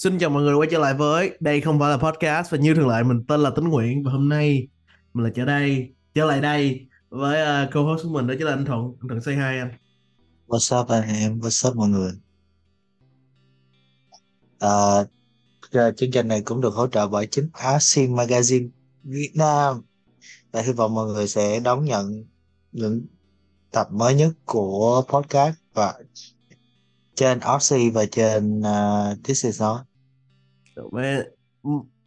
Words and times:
Xin 0.00 0.18
chào 0.18 0.30
mọi 0.30 0.42
người 0.42 0.54
quay 0.54 0.68
trở 0.70 0.78
lại 0.78 0.94
với 0.94 1.36
Đây 1.40 1.60
không 1.60 1.78
phải 1.78 1.90
là 1.90 1.96
podcast. 1.96 2.50
Và 2.50 2.58
như 2.58 2.74
thường 2.74 2.88
lệ 2.88 3.02
mình 3.02 3.24
tên 3.28 3.40
là 3.40 3.50
Tính 3.50 3.64
Nguyễn. 3.64 4.02
Và 4.02 4.12
hôm 4.12 4.28
nay 4.28 4.68
mình 5.14 5.24
là 5.24 5.30
trở 5.34 5.44
đây 5.44 5.92
trở 6.14 6.24
lại 6.24 6.40
đây 6.40 6.86
với 7.08 7.64
uh, 7.64 7.72
co-host 7.72 8.02
của 8.02 8.08
mình 8.08 8.26
đó 8.26 8.34
chính 8.38 8.46
là 8.46 8.52
anh 8.52 8.64
Thuận. 8.64 8.80
Anh 9.00 9.08
Thuận 9.08 9.22
say 9.22 9.34
hi 9.34 9.40
anh. 9.40 9.72
What's 10.46 10.80
up 10.80 10.88
anh 10.88 11.08
em, 11.08 11.38
what's 11.38 11.68
up 11.68 11.76
mọi 11.76 11.88
người. 11.88 12.12
à 14.58 14.98
uh, 14.98 15.96
chương 15.96 16.10
trình 16.12 16.28
này 16.28 16.42
cũng 16.42 16.60
được 16.60 16.74
hỗ 16.74 16.86
trợ 16.86 17.06
bởi 17.06 17.26
chính 17.26 17.48
Asim 17.52 18.14
Magazine 18.14 18.68
Việt 19.02 19.32
Nam. 19.34 19.82
Và 20.52 20.62
hy 20.62 20.72
vọng 20.72 20.94
mọi 20.94 21.06
người 21.06 21.28
sẽ 21.28 21.60
đón 21.60 21.84
nhận 21.84 22.24
những 22.72 23.06
tập 23.70 23.88
mới 23.92 24.14
nhất 24.14 24.32
của 24.44 25.02
podcast 25.08 25.56
và 25.74 25.94
trên 27.14 27.40
Oxy 27.56 27.90
và 27.90 28.04
trên 28.06 28.60
uh, 28.60 29.24
This 29.24 29.44
Is 29.44 29.60
Not. 29.60 29.89
Mẹ, 30.92 31.22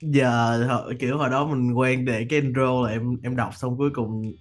giờ 0.01 0.67
kiểu 0.99 1.17
hồi 1.17 1.29
đó 1.29 1.47
mình 1.47 1.73
quen 1.73 2.05
để 2.05 2.25
cái 2.29 2.41
intro 2.41 2.81
là 2.81 2.91
em 2.91 3.17
em 3.23 3.35
đọc 3.35 3.53
xong 3.57 3.77
cuối 3.77 3.89
cùng 3.93 4.33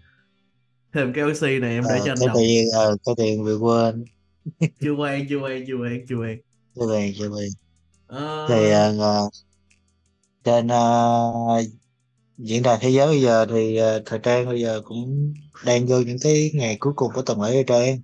thêm 0.94 1.12
cái 1.12 1.24
oxy 1.24 1.58
này 1.58 1.74
em 1.74 1.84
để 1.88 1.98
uh, 2.00 2.04
cho 2.04 2.12
anh 2.12 2.18
cái 2.18 2.26
đọc. 2.28 2.36
tiền 2.38 2.66
uh, 2.92 3.00
cái 3.04 3.14
tiền 3.18 3.44
bị 3.44 3.52
quên. 3.52 4.04
Chưa 4.80 4.92
quen 4.92 5.26
chưa 5.28 5.38
quen 5.38 5.64
chưa 5.66 5.74
quen 5.74 6.04
chưa 6.08 6.16
quen. 6.16 6.38
Chưa 6.76 6.86
quen 6.86 7.12
chưa 7.18 7.28
quen. 7.28 7.48
Uh... 8.12 8.48
thì 8.48 8.72
uh, 8.98 9.32
trên 10.44 10.66
uh, 10.66 11.66
diễn 12.38 12.62
đàn 12.62 12.78
thế 12.80 12.90
giới 12.90 13.06
bây 13.06 13.20
giờ 13.20 13.46
thì 13.46 13.80
uh, 13.80 14.02
thời 14.06 14.18
trang 14.18 14.46
bây 14.46 14.60
giờ 14.60 14.80
cũng 14.84 15.34
đang 15.64 15.86
vô 15.86 16.00
những 16.00 16.18
cái 16.22 16.50
ngày 16.54 16.76
cuối 16.80 16.92
cùng 16.96 17.12
của 17.14 17.22
tuần 17.22 17.42
lễ 17.42 17.52
thời 17.52 17.64
trang. 17.64 18.00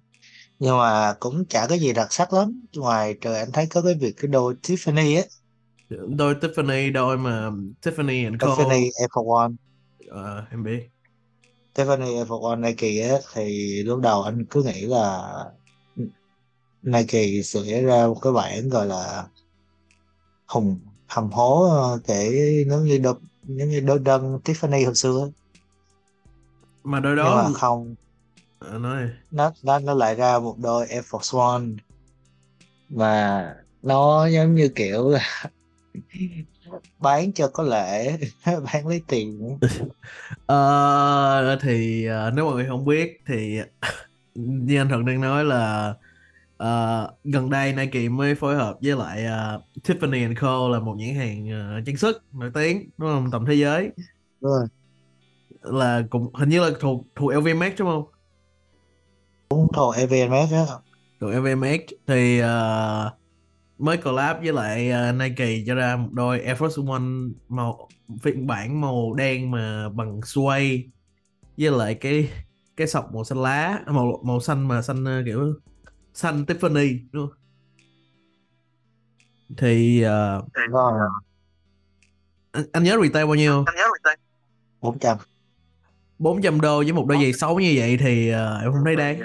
Nhưng 0.59 0.79
mà 0.79 1.15
cũng 1.21 1.45
chả 1.45 1.67
có 1.67 1.75
gì 1.75 1.93
đặc 1.93 2.13
sắc 2.13 2.33
lắm. 2.33 2.61
Ngoài 2.77 3.15
trời 3.21 3.39
anh 3.39 3.53
thấy 3.53 3.67
có 3.67 3.83
cái 3.83 3.95
việc 3.95 4.15
cái 4.17 4.29
đôi 4.29 4.55
Tiffany 4.63 5.17
á 5.17 5.23
đôi 5.89 6.35
Tiffany 6.35 6.93
đôi 6.93 7.19
mà 7.19 7.51
Tiffany 7.83 8.25
and 8.25 8.41
Co 8.41 8.57
Tiffany 8.57 8.91
Air 9.01 9.11
One. 9.37 9.53
Uh, 10.11 10.51
em 10.51 10.65
biết. 10.65 10.89
Tiffany 11.75 12.17
Air 12.17 12.29
One 12.43 12.57
Nike 12.57 13.09
á 13.09 13.19
thì 13.33 13.83
lúc 13.83 14.01
đầu 14.01 14.23
anh 14.23 14.45
cứ 14.45 14.63
nghĩ 14.63 14.81
là 14.81 15.35
Nike 16.83 17.43
sẽ 17.43 17.83
ra 17.83 18.07
một 18.07 18.19
cái 18.23 18.33
bản 18.33 18.69
gọi 18.69 18.87
là 18.87 19.27
hùng 20.47 20.79
hầm 21.07 21.31
hố 21.31 21.71
để 22.09 22.65
giống 22.71 22.85
như 22.85 22.99
đôi 22.99 23.15
giống 23.47 23.69
như 23.69 23.81
đôi 23.81 23.99
đơn 23.99 24.39
Tiffany 24.45 24.85
hồi 24.85 24.95
xưa 24.95 25.31
mà 26.85 27.01
đôi 27.01 27.17
đó 27.17 27.43
nhưng 27.45 27.53
mà 27.53 27.59
không. 27.59 27.95
À, 28.59 28.79
nói 28.79 29.11
nó 29.31 29.53
nó 29.63 29.79
nó 29.79 29.95
lại 29.95 30.15
ra 30.15 30.39
một 30.39 30.59
đôi 30.59 30.87
Air 30.87 31.05
Force 31.05 31.39
One. 31.39 31.67
Mà 32.89 33.55
nó 33.83 34.27
giống 34.27 34.55
như 34.55 34.69
kiểu 34.69 35.09
là 35.09 35.51
bán 36.99 37.33
cho 37.33 37.49
có 37.49 37.63
lệ 37.63 38.19
bán 38.45 38.87
lấy 38.87 39.03
tiền. 39.07 39.59
Ờ, 40.47 41.59
thì 41.63 42.09
uh, 42.09 42.35
nếu 42.35 42.45
mọi 42.45 42.55
người 42.55 42.67
không 42.69 42.85
biết 42.85 43.23
thì 43.27 43.59
như 44.35 44.81
anh 44.81 44.89
Thuận 44.89 45.07
đang 45.07 45.21
nói 45.21 45.45
là 45.45 45.95
uh, 46.63 47.11
gần 47.25 47.51
đây 47.51 47.73
Nike 47.73 48.09
mới 48.09 48.35
phối 48.35 48.57
hợp 48.57 48.79
với 48.83 48.97
lại 48.97 49.25
uh, 49.25 49.85
Tiffany 49.85 50.23
and 50.27 50.39
Co 50.39 50.69
là 50.69 50.81
một 50.81 50.95
nhãn 50.99 51.15
hàng 51.15 51.49
uh, 51.79 51.87
trang 51.87 51.97
sức 51.97 52.23
nổi 52.33 52.51
tiếng 52.55 52.91
đúng 52.99 53.09
không? 53.09 53.31
Tầm 53.31 53.47
thế 53.47 53.55
giới. 53.55 53.91
Đúng 54.41 54.53
rồi. 54.53 54.67
Là 55.63 56.03
cũng 56.11 56.35
hình 56.35 56.49
như 56.49 56.61
là 56.61 56.71
thuộc 56.81 57.05
thuộc 57.17 57.33
LVMH 57.35 57.79
đúng 57.79 57.89
không? 57.89 58.05
Đúng 59.51 59.67
thuộc 59.75 59.95
LVMH 59.97 60.53
đó 60.53 60.81
thuộc 61.21 61.31
LVMH 61.31 61.67
thì 62.07 62.43
uh, 62.43 62.49
mới 63.79 63.97
collab 63.97 64.37
với 64.43 64.53
lại 64.53 64.93
uh, 65.11 65.17
Nike 65.17 65.65
cho 65.67 65.75
ra 65.75 65.97
một 65.97 66.09
đôi 66.13 66.41
Air 66.41 66.59
Force 66.59 66.93
One 66.93 67.33
màu 67.49 67.89
phiên 68.23 68.47
bản 68.47 68.81
màu 68.81 69.15
đen 69.15 69.51
mà 69.51 69.89
bằng 69.89 70.21
suede 70.23 70.83
với 71.57 71.71
lại 71.71 71.95
cái 71.95 72.31
cái 72.77 72.87
sọc 72.87 73.15
màu 73.15 73.25
xanh 73.25 73.43
lá 73.43 73.81
màu 73.87 74.21
màu 74.25 74.41
xanh 74.41 74.69
mà 74.69 74.83
xanh 74.83 75.21
uh, 75.21 75.25
kiểu 75.25 75.55
xanh 76.15 76.45
Tiffany 76.45 76.99
đúng 77.13 77.29
không? 77.29 77.39
Thì 79.57 80.05
uh, 80.05 80.45
anh, 82.53 82.65
anh 82.73 82.83
nhớ 82.83 82.99
retail 83.03 83.27
bao 83.27 83.35
nhiêu? 83.35 83.65
Anh 83.67 83.77
nhớ 83.77 83.85
retail 83.99 84.19
400 84.81 85.17
400 86.19 86.61
đô 86.61 86.79
với 86.79 86.93
một 86.93 87.07
đôi 87.09 87.19
giày 87.19 87.33
xấu 87.33 87.61
như 87.61 87.75
vậy 87.77 87.97
thì 88.01 88.31
uh, 88.31 88.63
em 88.63 88.73
không 88.73 88.85
thấy 88.85 88.97
đáng. 88.97 89.21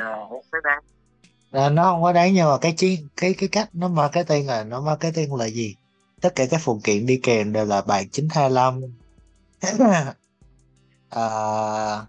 À, 1.53 1.69
nó 1.69 1.83
không 1.83 2.03
có 2.03 2.13
đáng 2.13 2.33
nhưng 2.33 2.45
mà 2.45 2.57
cái 2.57 2.73
chi 2.77 2.99
cái 3.17 3.33
cái 3.33 3.49
cách 3.49 3.69
nó 3.73 3.87
marketing 3.87 4.47
là 4.47 4.63
nó 4.63 4.81
marketing 4.81 5.35
là 5.35 5.45
gì? 5.45 5.75
Tất 6.21 6.35
cả 6.35 6.45
các 6.49 6.61
phụ 6.63 6.81
kiện 6.83 7.05
đi 7.05 7.19
kèm 7.23 7.53
đều 7.53 7.65
là 7.65 7.81
bản 7.81 8.09
925 8.09 8.81
à, 11.09 12.05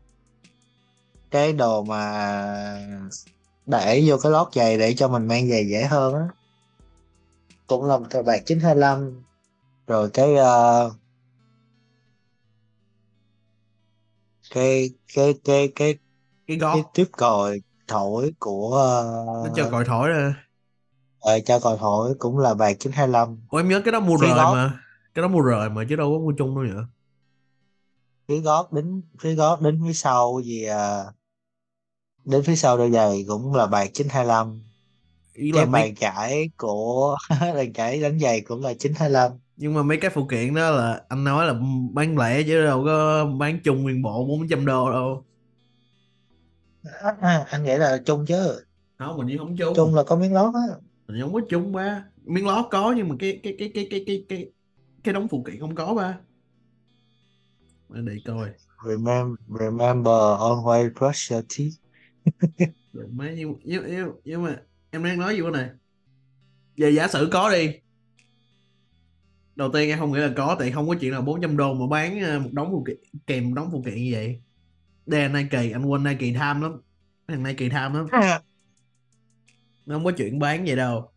cái 1.30 1.52
đồ 1.52 1.82
mà 1.82 2.00
để 3.66 4.04
vô 4.06 4.16
cái 4.22 4.32
lót 4.32 4.48
giày 4.54 4.78
để 4.78 4.94
cho 4.94 5.08
mình 5.08 5.28
mang 5.28 5.48
giày 5.48 5.68
dễ 5.68 5.84
hơn 5.84 6.14
á. 6.14 6.28
Cũng 7.66 7.84
là 7.84 7.98
một 7.98 8.06
tờ 8.10 8.22
bạc 8.22 8.42
925 8.46 9.22
rồi 9.86 10.10
cái 10.10 10.30
uh, 10.32 10.92
cái 14.50 14.90
cái 15.14 15.34
cái 15.44 15.72
cái 15.74 15.94
cái 16.46 16.56
gót. 16.56 16.74
cái 16.74 16.82
tiếp 16.94 17.06
còi 17.12 17.60
thổi 17.88 18.32
của 18.38 18.66
uh, 18.68 19.48
nó 19.48 19.52
cho 19.56 19.68
còi 19.70 19.84
thổi 19.84 20.08
ra. 20.08 20.34
ờ, 21.20 21.40
cho 21.46 21.58
còi 21.60 21.76
thổi 21.78 22.14
cũng 22.18 22.38
là 22.38 22.54
bạc 22.54 22.72
925 22.78 23.38
Ủa 23.50 23.58
em 23.58 23.68
nhớ 23.68 23.80
cái 23.84 23.92
đó 23.92 24.00
mua 24.00 24.16
Phía 24.20 24.26
rời 24.26 24.36
gót. 24.36 24.52
mà 24.54 24.72
cái 25.14 25.22
đó 25.22 25.28
mua 25.28 25.40
rời 25.40 25.70
mà 25.70 25.84
chứ 25.88 25.96
đâu 25.96 26.12
có 26.12 26.18
mua 26.24 26.32
chung 26.38 26.54
đâu 26.54 26.64
nhở 26.64 26.84
phía 28.28 28.40
gót 28.40 28.72
đính 28.72 29.02
phía 29.20 29.34
gót 29.34 29.60
đính 29.60 29.80
phía 29.86 29.92
sau 29.92 30.40
gì 30.44 30.64
à, 30.64 31.04
đến 32.24 32.42
phía 32.42 32.56
sau 32.56 32.78
đôi 32.78 32.90
giày 32.90 33.24
cũng 33.28 33.54
là 33.54 33.66
bạc 33.66 33.90
925 33.94 34.62
ý 35.32 35.52
là 35.52 35.56
cái 35.56 35.66
mấy 35.66 35.82
bàn 35.82 35.94
chải 35.94 36.50
của 36.56 37.16
bàn 37.40 37.72
chải 37.72 38.00
đánh 38.00 38.18
giày 38.18 38.40
cũng 38.40 38.62
là 38.62 38.74
925 38.74 39.32
nhưng 39.56 39.74
mà 39.74 39.82
mấy 39.82 39.96
cái 39.96 40.10
phụ 40.14 40.26
kiện 40.30 40.54
đó 40.54 40.70
là 40.70 41.02
anh 41.08 41.24
nói 41.24 41.46
là 41.46 41.54
bán 41.92 42.18
lẻ 42.18 42.42
chứ 42.42 42.64
đâu 42.64 42.82
có 42.84 43.24
bán 43.38 43.58
chung 43.64 43.82
nguyên 43.82 44.02
bộ 44.02 44.24
400 44.24 44.66
đô 44.66 44.90
đâu 44.90 45.24
à, 47.20 47.46
anh 47.50 47.64
nghĩ 47.64 47.76
là 47.76 47.98
chung 48.06 48.26
chứ. 48.26 48.64
Không 48.98 49.16
mình 49.16 49.38
không 49.38 49.56
chung. 49.56 49.74
Chung 49.76 49.94
là 49.94 50.02
có 50.02 50.16
miếng 50.16 50.34
lót 50.34 50.54
á. 50.54 50.60
Mình 51.08 51.20
không 51.20 51.32
có 51.32 51.40
chung 51.48 51.72
ba. 51.72 52.04
Miếng 52.24 52.46
lót 52.46 52.64
có 52.70 52.94
nhưng 52.96 53.08
mà 53.08 53.14
cái 53.18 53.40
cái 53.42 53.56
cái 53.58 53.70
cái 53.74 53.86
cái 53.90 54.04
cái 54.06 54.24
cái 54.28 54.50
cái 55.04 55.14
đống 55.14 55.28
phụ 55.28 55.42
kiện 55.46 55.60
không 55.60 55.74
có 55.74 55.94
ba. 55.94 56.18
Để 57.88 58.16
coi. 58.24 58.50
Remember 58.86 59.38
remember 59.60 60.14
always 60.40 60.90
brush 60.98 61.32
your 61.32 61.44
teeth. 61.58 61.74
Mấy 63.12 63.34
nhưng, 63.36 63.54
nhưng, 63.64 63.84
nhưng, 63.86 64.10
nhưng 64.24 64.42
mà 64.42 64.56
em 64.90 65.04
đang 65.04 65.18
nói 65.18 65.34
gì 65.34 65.42
bữa 65.42 65.50
này 65.50 65.70
giờ 66.76 66.88
giả 66.88 67.08
sử 67.08 67.28
có 67.32 67.52
đi. 67.52 67.70
Đầu 69.56 69.70
tiên 69.72 69.88
em 69.88 69.98
không 69.98 70.12
nghĩ 70.12 70.20
là 70.20 70.32
có 70.36 70.56
tại 70.58 70.70
không 70.70 70.88
có 70.88 70.94
chuyện 71.00 71.12
là 71.12 71.20
400 71.20 71.56
đô 71.56 71.74
mà 71.74 71.86
bán 71.86 72.20
ờ, 72.22 72.38
một 72.40 72.50
đống 72.52 72.68
phụ 72.70 72.84
kiện 72.86 72.96
kèm 73.26 73.44
một 73.44 73.52
đống 73.56 73.68
phụ 73.72 73.82
kiện 73.86 73.94
như 73.94 74.10
vậy 74.12 74.40
đây 75.06 75.28
là 75.28 75.28
Nike 75.28 75.70
anh 75.72 75.84
quên 75.84 76.04
Nike 76.04 76.32
tham 76.38 76.60
lắm. 76.60 76.80
Thằng 77.28 77.42
Nike 77.42 77.68
tham 77.68 77.94
lắm. 77.94 78.06
Nó 79.86 79.94
không 79.94 80.04
có 80.04 80.12
chuyện 80.16 80.38
bán 80.38 80.64
vậy 80.64 80.76
đâu. 80.76 81.10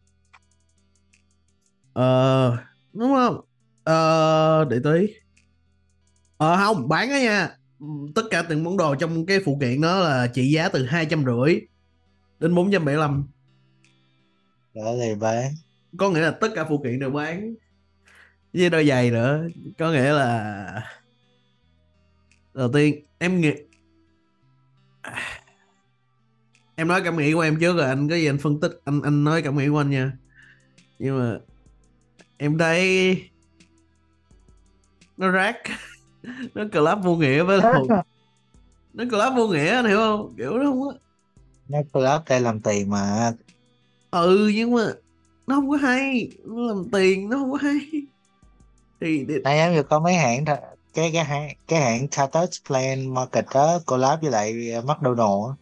Ờ 1.93 2.57
đúng 2.93 3.13
không? 3.13 3.41
Ờ 3.83 4.65
để 4.69 4.79
tí 4.83 5.13
ờ 6.37 6.57
không 6.57 6.89
bán 6.89 7.09
á 7.09 7.19
nha. 7.19 7.49
Tất 8.15 8.23
cả 8.29 8.41
từng 8.41 8.63
món 8.63 8.77
đồ 8.77 8.95
trong 8.95 9.25
cái 9.25 9.39
phụ 9.45 9.57
kiện 9.61 9.81
đó 9.81 9.99
là 9.99 10.27
trị 10.27 10.51
giá 10.51 10.69
từ 10.69 10.85
hai 10.85 11.05
trăm 11.05 11.25
rưỡi 11.25 11.59
đến 12.39 12.55
bốn 12.55 12.71
trăm 12.71 12.85
bảy 12.85 12.95
mươi 12.95 13.01
lăm. 13.01 13.27
Đó 14.73 14.93
thì 15.01 15.15
bán. 15.15 15.51
Có 15.97 16.09
nghĩa 16.09 16.19
là 16.19 16.31
tất 16.31 16.47
cả 16.55 16.65
phụ 16.69 16.81
kiện 16.83 16.99
đều 16.99 17.11
bán. 17.11 17.53
Với 18.53 18.69
đôi 18.69 18.87
giày 18.87 19.11
nữa. 19.11 19.47
Có 19.77 19.91
nghĩa 19.91 20.13
là 20.13 20.65
đầu 22.53 22.71
tiên 22.73 23.05
em 23.17 23.41
nghĩ 23.41 23.51
em 26.75 26.87
nói 26.87 27.01
cảm 27.03 27.17
nghĩ 27.17 27.33
của 27.33 27.41
em 27.41 27.59
trước 27.59 27.77
rồi 27.77 27.85
anh 27.85 28.09
có 28.09 28.15
gì 28.15 28.25
anh 28.25 28.37
phân 28.37 28.59
tích 28.59 28.71
anh 28.85 29.01
anh 29.01 29.23
nói 29.23 29.41
cảm 29.41 29.57
nghĩ 29.57 29.67
của 29.69 29.77
anh 29.77 29.89
nha. 29.89 30.11
Nhưng 30.99 31.19
mà 31.19 31.39
em 32.37 32.57
thấy 32.57 33.21
nó 35.17 35.29
rác 35.29 35.57
nó 36.53 36.63
collab 36.73 37.03
vô 37.03 37.15
nghĩa 37.15 37.43
với 37.43 37.57
lại 37.57 37.73
nó 38.93 39.03
collab 39.11 39.35
vô 39.35 39.47
nghĩa 39.47 39.75
anh 39.75 39.85
hiểu 39.85 39.97
không? 39.97 40.33
Kiểu 40.37 40.57
nó 40.57 40.65
không 40.65 40.81
có 40.81 40.93
nó 41.69 41.79
collab 41.93 42.21
để 42.29 42.39
làm 42.39 42.59
tiền 42.59 42.89
mà. 42.89 43.33
Ừ 44.11 44.51
nhưng 44.55 44.71
mà 44.71 44.85
nó 45.47 45.55
không 45.55 45.69
có 45.69 45.77
hay 45.77 46.31
nó 46.45 46.61
làm 46.61 46.83
tiền 46.91 47.29
nó 47.29 47.37
không 47.37 47.51
có 47.51 47.57
hay. 47.61 47.79
Thì 49.01 49.25
để... 49.27 49.39
này 49.43 49.57
em 49.57 49.83
có 49.89 49.99
mấy 49.99 50.15
hãng 50.15 50.45
cái 50.97 51.11
cái 51.13 51.25
hãng 51.25 51.49
cái 51.67 51.81
hãng 51.81 52.07
Tatus 52.07 52.49
Plan 52.67 53.13
Market 53.13 53.45
đó 53.53 53.79
collab 53.85 54.21
với 54.21 54.31
lại 54.31 54.53
McDonald 54.83 55.47
á. 55.47 55.53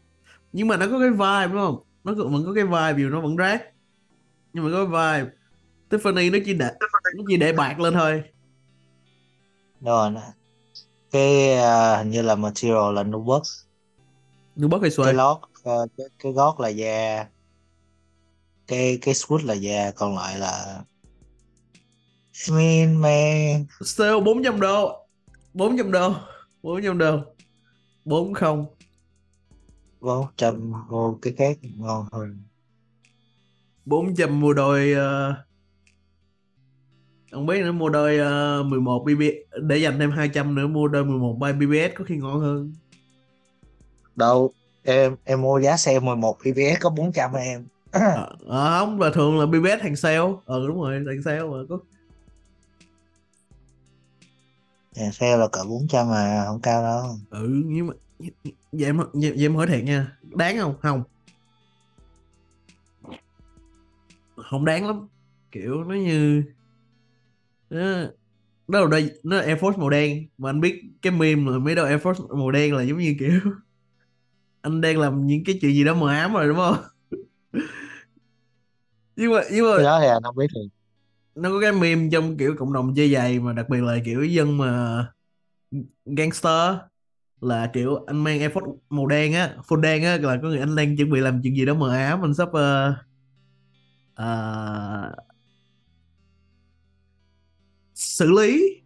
nhưng 0.53 0.67
mà 0.67 0.77
nó 0.77 0.85
có 0.91 0.99
cái 0.99 1.09
vibe 1.09 1.47
đúng 1.47 1.65
không? 1.65 1.79
Nó 2.03 2.13
vẫn 2.13 2.45
có 2.45 2.53
cái 2.53 2.63
vibe 2.63 3.03
dù 3.03 3.09
nó 3.09 3.21
vẫn 3.21 3.35
rác. 3.35 3.63
Nhưng 4.53 4.63
mà 4.63 4.69
có 4.71 4.77
cái 4.77 4.85
vibe. 4.85 5.31
Tiffany 5.89 6.31
nó 6.31 6.37
chỉ 6.45 6.53
để 6.53 6.69
nó 7.15 7.23
chỉ 7.27 7.37
để 7.37 7.53
bạc 7.53 7.79
lên 7.79 7.93
thôi. 7.93 8.23
Rồi 9.81 10.11
cái 11.11 11.53
à, 11.57 11.97
hình 11.97 12.09
như 12.09 12.21
là 12.21 12.35
material 12.35 12.93
là 12.95 13.03
nubuck 13.03 13.45
York 14.55 14.71
hay 14.71 14.81
cái 14.81 14.91
Suede 14.91 15.13
lót 15.13 15.37
ờ, 15.63 15.87
cái, 15.97 16.07
cái 16.19 16.31
gót 16.31 16.59
là 16.59 16.67
da. 16.67 17.25
Cái 18.67 18.97
cái 19.01 19.13
swoosh 19.13 19.45
là 19.45 19.53
da 19.53 19.91
còn 19.91 20.15
lại 20.15 20.39
là 20.39 20.83
I 22.47 22.53
mean 22.53 23.01
man. 23.01 23.65
Sale 23.81 24.19
400 24.19 24.59
đô 24.59 25.04
400 25.55 25.91
đô 25.91 26.13
400 26.63 26.97
đô 26.97 27.19
40 28.05 28.65
bốn 29.99 30.25
trăm 30.37 30.73
vô 30.89 31.19
cái 31.21 31.33
khác 31.37 31.57
ngon 31.77 32.05
hơn. 32.11 32.37
400 33.85 34.39
mua 34.39 34.53
đôi 34.53 34.93
uh, 34.93 35.35
không 37.31 37.45
biết 37.45 37.61
nữa 37.61 37.71
mua 37.71 37.89
đôi 37.89 38.19
uh, 38.61 38.65
11 38.65 39.03
BB 39.05 39.21
để 39.61 39.77
dành 39.77 39.99
thêm 39.99 40.11
200 40.11 40.55
nữa 40.55 40.67
mua 40.67 40.87
đôi 40.87 41.05
11 41.05 41.37
by 41.39 41.53
BBS 41.53 41.95
có 41.95 42.03
khi 42.03 42.17
ngon 42.17 42.39
hơn. 42.39 42.73
Đâu 44.15 44.53
em 44.83 45.15
em 45.23 45.41
mua 45.41 45.59
giá 45.59 45.77
xe 45.77 45.99
11 45.99 46.37
PPS 46.39 46.81
có 46.81 46.89
400 46.89 47.33
em. 47.33 47.67
À, 47.91 48.27
à, 48.49 48.79
không 48.79 49.01
là 49.01 49.09
thường 49.09 49.39
là 49.39 49.45
BBS 49.45 49.83
hàng 49.83 49.95
sale. 49.95 50.31
Ừ 50.45 50.67
đúng 50.67 50.81
rồi 50.81 50.93
hàng 51.07 51.23
sale 51.25 51.43
mà 51.43 51.57
có 51.69 51.79
Nhà 54.95 55.11
xe 55.11 55.37
là 55.37 55.47
cỡ 55.47 55.63
400 55.69 56.09
mà 56.09 56.43
không 56.47 56.61
cao 56.61 56.83
đâu. 56.83 57.17
Ừ 57.29 57.63
nhưng 57.65 57.87
mà 57.87 57.93
vậy 58.71 58.85
em, 58.85 58.97
vậy 59.13 59.33
em 59.37 59.55
hỏi 59.55 59.67
thiệt 59.67 59.83
nha 59.83 60.17
đáng 60.21 60.57
không? 60.57 60.75
Không. 60.81 61.03
Không 64.35 64.65
đáng 64.65 64.87
lắm. 64.87 65.07
Kiểu 65.51 65.83
nó 65.83 65.95
như 65.95 66.43
nó 67.69 68.07
đó 68.67 68.79
là 68.81 68.87
đây 68.91 69.19
nó 69.23 69.35
là 69.37 69.43
Air 69.43 69.57
Force 69.59 69.77
màu 69.77 69.89
đen. 69.89 70.27
Mà 70.37 70.49
anh 70.49 70.61
biết 70.61 70.83
cái 71.01 71.11
meme 71.11 71.51
là 71.51 71.57
mấy 71.57 71.75
đôi 71.75 71.89
Air 71.89 72.01
Force 72.01 72.37
màu 72.37 72.51
đen 72.51 72.75
là 72.75 72.83
giống 72.83 72.97
như 72.97 73.15
kiểu 73.19 73.39
anh 74.61 74.81
đang 74.81 74.99
làm 74.99 75.27
những 75.27 75.43
cái 75.45 75.57
chuyện 75.61 75.73
gì 75.73 75.83
đó 75.83 75.93
mờ 75.93 76.09
ám 76.09 76.33
rồi 76.33 76.47
đúng 76.47 76.57
không? 76.57 76.75
Nhưng 79.15 79.33
mà 79.33 79.41
nhưng 79.51 79.65
cái 79.65 79.77
mà 79.77 79.83
đó 79.83 79.99
thì 80.01 80.07
anh 80.07 80.23
không 80.23 80.35
biết 80.35 80.47
thì 80.55 80.61
nó 81.35 81.49
có 81.49 81.59
cái 81.61 81.71
meme 81.71 82.09
trong 82.11 82.37
kiểu 82.37 82.55
cộng 82.57 82.73
đồng 82.73 82.93
chơi 82.95 83.13
giày 83.13 83.39
mà 83.39 83.53
đặc 83.53 83.69
biệt 83.69 83.81
là 83.81 83.97
kiểu 84.05 84.23
dân 84.23 84.57
mà 84.57 85.05
gangster 86.05 86.75
là 87.41 87.69
kiểu 87.73 88.03
anh 88.07 88.23
mang 88.23 88.39
Air 88.39 88.51
Force 88.51 88.77
màu 88.89 89.07
đen 89.07 89.33
á. 89.33 89.55
Full 89.67 89.81
đen 89.81 90.03
á 90.03 90.17
là 90.17 90.37
có 90.41 90.47
người 90.47 90.59
anh 90.59 90.75
đang 90.75 90.97
chuẩn 90.97 91.09
bị 91.09 91.19
làm 91.19 91.41
chuyện 91.43 91.55
gì 91.55 91.65
đó 91.65 91.73
mờ 91.73 91.95
ám 91.95 92.25
anh 92.25 92.33
sắp 92.33 92.49
uh, 92.49 92.95
uh, 94.21 95.15
xử 97.93 98.31
lý. 98.31 98.81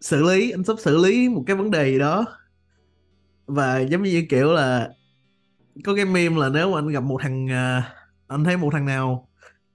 Xử 0.00 0.22
lý 0.22 0.50
anh 0.50 0.64
sắp 0.64 0.76
xử 0.78 0.96
lý 1.04 1.28
một 1.28 1.44
cái 1.46 1.56
vấn 1.56 1.70
đề 1.70 1.90
gì 1.90 1.98
đó. 1.98 2.24
Và 3.46 3.78
giống 3.78 4.02
như 4.02 4.26
kiểu 4.28 4.52
là 4.52 4.90
có 5.84 5.94
cái 5.96 6.04
meme 6.04 6.40
là 6.40 6.48
nếu 6.48 6.72
mà 6.72 6.78
anh 6.78 6.88
gặp 6.88 7.02
một 7.02 7.18
thằng 7.22 7.44
uh, 7.44 7.84
anh 8.28 8.44
thấy 8.44 8.56
một 8.56 8.70
thằng 8.72 8.86
nào 8.86 9.28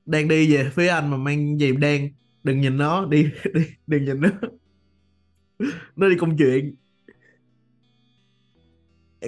đang 0.08 0.28
đi 0.28 0.54
về 0.54 0.70
phía 0.70 0.88
anh 0.88 1.12
mà 1.12 1.18
mang 1.18 1.58
giày 1.60 1.72
đen. 1.72 2.14
Đừng 2.44 2.62
nhìn 2.62 2.78
nó 2.78 3.06
đi 3.06 3.30
đi 3.54 3.62
đừng 3.88 4.06
nhìn 4.06 4.22
nó. 4.22 4.30
Nó 5.96 6.10
đi 6.10 6.16
công 6.20 6.38
chuyện. 6.38 6.76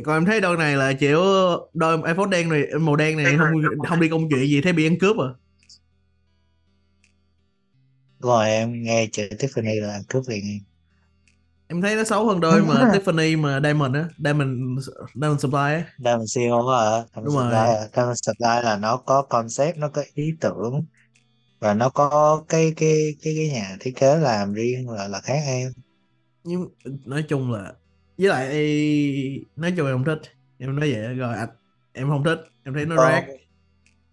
Còn 0.03 0.15
em 0.15 0.25
thấy 0.25 0.41
đôi 0.41 0.57
này 0.57 0.75
là 0.75 0.93
kiểu 0.93 1.21
đôi 1.73 1.97
Force 1.97 2.29
đen 2.29 2.49
này 2.49 2.63
màu 2.79 2.95
đen 2.95 3.17
này 3.17 3.37
không 3.37 3.61
không 3.87 3.99
đi 3.99 4.09
công 4.09 4.29
chuyện 4.29 4.47
gì 4.47 4.61
thấy 4.61 4.73
bị 4.73 4.87
ăn 4.87 4.99
cướp 4.99 5.17
à? 5.17 5.29
Rồi 8.19 8.49
em 8.49 8.83
nghe 8.83 9.07
chữ 9.11 9.29
Tiffany 9.39 9.81
là 9.81 10.01
cướp 10.09 10.23
liền 10.27 10.59
em 11.69 11.81
thấy 11.81 11.95
nó 11.95 12.03
xấu 12.03 12.25
hơn 12.27 12.39
đôi 12.39 12.61
mà 12.61 12.75
Tiffany 12.93 13.41
mà 13.41 13.59
Diamond 13.63 13.95
á 13.95 14.05
Diamond 14.17 14.49
Diamond 15.15 15.41
Supply 15.41 15.59
á. 15.59 15.83
Diamond 15.97 16.35
Seal 16.35 16.47
hả 16.51 17.03
Diamond 17.15 17.25
Đúng 17.25 17.35
Supply 17.35 17.49
rồi. 17.51 17.75
à? 17.75 17.87
Diamond 17.95 18.17
Supply 18.23 18.63
là 18.63 18.77
nó 18.81 18.97
có 18.97 19.21
concept 19.21 19.77
nó 19.77 19.87
có 19.89 20.03
ý 20.13 20.31
tưởng 20.41 20.85
và 21.59 21.73
nó 21.73 21.89
có 21.89 22.43
cái 22.49 22.73
cái 22.77 23.15
cái 23.23 23.33
cái 23.37 23.49
nhà 23.49 23.77
thiết 23.79 23.95
kế 23.95 24.15
làm 24.15 24.53
riêng 24.53 24.89
là 24.89 25.07
là 25.07 25.21
khác 25.21 25.39
em. 25.45 25.71
Nhưng 26.43 26.67
nói 27.05 27.23
chung 27.29 27.51
là 27.53 27.73
với 28.17 28.27
lại 28.27 28.47
nói 29.55 29.73
chung 29.77 29.87
em 29.87 29.95
không 29.95 30.05
thích. 30.05 30.21
Em 30.57 30.79
nói 30.79 30.91
vậy 30.93 31.13
rồi 31.13 31.35
anh 31.35 31.49
em 31.93 32.09
không 32.09 32.23
thích. 32.23 32.39
Em 32.63 32.73
thấy 32.73 32.85
nó 32.85 32.95
Có- 32.97 33.09
rác. 33.09 33.25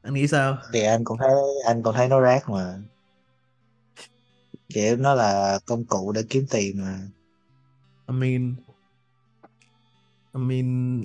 Anh 0.03 0.15
nghĩ 0.15 0.27
sao? 0.27 0.59
Thì 0.73 0.83
anh 0.83 1.05
cũng 1.05 1.19
thấy 1.19 1.31
anh 1.67 1.83
cũng 1.83 1.95
thấy 1.95 2.09
nó 2.09 2.21
rác 2.21 2.49
mà. 2.49 2.79
Kiểu 4.75 4.97
nó 4.97 5.15
là 5.15 5.59
công 5.67 5.85
cụ 5.85 6.13
để 6.13 6.23
kiếm 6.29 6.47
tiền 6.51 6.81
mà 6.83 6.99
I 8.09 8.15
mean 8.15 8.55
I 10.35 10.41
mean 10.41 11.03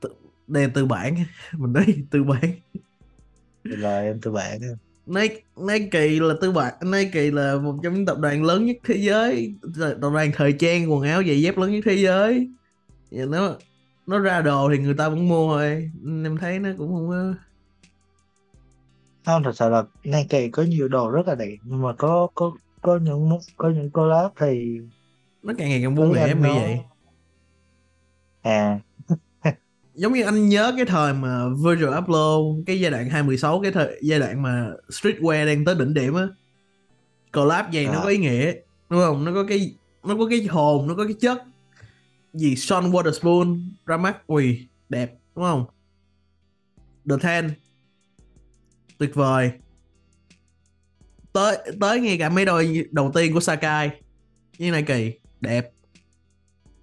tự- 0.00 0.14
đây 0.46 0.68
tư 0.74 0.86
bản. 0.86 1.14
Mình 1.52 1.72
nói 1.72 1.84
tư 2.10 2.24
bản. 2.24 2.52
Lời 3.64 4.06
em 4.06 4.20
tư 4.20 4.30
bản. 4.30 4.60
Nike 5.06 5.40
Nike 5.56 6.20
là 6.20 6.34
tư 6.40 6.52
bản 6.52 6.74
Nike 6.80 7.30
là 7.30 7.56
một 7.56 7.78
trong 7.82 7.94
những 7.94 8.06
tập 8.06 8.18
đoàn 8.18 8.42
lớn 8.44 8.66
nhất 8.66 8.76
thế 8.84 8.94
giới. 8.94 9.54
Tập 9.80 9.96
đoàn 10.00 10.30
thời 10.34 10.52
trang 10.52 10.92
quần 10.92 11.02
áo 11.02 11.22
giày 11.22 11.42
dép 11.42 11.56
lớn 11.56 11.72
nhất 11.72 11.80
thế 11.84 11.94
giới. 11.94 12.48
Và 13.10 13.24
nó 13.24 13.56
nó 14.06 14.18
ra 14.18 14.40
đồ 14.40 14.70
thì 14.72 14.78
người 14.78 14.94
ta 14.94 15.08
vẫn 15.08 15.28
mua 15.28 15.56
thôi 15.56 15.90
em 16.24 16.36
thấy 16.40 16.58
nó 16.58 16.70
cũng 16.78 16.92
không 16.94 17.08
có 17.10 17.34
không 19.24 19.42
thật 19.42 19.52
sự 19.56 19.68
là 19.68 19.84
Nike 20.04 20.48
có 20.48 20.62
nhiều 20.62 20.88
đồ 20.88 21.10
rất 21.10 21.28
là 21.28 21.34
đẹp. 21.34 21.56
Nhưng 21.62 21.82
mà 21.82 21.92
có 21.92 22.28
có 22.34 22.52
có 22.82 22.98
những 23.02 23.38
có 23.56 23.70
những 23.70 23.90
collab 23.90 24.32
thì 24.40 24.80
nó 25.42 25.52
càng 25.58 25.68
ngày 25.68 25.80
càng 25.82 25.94
buông 25.94 26.12
lẻ 26.12 26.20
anh 26.20 26.28
em 26.28 26.42
nghĩ 26.42 26.48
nó- 26.48 26.54
vậy. 26.54 26.78
À. 28.42 28.78
Giống 29.94 30.12
như 30.12 30.22
anh 30.22 30.48
nhớ 30.48 30.72
cái 30.76 30.84
thời 30.84 31.14
mà 31.14 31.48
Virgil 31.48 31.88
Abloh 31.94 32.56
cái 32.66 32.80
giai 32.80 32.90
đoạn 32.90 33.10
216 33.10 33.60
cái 33.60 33.72
thời 33.72 34.00
giai 34.02 34.20
đoạn 34.20 34.42
mà 34.42 34.70
streetwear 34.88 35.46
đang 35.46 35.64
tới 35.64 35.74
đỉnh 35.74 35.94
điểm 35.94 36.14
á. 36.14 36.26
Collab 37.32 37.66
nó 37.74 37.92
À. 37.92 38.00
có 38.02 38.08
ý 38.08 38.18
nghĩa 38.18 38.52
đúng 38.90 39.00
không? 39.00 39.24
Nó 39.24 39.32
có 39.34 39.44
cái 39.48 39.74
nó 40.04 40.16
có 40.18 40.26
cái 40.30 40.46
hồn 40.46 40.86
nó 40.88 40.94
có 40.94 41.04
cái 41.04 41.14
chất 41.20 41.42
gì? 42.34 42.56
Sean 42.56 42.84
Waterspoon 42.90 43.60
ra 43.86 43.96
mắt. 43.96 44.26
Ui 44.26 44.68
đẹp 44.88 45.14
đúng 45.36 45.44
không? 45.44 45.64
The 47.10 47.16
Ten. 47.22 47.50
Tuyệt 48.98 49.14
vời. 49.14 49.52
Tới 51.32 51.58
tới 51.80 52.00
ngay 52.00 52.18
cả 52.18 52.28
mấy 52.28 52.44
đôi 52.44 52.86
đầu 52.90 53.12
tiên 53.14 53.32
của 53.34 53.40
Sakai. 53.40 53.90
Với 54.58 54.70
Nike 54.70 55.12
đẹp. 55.42 55.72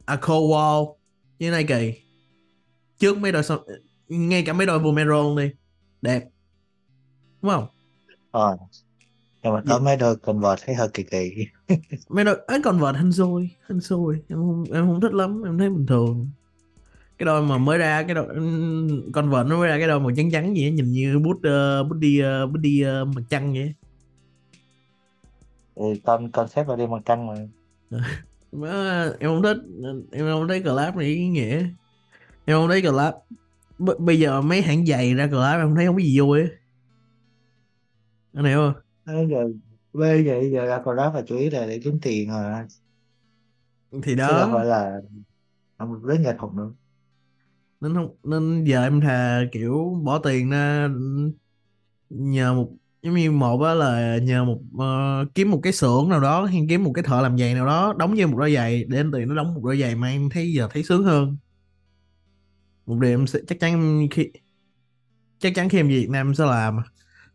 Aco 0.05 0.33
Wall 0.33 0.93
với 1.39 1.51
Nike 1.51 1.93
trước 2.99 3.17
mấy 3.17 3.31
đôi 3.31 3.43
sau- 3.43 3.63
ngay 4.07 4.43
cả 4.43 4.53
mấy 4.53 4.67
đôi 4.67 4.79
Vomero 4.79 5.35
đi. 5.37 5.51
Đẹp. 6.01 6.23
Đúng 7.41 7.51
không? 7.51 7.67
Ờ. 8.31 8.57
Nhưng 9.43 9.53
mà 9.53 9.61
có 9.69 9.79
mấy 9.79 9.97
đôi 9.97 10.15
convert 10.15 10.61
thấy 10.65 10.75
hơi 10.75 10.87
kỳ 10.93 11.03
kỳ. 11.03 11.45
Mấy 12.09 12.25
đôi 12.25 12.37
ấy 12.47 12.61
còn 12.63 12.79
vợt 12.79 12.95
hên 12.95 13.11
xui 13.11 13.49
hên 13.69 13.81
xui. 13.81 14.15
Em 14.27 14.37
không 14.37 14.63
em 14.73 14.87
không 14.87 15.01
thích 15.01 15.13
lắm 15.13 15.43
em 15.43 15.57
thấy 15.57 15.69
bình 15.69 15.85
thường. 15.85 16.29
Cái 17.17 17.25
đôi 17.25 17.41
mà 17.41 17.57
mới 17.57 17.77
ra 17.77 18.03
cái 18.03 18.15
đôi 18.15 18.27
ừm, 18.27 19.11
con 19.11 19.29
vợt 19.29 19.45
nó 19.45 19.57
mới 19.57 19.67
ra 19.67 19.77
cái 19.77 19.87
đôi 19.87 19.99
màu 19.99 20.11
trắng 20.17 20.31
trắng 20.31 20.55
gì 20.57 20.65
á, 20.65 20.69
nhìn 20.69 20.91
như 20.91 21.19
bút 21.19 21.37
uh, 21.37 21.87
bút 21.89 21.95
đi 21.99 22.21
uh, 22.21 22.51
bút 22.51 22.57
đi 22.57 22.83
uh, 23.01 23.07
mặt 23.07 23.21
trăng 23.29 23.53
vậy 23.53 23.73
ừ, 25.75 25.85
con 26.05 26.31
concept 26.31 26.69
là 26.69 26.75
đi 26.75 26.87
bằng 26.87 27.01
trăng 27.05 27.27
mà 27.27 27.35
Em 28.51 29.29
không 29.29 29.43
thích 29.43 29.57
em 30.11 30.25
không 30.25 30.47
thấy 30.47 30.63
collab 30.63 30.95
này 30.95 31.07
ý 31.07 31.27
nghĩa. 31.27 31.63
Em 32.45 32.57
không 32.57 32.67
thấy 32.67 32.81
collab. 32.81 33.13
B- 33.79 34.05
bây 34.05 34.19
giờ 34.19 34.41
mấy 34.41 34.61
hãng 34.61 34.85
giày 34.85 35.13
ra 35.13 35.27
collab 35.27 35.59
em 35.59 35.75
thấy 35.75 35.85
không 35.85 35.95
có 35.95 36.01
gì 36.01 36.19
vui 36.19 36.41
anh 38.33 38.45
hiểu 38.45 38.57
không? 38.57 38.81
Bây 39.05 39.27
giờ 39.29 39.47
bây 39.93 40.25
giờ 40.25 40.41
giờ 40.51 40.65
ra 40.65 40.81
collab 40.85 41.15
là 41.15 41.21
chủ 41.27 41.37
yếu 41.37 41.51
là 41.51 41.67
để 41.67 41.79
kiếm 41.83 41.99
tiền 42.01 42.29
rồi. 42.29 42.53
Thì 44.03 44.15
chứ 44.15 44.17
không 44.17 44.17
đó 44.17 44.49
phải 44.53 44.65
là 44.65 45.01
không 45.77 46.03
rất 46.03 46.19
nghệ 46.19 46.33
thuật 46.39 46.53
nữa 46.53 46.71
nên 47.81 47.93
không 47.93 48.15
nên 48.23 48.63
giờ 48.63 48.83
em 48.83 49.01
thà 49.01 49.41
kiểu 49.51 50.01
bỏ 50.03 50.19
tiền 50.19 50.49
ra 50.49 50.89
nhờ 52.09 52.53
một 52.53 52.71
giống 53.01 53.15
như 53.15 53.31
một 53.31 53.61
á 53.61 53.73
là 53.73 54.17
nhờ 54.17 54.45
một 54.45 54.59
uh, 54.75 55.35
kiếm 55.35 55.51
một 55.51 55.59
cái 55.63 55.73
xưởng 55.73 56.09
nào 56.09 56.19
đó 56.19 56.45
hay 56.45 56.65
kiếm 56.69 56.83
một 56.83 56.91
cái 56.93 57.03
thợ 57.03 57.21
làm 57.21 57.37
giày 57.37 57.53
nào 57.53 57.65
đó 57.65 57.93
đóng 57.97 58.15
vô 58.17 58.27
một 58.27 58.37
đôi 58.37 58.53
giày 58.53 58.83
để 58.87 58.97
anh 58.97 59.11
tiền 59.11 59.27
nó 59.27 59.35
đóng 59.35 59.53
một 59.53 59.61
đôi 59.63 59.79
giày 59.79 59.95
mà 59.95 60.09
em 60.09 60.29
thấy 60.29 60.53
giờ 60.53 60.67
thấy 60.71 60.83
sướng 60.83 61.03
hơn. 61.03 61.37
Một 62.85 62.99
điều 62.99 63.11
em 63.11 63.27
sẽ 63.27 63.39
chắc 63.47 63.59
chắn 63.59 64.07
khi 64.11 64.31
chắc 65.39 65.55
chắn 65.55 65.69
khi 65.69 65.79
em 65.79 65.87
Việt 65.87 66.09
Nam 66.09 66.27
em 66.27 66.35
sẽ 66.35 66.45
làm. 66.45 66.79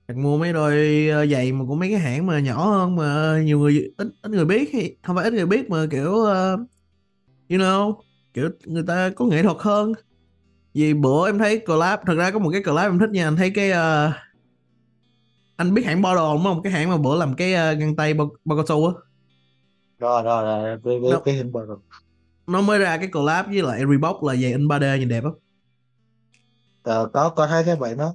Đặt 0.09 0.17
mua 0.17 0.39
mấy 0.39 0.53
đôi 0.53 1.07
ờ, 1.09 1.27
giày 1.27 1.53
mà 1.53 1.65
của 1.65 1.75
mấy 1.75 1.89
cái 1.91 1.99
hãng 1.99 2.27
mà 2.27 2.41
nhỏ 2.41 2.71
hơn 2.71 2.97
mà 2.97 3.41
nhiều 3.45 3.59
người 3.59 3.93
ít 3.99 4.09
ít 4.23 4.31
người 4.31 4.45
biết 4.45 4.73
hay- 4.73 4.97
không 5.03 5.17
phải 5.17 5.25
ít 5.25 5.33
người 5.33 5.47
biết 5.47 5.71
mà 5.71 5.87
kiểu 5.91 6.11
uh, 6.11 6.61
you 7.49 7.59
know 7.59 7.95
kiểu 8.35 8.51
người 8.65 8.85
ta 8.87 9.11
có 9.17 9.25
nghệ 9.25 9.43
thuật 9.43 9.57
hơn. 9.61 9.93
Vì 10.75 10.95
bữa 10.95 11.29
em 11.29 11.39
thấy 11.39 11.59
collab 11.59 12.01
thật 12.07 12.15
ra 12.15 12.31
có 12.31 12.39
một 12.39 12.51
cái 12.53 12.63
collab 12.63 12.93
em 12.93 12.99
thích 12.99 13.11
nha 13.11 13.29
anh 13.29 13.37
thấy 13.37 13.51
cái 13.51 13.71
uh, 13.71 14.15
anh 15.57 15.75
biết 15.75 15.83
hãng 15.87 16.03
Bordor 16.03 16.35
đúng 16.35 16.45
không 16.45 16.63
cái 16.63 16.73
hãng 16.73 16.91
mà 16.91 16.97
bữa 16.97 17.17
làm 17.17 17.35
cái 17.35 17.53
uh, 17.53 17.79
găng 17.79 17.97
tay 17.97 18.15
su 18.69 18.87
á. 18.87 18.93
Rồi 19.99 20.23
rồi 20.23 20.43
rồi 20.45 20.79
biết 20.79 21.01
biết 21.03 21.17
biết 21.25 21.33
hình 21.33 21.53
rồi 21.53 21.79
nó 22.47 22.61
mới 22.61 22.79
ra 22.79 22.97
cái 22.97 23.09
collab 23.09 23.47
với 23.47 23.63
lại 23.63 23.81
Reebok 23.91 24.23
là 24.23 24.35
giày 24.35 24.53
in 24.53 24.69
3D 24.69 24.99
nhìn 24.99 25.09
đẹp 25.09 25.25
lắm. 25.25 25.33
Ờ, 26.83 27.11
có 27.13 27.29
có 27.29 27.47
thấy 27.47 27.65
cái 27.65 27.77
bạn 27.77 27.97
đó. 27.97 28.15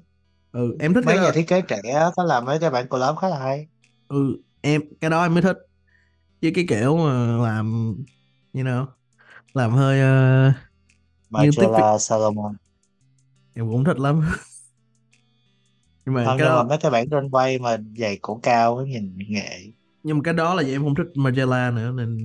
Ừ 0.51 0.75
em 0.79 0.93
thích 0.93 1.03
mấy 1.05 1.15
cái 1.15 1.23
nhà 1.23 1.29
đó 1.29 1.35
thiết 1.35 1.47
kế 1.47 1.61
trẻ 1.61 2.09
có 2.15 2.23
làm 2.23 2.45
mấy 2.45 2.59
cái 2.59 2.69
bản 2.69 2.87
collab 2.87 3.17
khá 3.17 3.29
là 3.29 3.39
hay. 3.39 3.67
Ừ 4.07 4.37
em 4.61 4.81
cái 5.01 5.09
đó 5.09 5.23
em 5.23 5.33
mới 5.33 5.41
thích. 5.41 5.57
Với 6.41 6.51
cái 6.55 6.65
kiểu 6.69 6.97
mà 6.97 7.37
làm 7.37 7.95
you 8.53 8.63
know 8.63 8.85
làm 9.53 9.71
hơi 9.71 9.99
uh, 9.99 10.53
như 11.31 11.51
tiếp 11.51 11.61
Margiela 11.61 11.97
Salomon. 11.97 12.55
Em 13.53 13.71
cũng 13.71 13.83
thích 13.83 13.99
lắm 13.99 14.21
nhưng 16.09 16.15
mà 16.15 16.25
không 16.25 16.37
cái 16.37 16.47
nhưng 16.47 16.55
mà 16.55 16.63
đó 16.63 16.67
mấy 16.69 16.77
cái 16.77 16.91
bản 16.91 17.07
runway 17.07 17.61
mà 17.61 17.77
giày 17.97 18.19
cổ 18.21 18.39
cao 18.43 18.77
á, 18.77 18.83
nhìn 18.87 19.17
nghệ. 19.29 19.59
Nhưng 20.03 20.17
mà 20.17 20.21
cái 20.23 20.33
đó 20.33 20.53
là 20.53 20.63
vì 20.63 20.71
em 20.71 20.83
không 20.83 20.95
thích 20.95 21.07
Margiela 21.15 21.71
nữa 21.71 21.91
nên 21.91 22.17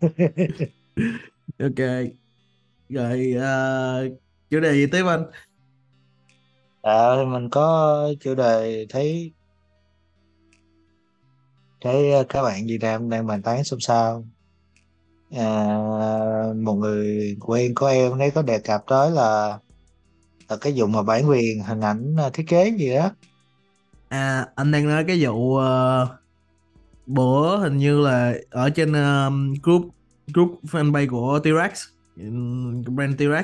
ok. 1.58 2.08
Rồi 2.88 3.34
uh, 3.36 4.18
chủ 4.50 4.60
đề 4.60 4.72
gì 4.72 4.86
tiếp 4.92 5.04
anh? 5.06 5.24
À, 6.82 7.24
mình 7.26 7.48
có 7.50 8.08
chủ 8.20 8.34
đề 8.34 8.86
thấy 8.88 9.32
thấy 11.80 12.12
ờ, 12.12 12.24
các 12.28 12.42
bạn 12.42 12.66
Việt 12.66 12.78
Nam 12.80 13.10
đang 13.10 13.26
bàn 13.26 13.42
tán 13.42 13.64
xôn 13.64 13.80
xao. 13.80 14.24
À, 15.30 15.76
một 16.56 16.74
người 16.74 17.36
quen 17.40 17.74
của 17.74 17.86
em 17.86 18.12
thấy 18.18 18.30
có 18.30 18.42
đề 18.42 18.58
cập 18.58 18.84
tới 18.86 19.10
là 19.10 19.58
là 20.52 20.58
cái 20.60 20.72
vụ 20.76 20.86
mà 20.86 21.02
bản 21.02 21.28
quyền 21.28 21.62
hình 21.62 21.80
ảnh 21.80 22.14
ờ, 22.18 22.30
thiết 22.30 22.48
kế 22.48 22.68
gì 22.68 22.94
đó 22.94 23.10
à 24.08 24.46
anh 24.54 24.70
đang 24.70 24.88
nói 24.88 25.04
cái 25.04 25.24
vụ 25.24 25.32
uh, 25.32 26.08
bữa 27.06 27.58
hình 27.58 27.76
như 27.76 28.00
là 28.00 28.34
ở 28.50 28.70
trên 28.70 28.90
uh, 28.90 29.62
group 29.62 29.82
group 30.34 30.60
fanpage 30.62 31.08
của 31.08 31.40
T-Rex 31.42 31.70
brand 32.90 33.16
T-Rex. 33.16 33.42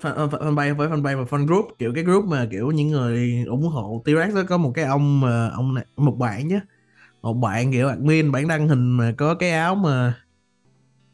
Fan, 0.00 0.24
uh, 0.24 0.32
fanpage 0.32 0.74
với 0.74 0.88
fanpage 0.88 1.24
và 1.24 1.38
fan 1.38 1.46
group 1.46 1.66
kiểu 1.78 1.92
cái 1.94 2.04
group 2.04 2.24
mà 2.24 2.46
kiểu 2.50 2.70
những 2.70 2.88
người 2.88 3.44
ủng 3.46 3.62
hộ 3.62 4.02
T-Rex 4.04 4.34
đó 4.34 4.42
có 4.48 4.56
một 4.56 4.72
cái 4.74 4.84
ông 4.84 5.20
mà 5.20 5.48
ông 5.48 5.74
này, 5.74 5.84
một 5.96 6.16
bạn 6.18 6.50
chứ 6.50 6.58
một 7.22 7.34
bạn 7.34 7.72
kiểu 7.72 7.88
admin 7.88 8.32
bản 8.32 8.48
đăng 8.48 8.68
hình 8.68 8.90
mà 8.90 9.12
có 9.16 9.34
cái 9.34 9.50
áo 9.50 9.74
mà 9.74 10.14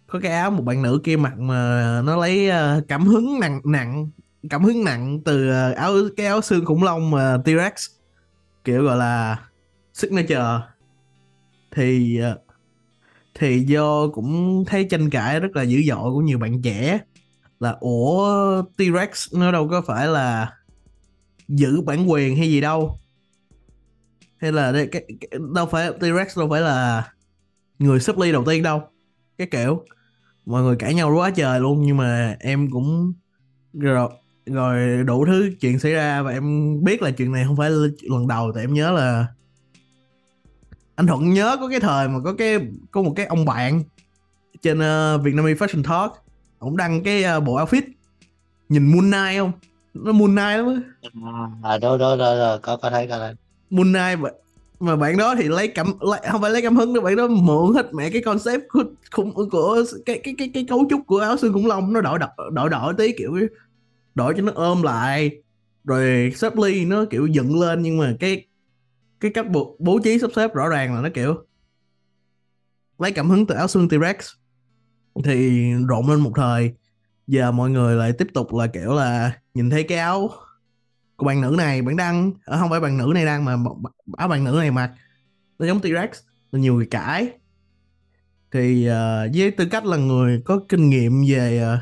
có 0.07 0.21
cái 0.21 0.33
áo 0.33 0.51
một 0.51 0.63
bạn 0.65 0.83
nữ 0.83 1.01
kia 1.05 1.17
mặc 1.17 1.39
mà 1.39 2.01
nó 2.05 2.17
lấy 2.17 2.51
uh, 2.51 2.89
cảm 2.89 3.07
hứng 3.07 3.41
nặng 3.41 3.61
nặng 3.65 4.11
cảm 4.51 4.65
hứng 4.65 4.85
nặng 4.85 5.21
từ 5.25 5.51
ờ, 5.51 5.73
áo 5.73 5.95
cái 6.17 6.27
áo 6.27 6.41
xương 6.41 6.65
khủng 6.65 6.83
long 6.83 7.11
mà 7.11 7.37
T-Rex 7.45 7.73
kiểu 8.65 8.85
gọi 8.85 8.97
là 8.97 9.39
signature. 9.95 10.61
Thì 11.71 12.19
ờ, 12.19 12.39
thì 13.35 13.61
do 13.61 14.09
cũng 14.09 14.65
thấy 14.67 14.85
tranh 14.91 15.11
cãi 15.11 15.41
rất 15.41 15.57
là 15.57 15.63
dữ 15.63 15.83
dội 15.89 16.13
của 16.13 16.21
nhiều 16.21 16.39
bạn 16.39 16.63
trẻ 16.63 17.01
là 17.61 17.77
ủa 17.81 18.63
T-Rex 18.77 19.39
nó 19.41 19.53
đâu 19.53 19.69
có 19.69 19.83
phải 19.83 20.07
là 20.07 20.53
giữ 21.49 21.81
bản 21.81 22.11
quyền 22.11 22.37
hay 22.37 22.49
gì 22.49 22.61
đâu? 22.61 22.99
Hay 24.37 24.53
là 24.53 24.73
đây, 24.73 24.89
cái, 24.93 25.05
cái, 25.21 25.41
đâu 25.55 25.67
phải 25.67 25.91
T-Rex 25.91 26.27
đâu 26.37 26.49
phải 26.51 26.61
là 26.61 27.09
người 27.79 28.01
sắp 28.01 28.19
ly 28.19 28.33
đầu 28.33 28.45
tiên 28.45 28.63
đâu? 28.63 28.83
Cái 29.39 29.47
kiểu. 29.51 29.85
Mọi 30.47 30.63
người 30.63 30.77
cãi 30.77 30.95
nhau 30.95 31.15
quá 31.15 31.31
trời 31.31 31.61
luôn 31.61 31.83
nhưng 31.83 31.97
mà 31.97 32.37
em 32.41 32.71
cũng 32.71 33.13
rồi 33.73 34.09
rồi 34.47 35.05
đủ 35.05 35.27
thứ 35.27 35.51
chuyện 35.61 35.79
xảy 35.79 35.93
ra 35.93 36.23
và 36.23 36.31
em 36.31 36.77
biết 36.85 37.03
là 37.03 37.11
chuyện 37.11 37.33
này 37.33 37.45
không 37.47 37.57
phải 37.57 37.71
lần 38.03 38.29
đầu 38.29 38.53
tại 38.55 38.65
em 38.65 38.75
nhớ 38.75 38.91
là 38.91 39.27
anh 40.95 41.07
thuận 41.07 41.31
nhớ 41.31 41.57
có 41.61 41.69
cái 41.69 41.81
thời 41.81 42.09
mà 42.09 42.19
có 42.25 42.35
cái 42.39 42.59
có 42.91 43.03
một 43.03 43.13
cái 43.17 43.27
ông 43.27 43.45
bạn 43.45 43.83
trên 44.63 44.79
uh, 44.79 45.23
Vietnamese 45.25 45.67
Fashion 45.67 45.83
Talk 45.83 46.13
ông 46.59 46.77
đăng 46.77 47.03
cái 47.03 47.25
uh, 47.37 47.45
bộ 47.45 47.59
outfit. 47.59 47.83
Nhìn 48.69 48.93
Moon 48.93 49.11
Knight 49.11 49.39
không? 49.39 49.53
Nó 49.95 50.13
Moon 50.13 50.31
Knight 50.31 50.57
lắm 50.57 50.67
á. 50.67 50.81
À 51.63 51.79
đó 51.79 51.97
đó 51.97 52.17
đó, 52.17 52.37
đó. 52.37 52.59
có 52.63 52.77
có 52.77 52.91
thấy 52.91 53.07
có 53.07 53.19
thấy. 53.19 53.35
Moon 53.71 53.93
Knight 53.93 54.19
mà, 54.19 54.31
mà 54.81 54.97
bạn 54.97 55.17
đó 55.17 55.35
thì 55.39 55.49
lấy 55.49 55.69
cảm 55.69 55.87
lấy, 56.01 56.21
không 56.31 56.43
phải 56.43 56.51
lấy 56.51 56.63
cảm 56.63 56.77
hứng 56.77 56.95
đâu 56.95 57.05
bạn 57.05 57.17
đó 57.17 57.27
mượn 57.29 57.75
hết 57.75 57.95
mẹ 57.95 58.11
cái 58.11 58.23
concept 58.23 58.63
của 58.69 58.85
khủng 59.11 59.35
của 59.51 59.85
cái 60.07 60.21
cái 60.25 60.35
cái 60.39 60.51
cái 60.55 60.67
cấu 60.69 60.87
trúc 60.91 61.01
của 61.07 61.19
áo 61.19 61.37
xương 61.37 61.53
khủng 61.53 61.67
long 61.67 61.93
nó 61.93 62.01
đổi 62.01 62.19
đổi 62.19 62.51
đổi 62.53 62.69
đổi 62.69 62.95
tí 62.99 63.13
kiểu 63.13 63.39
đổi 64.14 64.35
cho 64.37 64.42
nó 64.42 64.52
ôm 64.54 64.83
lại. 64.83 65.42
Rồi 65.85 66.33
xếp 66.37 66.52
ly 66.57 66.85
nó 66.85 67.04
kiểu 67.11 67.26
dựng 67.26 67.61
lên 67.61 67.83
nhưng 67.83 67.99
mà 67.99 68.14
cái 68.21 68.47
cái 69.21 69.31
cách 69.31 69.50
bố, 69.50 69.76
bố 69.78 69.99
trí 70.04 70.19
sắp 70.19 70.31
xếp 70.37 70.54
rõ 70.54 70.69
ràng 70.69 70.95
là 70.95 71.00
nó 71.00 71.09
kiểu 71.14 71.35
lấy 72.99 73.12
cảm 73.12 73.31
hứng 73.31 73.47
từ 73.47 73.54
áo 73.54 73.69
xương 73.69 73.88
T-Rex. 73.88 74.14
Thì 75.25 75.71
rộn 75.88 76.11
lên 76.11 76.21
một 76.21 76.33
thời. 76.37 76.73
Giờ 77.26 77.52
mọi 77.52 77.71
người 77.71 77.97
lại 77.97 78.12
tiếp 78.12 78.28
tục 78.35 78.54
là 78.54 78.66
kiểu 78.66 78.95
là 78.95 79.33
nhìn 79.54 79.71
thấy 79.71 79.83
cái 79.83 79.99
áo 79.99 80.31
của 81.16 81.26
bạn 81.26 81.40
nữ 81.40 81.54
này 81.59 81.83
bạn 81.83 81.97
đăng. 81.97 82.33
Ở 82.45 82.59
không 82.59 82.71
phải 82.71 82.81
bạn 82.81 82.99
nữ 82.99 83.11
này 83.14 83.25
đăng 83.25 83.45
mà 83.45 83.57
áo 84.16 84.28
bạn 84.28 84.45
nữ 84.45 84.52
này 84.59 84.71
mặc. 84.71 84.90
Nó 85.59 85.66
giống 85.66 85.78
T-Rex 85.78 86.09
là 86.52 86.59
nhiều 86.59 86.75
người 86.75 86.87
cãi. 86.87 87.31
Thì 88.50 88.88
uh, 88.88 89.31
với 89.35 89.50
tư 89.50 89.66
cách 89.71 89.87
là 89.87 89.97
người 89.97 90.42
có 90.45 90.61
kinh 90.69 90.90
nghiệm 90.90 91.25
về 91.28 91.75
uh, 91.75 91.78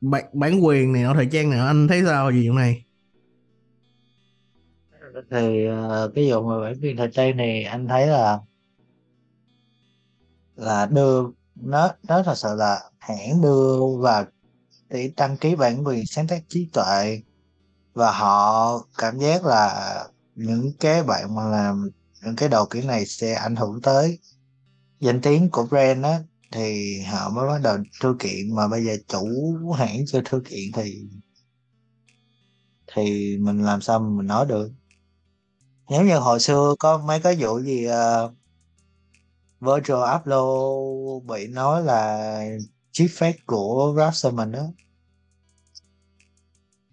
bản, 0.00 0.24
bản 0.32 0.60
quyền 0.60 0.92
này 0.92 1.02
ở 1.02 1.14
thời 1.14 1.28
trang 1.32 1.50
này 1.50 1.60
anh 1.60 1.88
thấy 1.88 2.02
sao 2.06 2.30
gì 2.32 2.48
vụ 2.48 2.54
này? 2.54 2.82
Thì 5.30 5.66
ờ, 5.66 6.10
cái 6.14 6.30
vụ 6.30 6.42
mà 6.42 6.60
bản 6.60 6.74
quyền 6.82 6.96
thời 6.96 7.10
trang 7.12 7.36
này 7.36 7.64
anh 7.64 7.88
thấy 7.88 8.06
là 8.06 8.38
là 10.56 10.86
đưa 10.86 11.22
nó 11.54 11.90
nó 12.08 12.22
thật 12.22 12.34
sự 12.34 12.48
là 12.56 12.90
hãng 12.98 13.42
đưa 13.42 13.78
vào 13.98 14.24
để 14.88 15.12
đăng 15.16 15.36
ký 15.36 15.54
bản 15.54 15.86
quyền 15.86 16.06
sáng 16.06 16.26
tác 16.26 16.42
trí 16.48 16.68
tuệ. 16.72 17.20
Và 17.94 18.12
họ 18.12 18.78
cảm 18.98 19.18
giác 19.18 19.44
là 19.44 20.04
những 20.34 20.72
cái 20.80 21.02
bạn 21.02 21.34
mà 21.34 21.48
làm 21.48 21.90
những 22.24 22.36
cái 22.36 22.48
đầu 22.48 22.66
kiểu 22.66 22.82
này 22.82 23.06
sẽ 23.06 23.34
ảnh 23.34 23.56
hưởng 23.56 23.80
tới 23.82 24.18
danh 25.00 25.20
tiếng 25.20 25.50
của 25.50 25.66
brand 25.66 26.04
á 26.04 26.20
thì 26.52 27.00
họ 27.00 27.30
mới 27.30 27.48
bắt 27.48 27.60
đầu 27.62 27.76
thư 28.00 28.16
kiện 28.18 28.54
mà 28.54 28.68
bây 28.68 28.84
giờ 28.84 28.96
chủ 29.08 29.26
hãng 29.78 30.06
chưa 30.06 30.20
thư 30.24 30.40
kiện 30.40 30.72
thì 30.74 31.08
thì 32.94 33.36
mình 33.38 33.62
làm 33.62 33.80
sao 33.80 34.00
mình 34.00 34.26
nói 34.26 34.46
được? 34.46 34.70
Nếu 35.90 36.04
như 36.04 36.18
hồi 36.18 36.40
xưa 36.40 36.74
có 36.78 36.98
mấy 36.98 37.20
cái 37.20 37.36
vụ 37.38 37.60
gì 37.60 37.86
uh, 37.86 38.32
virtual 39.60 40.16
upload 40.16 41.24
bị 41.26 41.46
nói 41.46 41.82
là 41.82 42.40
chip 42.92 43.10
fake 43.10 43.38
của 43.46 43.94
Rapserman 43.96 44.52
đó 44.52 44.66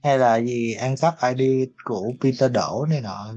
hay 0.03 0.17
là 0.17 0.38
gì 0.38 0.74
ăn 0.74 0.95
cắp 0.98 1.15
ID 1.36 1.69
của 1.83 2.12
Peter 2.22 2.51
Đỗ 2.51 2.86
này 2.89 3.01
nọ. 3.01 3.33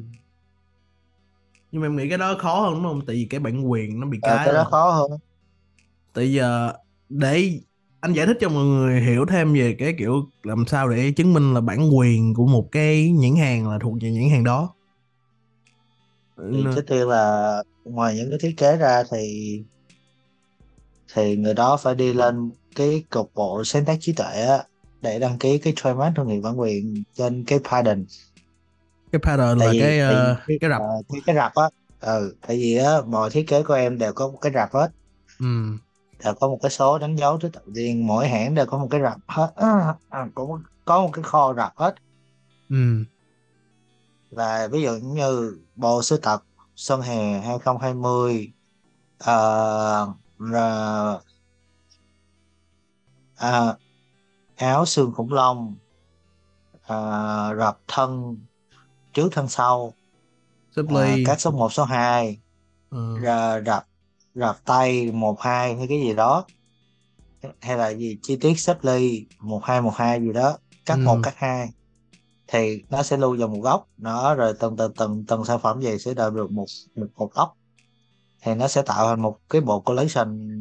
Nhưng 1.73 1.82
mà 1.82 1.87
em 1.87 1.96
nghĩ 1.96 2.08
cái 2.08 2.18
đó 2.18 2.37
khó 2.38 2.61
hơn 2.61 2.75
đúng 2.75 2.82
không? 2.82 3.00
Tại 3.06 3.16
vì 3.16 3.26
cái 3.30 3.40
bản 3.40 3.70
quyền 3.70 4.00
nó 4.00 4.06
bị 4.06 4.18
à, 4.23 4.37
cái, 4.37 4.46
cái 4.46 4.54
đó 4.54 4.68
khó 4.70 4.90
hơn 4.90 5.11
tại 6.16 6.32
giờ 6.32 6.73
để 7.08 7.50
anh 8.00 8.12
giải 8.12 8.26
thích 8.26 8.37
cho 8.40 8.49
mọi 8.49 8.64
người 8.64 9.00
hiểu 9.00 9.26
thêm 9.26 9.54
về 9.54 9.76
cái 9.78 9.94
kiểu 9.99 10.30
làm 10.42 10.64
sao 10.66 10.88
để 10.88 11.12
chứng 11.16 11.35
minh 11.35 11.54
là 11.54 11.61
bản 11.61 11.96
quyền 11.96 12.35
của 12.35 12.46
một 12.46 12.68
cái 12.73 13.11
nhãn 13.11 13.37
hàng 13.37 13.70
là 13.70 13.78
thuộc 13.82 13.94
về 14.02 14.11
nhãn 14.11 14.30
hàng 14.30 14.44
đó. 14.44 14.75
Thì 16.52 16.64
trước 16.75 16.85
tiên 16.87 17.08
là 17.08 17.62
ngoài 17.85 18.16
những 18.16 18.30
cái 18.30 18.38
thiết 18.42 18.54
kế 18.56 18.76
ra 18.76 19.04
thì 19.11 19.62
thì 21.14 21.37
người 21.37 21.54
đó 21.54 21.76
phải 21.76 21.94
đi 21.94 22.12
lên 22.12 22.50
cái 22.76 23.04
cục 23.11 23.30
bộ 23.35 23.64
sáng 23.64 23.85
tác 23.85 23.96
trí 24.00 24.12
tuệ 24.12 24.25
á 24.26 24.64
để 25.02 25.18
đăng 25.18 25.38
ký 25.38 25.58
cái 25.58 25.73
trademark 25.76 26.16
thương 26.16 26.28
hiệu 26.28 26.42
bản 26.42 26.61
quyền 26.61 27.04
trên 27.14 27.44
cái 27.46 27.58
patent 27.70 28.06
cái 29.12 29.20
pattern 29.23 29.58
tại 29.58 29.68
là 29.68 29.73
vì 29.73 29.78
cái 29.80 29.99
tại 29.99 30.16
ờ, 30.16 30.37
vì 30.49 30.58
cái 30.61 30.70
rập 30.70 30.80
ờ, 30.80 31.02
cái 31.08 31.20
cái 31.26 31.37
rập 31.37 31.52
á 31.54 31.68
ừ 32.00 32.37
tại 32.46 32.56
vì 32.56 32.76
á 32.76 32.92
mọi 33.06 33.30
thiết 33.30 33.44
kế 33.49 33.62
của 33.62 33.75
em 33.75 33.99
đều 33.99 34.12
có 34.12 34.28
một 34.28 34.38
cái 34.40 34.52
rập 34.54 34.73
hết. 34.73 34.88
Ừ. 35.40 35.46
đều 36.25 36.35
có 36.35 36.49
một 36.49 36.58
cái 36.62 36.70
số 36.70 36.99
đánh 36.99 37.16
dấu 37.16 37.38
thứ 37.38 37.49
tự 37.49 37.61
riêng 37.75 38.06
mỗi 38.06 38.28
hãng 38.28 38.54
đều 38.54 38.66
có 38.66 38.78
một 38.78 38.88
cái 38.90 39.00
rập 39.00 39.18
hết 39.28 39.52
à, 39.56 39.94
à, 40.08 40.28
cũng 40.35 40.62
có 40.85 41.00
một 41.00 41.11
cái 41.12 41.23
kho 41.23 41.54
rập 41.54 41.73
hết 41.76 41.94
Ừ. 42.68 43.04
là 44.30 44.68
ví 44.73 44.82
dụ 44.82 44.96
như 44.96 45.58
bộ 45.76 46.02
sưu 46.02 46.18
tập 46.18 46.42
Xuân 46.76 47.00
hè 47.00 47.40
2020 47.40 48.52
ờ, 49.18 50.08
rồi, 50.38 51.18
à, 53.37 53.76
áo 54.56 54.87
xương 54.87 55.12
khủng 55.12 55.32
long 55.32 55.75
à, 56.87 57.54
rập 57.58 57.78
thân 57.88 58.38
trước 59.12 59.28
thân 59.32 59.49
sau 59.49 59.92
ly 60.76 61.25
các 61.26 61.40
số 61.40 61.50
1 61.50 61.73
số 61.73 61.85
2 61.85 62.38
ừ. 62.90 63.18
rập 63.66 63.87
rập 64.37 64.64
tay 64.64 65.11
1 65.12 65.40
2 65.40 65.76
hay 65.76 65.87
cái 65.88 66.00
gì 66.00 66.14
đó. 66.14 66.45
Hay 67.61 67.76
là 67.76 67.88
gì? 67.88 68.19
Chi 68.23 68.37
tiết 68.37 68.61
xếp 68.61 68.76
ly 68.85 69.26
1 69.40 69.61
2 69.64 69.83
1 69.83 69.93
2 69.95 70.21
gì 70.21 70.33
đó. 70.33 70.59
Cắt 70.87 70.95
Ừ. 70.95 71.05
1 71.05 71.19
cắt 71.23 71.35
2 71.37 71.69
thì 72.49 72.83
nó 72.90 73.02
sẽ 73.02 73.16
lưu 73.16 73.37
vào 73.38 73.49
một 73.49 73.61
góc. 73.61 73.88
Nó 73.99 74.35
rồi 74.35 74.55
từng 74.61 74.76
từng 74.76 74.93
từng 74.97 75.25
từng 75.28 75.45
sản 75.45 75.61
phẩm 75.61 75.83
gì 75.83 75.99
sẽ 75.99 76.14
đều 76.14 76.31
được 76.31 76.50
một 76.50 76.66
một 76.97 77.07
một 77.16 77.33
góc. 77.35 77.57
Thì 78.43 78.55
nó 78.55 78.69
sẽ 78.69 78.83
tạo 78.83 79.09
thành 79.09 79.23
một 79.23 79.38
cái 79.50 79.61
bộ 79.61 79.81
collection 79.81 80.59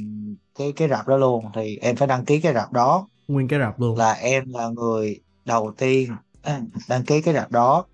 cái 0.56 0.72
cái 0.72 0.88
rạp 0.90 1.08
đó 1.08 1.18
luôn. 1.18 1.46
Thì 1.56 1.78
em 1.78 1.96
phải 1.96 2.08
đăng 2.08 2.26
ký 2.26 2.40
cái 2.42 2.54
rạp 2.54 2.74
đó. 2.74 3.08
Nguyên 3.28 3.48
cái 3.48 3.60
rạp 3.60 3.80
luôn. 3.80 3.98
Là 3.98 4.12
em 4.14 4.50
là 4.54 4.70
người 4.70 5.20
đầu 5.46 5.74
tiên 5.78 6.16
đăng 6.90 7.04
ký 7.06 7.22
cái 7.22 7.34
rạp 7.34 7.52
đó. 7.52 7.86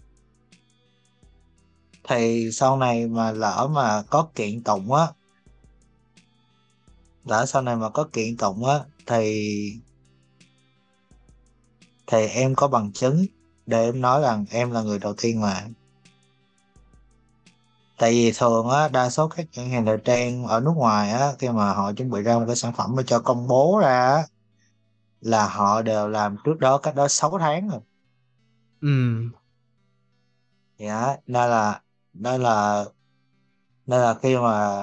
Thì 2.10 2.50
sau 2.52 2.78
này 2.78 3.08
mà 3.08 3.32
lỡ 3.32 3.70
mà 3.72 4.04
có 4.10 4.28
kiện 4.36 4.64
tụng 4.64 4.94
á 4.94 5.08
lỡ 7.26 7.46
sau 7.46 7.62
này 7.62 7.76
mà 7.76 7.90
có 7.90 8.04
kiện 8.14 8.38
tụng 8.38 8.66
á 8.66 8.80
thì 9.06 9.80
thì 12.08 12.28
em 12.28 12.56
có 12.56 12.68
bằng 12.68 12.92
chứng 12.92 13.26
để 13.66 13.84
em 13.84 14.02
nói 14.02 14.22
rằng 14.22 14.46
em 14.52 14.72
là 14.72 14.82
người 14.82 15.00
đầu 15.00 15.14
tiên 15.22 15.42
mà. 15.42 15.68
Tại 17.98 18.12
vì 18.12 18.32
thường 18.32 18.70
á 18.70 18.88
đa 18.88 19.10
số 19.10 19.28
các 19.28 19.46
nhãn 19.54 19.70
hàng 19.70 19.86
thời 19.86 19.98
trang 20.06 20.48
ở 20.48 20.60
nước 20.60 20.74
ngoài 20.76 21.12
á 21.12 21.32
khi 21.40 21.50
mà 21.50 21.74
họ 21.74 21.94
chuẩn 21.94 22.10
bị 22.10 22.22
ra 22.22 22.38
một 22.38 22.44
cái 22.48 22.56
sản 22.56 22.74
phẩm 22.74 22.96
mà 22.96 23.04
cho 23.08 23.20
công 23.20 23.48
bố 23.48 23.80
ra 23.82 24.16
á 24.16 24.24
là 25.22 25.48
họ 25.48 25.82
đều 25.82 26.08
làm 26.08 26.38
trước 26.44 26.60
đó 26.60 26.78
cách 26.78 26.96
đó 26.96 27.08
6 27.08 27.38
tháng 27.40 27.70
rồi. 27.70 27.80
Ừ. 28.82 28.88
Dạ 30.78 31.18
nên 31.28 31.50
là 31.50 31.82
nên 32.14 32.42
là 32.42 32.86
nên 33.88 34.00
là 34.00 34.14
khi 34.14 34.38
mà 34.38 34.78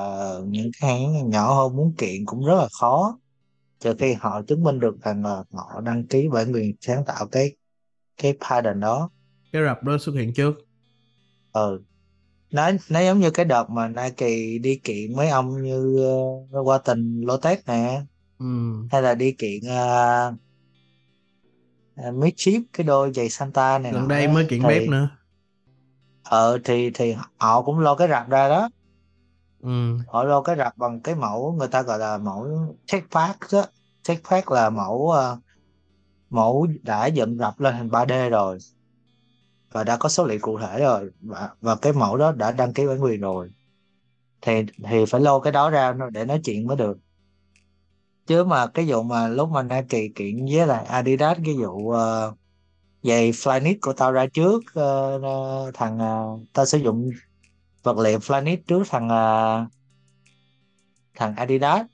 những 0.47 0.71
cái 0.81 0.90
hãng 0.90 1.31
nhỏ 1.31 1.55
hơn 1.55 1.76
muốn 1.76 1.95
kiện 1.99 2.26
cũng 2.26 2.45
rất 2.45 2.55
là 2.55 2.69
khó. 2.81 3.19
Trừ 3.81 3.95
khi 3.99 4.12
họ 4.12 4.43
chứng 4.43 4.64
minh 4.64 4.81
được 4.81 5.02
rằng 5.02 5.25
là 5.25 5.45
họ 5.52 5.81
đăng 5.81 6.07
ký 6.07 6.28
bản 6.28 6.52
quyền 6.52 6.76
sáng 6.81 7.05
tạo 7.05 7.26
cái 7.26 7.57
cái 8.23 8.38
pattern 8.40 8.81
đó. 8.81 9.11
Cái 9.52 9.62
rạp 9.64 9.83
đó 9.83 9.99
xuất 9.99 10.12
hiện 10.12 10.35
trước. 10.35 10.55
Ừ. 11.52 11.81
Nó 12.50 12.71
nó 12.88 13.00
giống 13.00 13.19
như 13.19 13.31
cái 13.31 13.45
đợt 13.45 13.71
mà 13.71 13.88
Nike 13.88 14.59
đi 14.59 14.81
kiện 14.85 15.17
mấy 15.17 15.28
ông 15.28 15.62
như 15.62 16.05
uh, 16.61 16.67
qua 16.67 16.78
tình 16.78 17.21
Lotus 17.21 17.59
nè. 17.67 18.02
Ừ. 18.38 18.47
Hay 18.90 19.02
là 19.02 19.14
đi 19.14 19.33
kiện 19.33 19.61
uh, 19.67 20.35
uh, 22.09 22.14
Mischief 22.14 22.62
cái 22.73 22.87
đôi 22.87 23.12
giày 23.12 23.28
Santa 23.28 23.78
này 23.78 23.93
gần 23.93 24.09
đây 24.09 24.28
mới 24.28 24.47
kiện 24.50 24.62
thì 24.62 24.69
bếp 24.69 24.88
nữa. 24.88 25.09
Ờ 26.23 26.59
thì 26.64 26.90
thì 26.95 27.14
họ 27.37 27.62
cũng 27.62 27.78
lo 27.78 27.95
cái 27.95 28.09
rạp 28.09 28.28
ra 28.28 28.49
đó 28.49 28.69
ừ. 29.62 29.98
Họ 30.06 30.24
lo 30.24 30.42
cái 30.42 30.56
rạp 30.56 30.76
bằng 30.76 31.00
cái 31.00 31.14
mẫu 31.14 31.52
người 31.58 31.68
ta 31.68 31.82
gọi 31.82 31.98
là 31.98 32.18
mẫu 32.18 32.48
take 32.92 33.06
phát 33.10 33.36
đó 33.52 33.64
take 34.08 34.20
phát 34.24 34.50
là 34.50 34.70
mẫu 34.70 35.10
ờ, 35.10 35.38
mẫu 36.30 36.66
đã 36.82 37.06
dựng 37.06 37.38
rạp 37.38 37.60
lên 37.60 37.74
hình 37.74 37.88
3D 37.88 38.30
rồi 38.30 38.58
và 39.72 39.84
đã 39.84 39.96
có 39.96 40.08
số 40.08 40.26
liệu 40.26 40.38
cụ 40.42 40.58
thể 40.58 40.80
rồi 40.80 41.10
và, 41.20 41.50
và 41.60 41.76
cái 41.76 41.92
mẫu 41.92 42.16
đó 42.16 42.32
đã 42.32 42.52
đăng 42.52 42.72
ký 42.72 42.86
bản 42.86 43.02
quyền 43.02 43.20
rồi. 43.20 43.50
Thì 44.42 44.52
thì 44.84 45.04
phải 45.08 45.20
lôi 45.20 45.40
cái 45.44 45.52
đó 45.52 45.70
ra 45.70 45.94
để 46.12 46.24
nói 46.24 46.40
chuyện 46.44 46.66
mới 46.66 46.76
được. 46.76 46.98
Chứ 48.26 48.44
mà 48.44 48.66
cái 48.66 48.84
vụ 48.88 49.02
mà 49.02 49.28
lúc 49.28 49.50
mà 49.50 49.62
Nike 49.62 50.08
kiện 50.14 50.46
với 50.46 50.66
lại 50.66 50.84
Adidas 50.84 51.38
cái 51.44 51.54
vụ 51.54 51.70
uh, 51.70 51.96
giày 53.02 53.32
Flyknit 53.32 53.76
của 53.80 53.92
tao 53.92 54.12
ra 54.12 54.26
trước 54.26 54.58
uh, 54.58 55.74
thằng 55.74 55.96
uh, 55.96 56.40
tao 56.52 56.66
sử 56.66 56.78
dụng 56.78 57.10
vật 57.95 57.99
liệu 57.99 58.18
Flyknit 58.18 58.57
trước 58.66 58.83
thằng 58.88 59.07
uh, 59.07 59.73
thằng 61.14 61.37
Adidas 61.37 61.87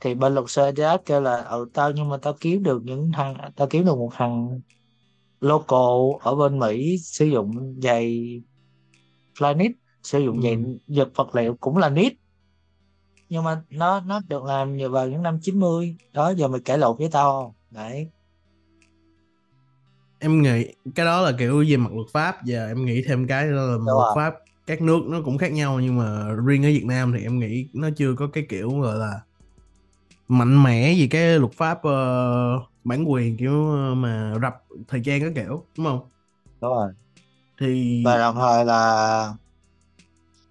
thì 0.00 0.14
bên 0.14 0.34
luật 0.34 0.50
sư 0.50 0.62
Adidas 0.62 1.00
kêu 1.06 1.20
là 1.20 1.36
ừ 1.36 1.68
tao 1.74 1.90
nhưng 1.90 2.08
mà 2.08 2.16
tao 2.16 2.34
kiếm 2.40 2.62
được 2.62 2.82
những 2.84 3.12
thằng 3.14 3.36
tao 3.56 3.66
kiếm 3.66 3.84
được 3.84 3.98
một 3.98 4.10
thằng 4.14 4.60
local 5.40 6.20
ở 6.20 6.34
bên 6.34 6.58
Mỹ 6.58 6.98
sử 6.98 7.26
dụng 7.26 7.80
giày 7.82 8.40
Flyknit 9.38 9.72
sử 10.02 10.18
dụng 10.18 10.36
Ừ. 10.36 10.42
giày 10.42 10.56
giật 10.86 11.08
vật 11.14 11.34
liệu 11.34 11.56
cũng 11.60 11.76
là 11.76 11.88
nít 11.90 12.12
nhưng 13.28 13.44
mà 13.44 13.62
nó 13.70 14.00
nó 14.00 14.20
được 14.28 14.44
làm 14.44 14.76
nhờ 14.76 14.88
vào 14.88 15.08
những 15.08 15.22
năm 15.22 15.38
90 15.42 15.96
đó 16.12 16.30
giờ 16.30 16.48
mày 16.48 16.60
cãi 16.60 16.78
lộn 16.78 16.96
với 16.98 17.08
tao 17.12 17.42
không 17.42 17.52
đấy 17.70 18.08
em 20.18 20.42
nghĩ 20.42 20.66
cái 20.94 21.06
đó 21.06 21.20
là 21.20 21.32
kiểu 21.38 21.64
về 21.68 21.76
mặt 21.76 21.92
luật 21.92 22.06
pháp 22.12 22.44
giờ 22.44 22.66
em 22.66 22.84
nghĩ 22.84 23.02
thêm 23.06 23.26
cái 23.26 23.46
đó 23.50 23.56
là 23.56 23.76
Đúng 23.76 23.84
luật 23.84 24.06
rồi. 24.06 24.12
pháp 24.14 24.34
các 24.66 24.82
nước 24.82 25.00
nó 25.06 25.22
cũng 25.24 25.38
khác 25.38 25.52
nhau 25.52 25.80
nhưng 25.80 25.98
mà 25.98 26.28
riêng 26.46 26.62
ở 26.64 26.68
Việt 26.68 26.84
Nam 26.86 27.12
thì 27.16 27.22
em 27.22 27.38
nghĩ 27.38 27.70
nó 27.74 27.88
chưa 27.96 28.14
có 28.18 28.28
cái 28.32 28.46
kiểu 28.48 28.80
gọi 28.80 28.98
là 28.98 29.20
mạnh 30.28 30.62
mẽ 30.62 30.92
gì 30.94 31.08
cái 31.08 31.38
luật 31.38 31.52
pháp 31.52 31.82
ờ, 31.82 31.90
bản 32.84 33.04
quyền 33.10 33.36
kiểu 33.38 33.70
ờ, 33.70 33.94
mà 33.94 34.34
rập 34.42 34.54
thời 34.88 35.00
gian 35.04 35.20
các 35.20 35.32
kiểu 35.36 35.68
đúng 35.76 35.86
không? 35.86 36.10
Đúng 36.60 36.70
rồi. 36.70 36.92
Thì 37.56 37.66
và 38.02 38.18
đồng 38.18 38.34
thời 38.36 38.64
là 38.64 39.34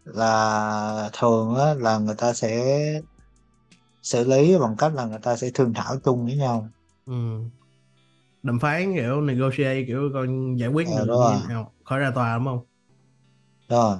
là 0.05 1.09
thường 1.13 1.55
á, 1.55 1.73
là 1.73 1.97
người 1.97 2.15
ta 2.17 2.33
sẽ 2.33 2.49
xử 4.01 4.23
lý 4.27 4.57
bằng 4.59 4.75
cách 4.77 4.93
là 4.95 5.05
người 5.05 5.19
ta 5.23 5.35
sẽ 5.37 5.49
thương 5.53 5.73
thảo 5.73 5.95
chung 6.03 6.25
với 6.25 6.35
nhau. 6.37 6.71
Ừ, 7.05 7.13
đàm 8.43 8.59
phán 8.59 8.93
kiểu 8.95 9.21
negotiate 9.21 9.83
kiểu 9.87 10.09
coi 10.13 10.27
giải 10.59 10.69
quyết 10.69 10.87
Ờ, 10.87 11.05
được 11.05 11.17
thế 11.21 11.35
nào 11.47 11.75
khỏi 11.85 11.99
ra 11.99 12.11
tòa 12.15 12.37
đúng 12.37 12.45
không 12.45 12.65
rồi. 13.69 13.97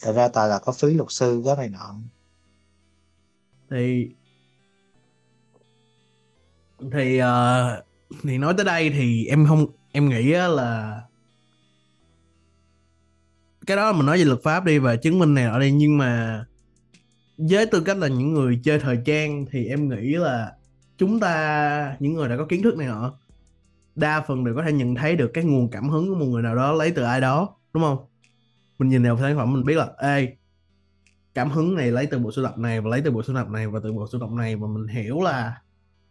Thật 0.00 0.12
ra 0.12 0.28
tại 0.28 0.48
là 0.48 0.58
có 0.58 0.72
phí 0.72 0.94
luật 0.94 1.10
sư 1.10 1.42
cái 1.46 1.56
này 1.56 1.68
nọ. 1.68 1.94
Thì 3.70 4.08
thì 6.92 7.20
uh, 7.20 7.84
thì 8.22 8.38
nói 8.38 8.54
tới 8.56 8.64
đây 8.64 8.90
thì 8.90 9.26
em 9.26 9.46
không 9.46 9.66
em 9.92 10.08
nghĩ 10.08 10.32
là 10.32 11.00
cái 13.66 13.76
đó 13.76 13.92
mình 13.92 14.06
nói 14.06 14.18
về 14.18 14.24
luật 14.24 14.42
pháp 14.42 14.64
đi 14.64 14.78
và 14.78 14.96
chứng 14.96 15.18
minh 15.18 15.34
này 15.34 15.44
ở 15.44 15.58
đây 15.58 15.72
nhưng 15.72 15.98
mà 15.98 16.44
với 17.36 17.66
tư 17.66 17.80
cách 17.80 17.96
là 17.96 18.08
những 18.08 18.32
người 18.32 18.60
chơi 18.64 18.78
thời 18.78 18.98
trang 19.04 19.46
thì 19.50 19.66
em 19.66 19.88
nghĩ 19.88 20.14
là 20.14 20.52
chúng 20.98 21.20
ta 21.20 21.96
những 22.00 22.14
người 22.14 22.28
đã 22.28 22.36
có 22.36 22.46
kiến 22.48 22.62
thức 22.62 22.76
này 22.76 22.86
nọ 22.86 23.14
đa 23.94 24.20
phần 24.20 24.44
đều 24.44 24.54
có 24.54 24.62
thể 24.62 24.72
nhận 24.72 24.94
thấy 24.94 25.16
được 25.16 25.30
cái 25.34 25.44
nguồn 25.44 25.68
cảm 25.70 25.88
hứng 25.88 26.08
của 26.08 26.14
một 26.14 26.26
người 26.26 26.42
nào 26.42 26.56
đó 26.56 26.72
lấy 26.72 26.90
từ 26.90 27.02
ai 27.02 27.20
đó 27.20 27.56
đúng 27.72 27.82
không? 27.82 27.98
Mình 28.78 28.88
nhìn 28.88 29.02
vào 29.02 29.18
sản 29.20 29.36
phẩm 29.36 29.52
mình 29.52 29.64
biết 29.64 29.74
là 29.74 29.88
ê 29.98 30.36
cảm 31.34 31.50
hứng 31.50 31.74
này 31.74 31.90
lấy 31.90 32.06
từ 32.06 32.18
bộ 32.18 32.32
sưu 32.32 32.44
tập 32.44 32.58
này 32.58 32.80
và 32.80 32.90
lấy 32.90 33.00
từ 33.04 33.10
bộ 33.10 33.22
sưu 33.22 33.36
tập 33.36 33.48
này 33.48 33.68
và 33.68 33.80
từ 33.82 33.92
bộ 33.92 34.06
sưu 34.12 34.20
tập 34.20 34.30
này 34.30 34.56
và 34.56 34.66
mình 34.68 34.86
hiểu 34.86 35.20
là 35.20 35.60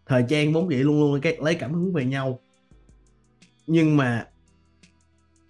thời 0.05 0.25
trang 0.29 0.53
vốn 0.53 0.71
dĩ 0.71 0.75
luôn 0.75 0.99
luôn 0.99 1.21
cái 1.21 1.37
lấy 1.41 1.55
cảm 1.55 1.73
hứng 1.73 1.93
về 1.93 2.05
nhau. 2.05 2.39
Nhưng 3.67 3.97
mà 3.97 4.27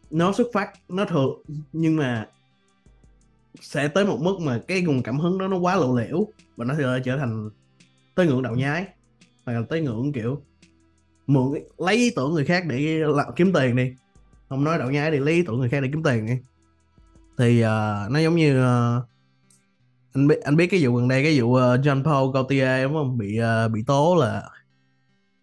nó 0.09 0.33
xuất 0.33 0.47
phát 0.53 0.69
nó 0.89 1.05
thường 1.05 1.41
nhưng 1.73 1.95
mà 1.95 2.27
sẽ 3.61 3.87
tới 3.87 4.05
một 4.05 4.17
mức 4.21 4.39
mà 4.41 4.61
cái 4.67 4.81
nguồn 4.81 5.03
cảm 5.03 5.19
hứng 5.19 5.37
đó 5.37 5.47
nó 5.47 5.57
quá 5.57 5.75
lộ 5.75 5.97
liễu 5.97 6.27
và 6.55 6.65
nó 6.65 6.75
sẽ 6.77 6.83
trở 7.05 7.17
thành 7.17 7.49
tới 8.15 8.27
ngưỡng 8.27 8.41
đạo 8.41 8.55
nhái 8.55 8.87
hoặc 9.45 9.53
là 9.53 9.61
tới 9.69 9.81
ngưỡng 9.81 10.11
kiểu 10.11 10.41
mượn 11.27 11.53
lấy 11.77 11.95
ý 11.95 12.09
tưởng 12.15 12.33
người 12.33 12.45
khác 12.45 12.63
để 12.67 12.79
làm, 12.99 13.27
kiếm 13.35 13.53
tiền 13.53 13.75
đi. 13.75 13.93
Không 14.49 14.63
nói 14.63 14.79
đạo 14.79 14.91
nhái 14.91 15.11
thì 15.11 15.19
lấy 15.19 15.33
ý 15.33 15.43
tưởng 15.43 15.59
người 15.59 15.69
khác 15.69 15.79
để 15.81 15.89
kiếm 15.91 16.03
tiền 16.03 16.25
đi 16.25 16.33
thì 17.37 17.61
ờ, 17.61 18.07
nó 18.11 18.19
giống 18.19 18.35
như 18.35 18.61
ờ, 18.63 19.01
anh 20.13 20.27
biết 20.27 20.41
anh 20.43 20.55
biết 20.55 20.67
cái 20.71 20.79
vụ 20.85 20.95
gần 20.95 21.07
đây 21.07 21.23
cái 21.23 21.39
vụ 21.41 21.47
uh, 21.47 21.59
John 21.59 22.03
Paul 22.03 22.33
Gaultier 22.33 22.83
đúng 22.83 22.93
không? 22.93 23.17
Bị 23.17 23.37
ờ, 23.37 23.67
bị 23.69 23.83
tố 23.87 24.15
là 24.19 24.49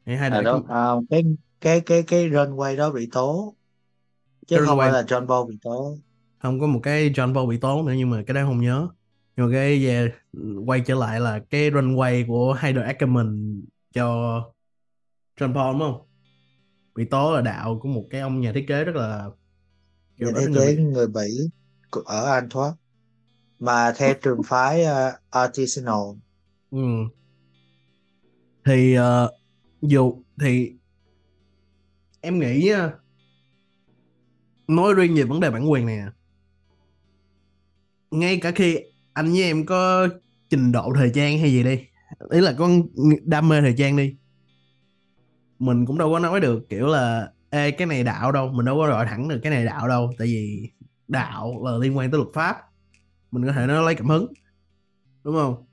hay 0.07 0.17
hai 0.17 0.31
à, 0.31 0.35
đời 0.37 0.45
đó, 0.45 0.63
à, 0.69 0.95
cái 1.11 1.23
cái 1.61 1.81
cái 1.81 2.03
cái 2.03 2.31
runway 2.31 2.77
đó 2.77 2.91
bị 2.91 3.09
tố. 3.13 3.55
Chứ 4.47 4.57
Cái 4.57 4.65
không 4.67 4.79
runway- 4.79 4.79
phải 4.79 4.93
là 4.93 5.03
John 5.03 5.27
Paul 5.29 5.49
bị 5.49 5.59
tố. 5.63 5.97
Không 6.39 6.61
có 6.61 6.67
một 6.67 6.81
cái 6.83 7.11
John 7.11 7.35
Paul 7.35 7.51
bị 7.51 7.59
tố 7.59 7.83
nữa 7.83 7.95
nhưng 7.97 8.11
mà 8.11 8.23
cái 8.27 8.35
đó 8.35 8.41
không 8.45 8.61
nhớ. 8.61 8.89
Nhưng 9.37 9.47
mà 9.47 9.53
cái 9.53 9.85
về 9.87 10.13
quay 10.67 10.81
trở 10.87 10.95
lại 10.95 11.21
là 11.21 11.39
cái 11.51 11.71
runway 11.71 12.27
của 12.27 12.57
Heider 12.61 12.85
Ackerman 12.85 13.61
cho 13.93 14.07
John 15.41 15.55
Paul 15.55 15.73
đúng 15.73 15.81
không? 15.81 16.07
Bị 16.95 17.05
tố 17.05 17.35
là 17.35 17.41
đạo 17.41 17.79
của 17.83 17.89
một 17.89 18.07
cái 18.11 18.21
ông 18.21 18.41
nhà 18.41 18.53
thiết 18.53 18.65
kế 18.69 18.85
rất 18.85 18.97
là 18.97 19.31
kiểu 20.19 20.29
nhà 20.29 20.41
thiết 20.41 20.45
là 20.45 20.51
kế 20.55 20.77
người 20.77 20.77
người 20.77 21.07
Bỉ 21.07 21.49
ở 22.05 22.41
Antwerp 22.41 22.73
mà 23.59 23.93
theo 23.97 24.15
trường 24.15 24.43
phái 24.43 24.85
uh, 24.85 25.15
artisanal. 25.31 26.17
Ừ. 26.71 26.79
thì 28.65 28.99
uh, 28.99 29.31
dù 29.83 30.23
thì 30.41 30.73
em 32.21 32.39
nghĩ 32.39 32.73
uh, 32.75 32.93
nói 34.69 34.95
riêng 34.95 35.15
về 35.15 35.23
vấn 35.23 35.41
đề 35.41 35.51
bản 35.51 35.71
quyền 35.71 35.87
này 35.87 35.99
à. 35.99 36.13
ngay 38.11 38.37
cả 38.37 38.51
khi 38.51 38.79
anh 39.13 39.33
với 39.33 39.43
em 39.43 39.67
có 39.67 40.09
trình 40.51 40.73
độ 40.73 40.93
thời 40.95 41.11
trang 41.15 41.39
hay 41.39 41.53
gì 41.53 41.63
đi 41.63 41.79
ý 42.31 42.41
là 42.41 42.55
có 42.59 42.71
đam 43.23 43.49
mê 43.49 43.61
thời 43.61 43.75
trang 43.79 43.97
đi 43.97 44.17
mình 45.59 45.87
cũng 45.87 45.99
đâu 45.99 46.13
có 46.13 46.19
nói 46.19 46.41
được 46.41 46.69
kiểu 46.69 46.87
là 46.87 47.33
ê 47.51 47.71
cái 47.71 47.87
này 47.87 48.05
đạo 48.05 48.33
đâu. 48.33 48.49
Mình 48.53 48.67
đâu 48.67 48.77
có 48.77 48.89
gọi 48.89 49.07
thẳng 49.07 49.29
được 49.29 49.41
cái 49.43 49.51
này 49.51 49.65
đạo 49.65 49.89
đâu. 49.89 50.13
Tại 50.19 50.27
vì 50.27 50.71
đạo 51.11 51.65
là 51.65 51.77
liên 51.79 51.97
quan 51.97 52.11
tới 52.11 52.19
luật 52.19 52.35
pháp. 52.35 52.57
Mình 53.31 53.47
có 53.47 53.53
thể 53.53 53.67
nói 53.67 53.85
lấy 53.85 53.95
cảm 53.95 54.09
hứng. 54.09 54.33
Đúng 55.25 55.35
không? 55.35 55.65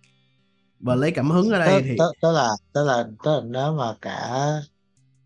Và 0.79 0.95
lấy 0.95 1.11
cảm 1.11 1.31
hứng 1.31 1.49
ở 1.49 1.59
đây 1.59 1.81
thì 1.83 1.97
đó, 1.97 2.11
đó 2.21 2.31
là 2.31 2.49
đó 2.73 2.81
là 2.81 3.07
đó 3.23 3.35
là 3.35 3.41
nếu 3.45 3.73
mà 3.73 3.95
cả 4.01 4.47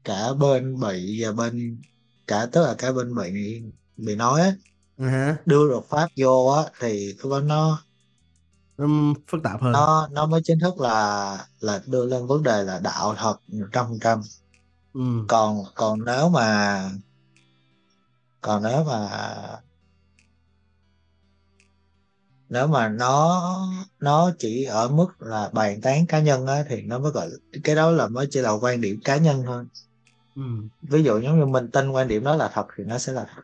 cả 0.03 0.33
bên 0.33 0.79
Bỉ 0.79 1.23
và 1.23 1.31
bên 1.31 1.81
cả 2.27 2.45
tức 2.51 2.63
là 2.63 2.75
cả 2.77 2.91
bên 2.91 3.15
bị 3.15 3.61
bị 3.97 4.15
nói 4.15 4.41
á 4.41 4.53
hả? 4.97 5.37
đưa 5.45 5.67
luật 5.67 5.83
pháp 5.89 6.07
vô 6.17 6.45
á 6.45 6.71
thì 6.79 7.13
lúc 7.23 7.31
đó 7.31 7.39
nó 7.39 7.81
nó 8.77 8.87
phức 9.27 9.43
tạp 9.43 9.61
hơn. 9.61 9.71
nó 9.71 10.07
nó 10.11 10.25
mới 10.25 10.41
chính 10.43 10.59
thức 10.59 10.79
là 10.79 11.37
là 11.59 11.81
đưa 11.87 12.05
lên 12.05 12.27
vấn 12.27 12.43
đề 12.43 12.63
là 12.63 12.79
đạo 12.79 13.15
thật 13.17 13.35
trăm 13.71 13.85
phần 13.89 13.99
trăm. 13.99 14.21
Ừ. 14.93 15.01
còn 15.27 15.63
còn 15.75 16.05
nếu 16.05 16.29
mà 16.29 16.83
còn 18.41 18.63
nếu 18.63 18.83
mà 18.83 19.09
nếu 22.51 22.67
mà 22.67 22.89
nó 22.89 23.41
nó 23.99 24.31
chỉ 24.39 24.63
ở 24.63 24.89
mức 24.89 25.07
là 25.19 25.49
bàn 25.53 25.81
tán 25.81 26.05
cá 26.05 26.19
nhân 26.19 26.45
á 26.47 26.63
thì 26.69 26.81
nó 26.81 26.99
mới 26.99 27.11
gọi 27.11 27.29
cái 27.63 27.75
đó 27.75 27.91
là 27.91 28.07
mới 28.07 28.27
chỉ 28.29 28.39
là 28.39 28.51
quan 28.51 28.81
điểm 28.81 28.99
cá 29.03 29.17
nhân 29.17 29.43
thôi. 29.45 29.63
Ừ. 30.35 30.41
ví 30.81 31.03
dụ 31.03 31.19
giống 31.19 31.39
như 31.39 31.45
mình 31.45 31.71
tin 31.71 31.89
quan 31.89 32.07
điểm 32.07 32.23
đó 32.23 32.35
là 32.35 32.51
thật 32.53 32.65
thì 32.77 32.83
nó 32.83 32.97
sẽ 32.97 33.13
là 33.13 33.25
thật. 33.35 33.41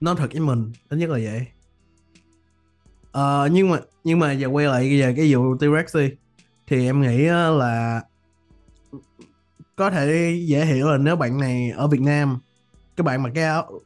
Nói 0.00 0.14
thật 0.18 0.26
với 0.32 0.40
mình 0.40 0.72
ít 0.88 0.96
nhất 0.96 1.10
là 1.10 1.18
vậy. 1.24 1.46
Ờ, 3.12 3.48
nhưng 3.52 3.70
mà 3.70 3.80
nhưng 4.04 4.18
mà 4.18 4.32
giờ 4.32 4.48
quay 4.48 4.66
lại 4.66 5.00
về 5.00 5.14
cái 5.16 5.34
vụ 5.34 5.40
T-Rex 5.40 6.00
đi 6.00 6.14
thì 6.66 6.86
em 6.86 7.02
nghĩ 7.02 7.18
là 7.58 8.02
có 9.76 9.90
thể 9.90 10.38
dễ 10.46 10.64
hiểu 10.64 10.90
là 10.90 10.98
nếu 10.98 11.16
bạn 11.16 11.40
này 11.40 11.70
ở 11.70 11.86
Việt 11.86 12.00
Nam 12.00 12.38
cái 12.96 13.02
bạn 13.02 13.22
mặc 13.22 13.30
cái 13.34 13.44
áo 13.44 13.80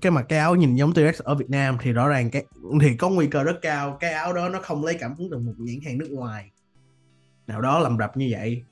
cái 0.00 0.12
mà 0.12 0.22
cái 0.22 0.38
áo 0.38 0.54
nhìn 0.54 0.76
giống 0.76 0.92
T-Rex 0.92 1.12
ở 1.24 1.34
Việt 1.34 1.50
Nam 1.50 1.76
thì 1.80 1.92
rõ 1.92 2.08
ràng 2.08 2.30
cái, 2.30 2.44
thì 2.80 2.96
có 2.96 3.08
nguy 3.08 3.26
cơ 3.26 3.44
rất 3.44 3.58
cao 3.62 3.96
cái 4.00 4.12
áo 4.12 4.32
đó 4.32 4.48
nó 4.48 4.60
không 4.62 4.84
lấy 4.84 4.96
cảm 5.00 5.14
hứng 5.14 5.30
từ 5.30 5.38
một 5.38 5.54
nhãn 5.58 5.76
hàng 5.84 5.98
nước 5.98 6.08
ngoài. 6.10 6.50
Nào 7.46 7.60
đó 7.60 7.78
làm 7.78 7.98
rập 7.98 8.16
như 8.16 8.28
vậy, 8.30 8.62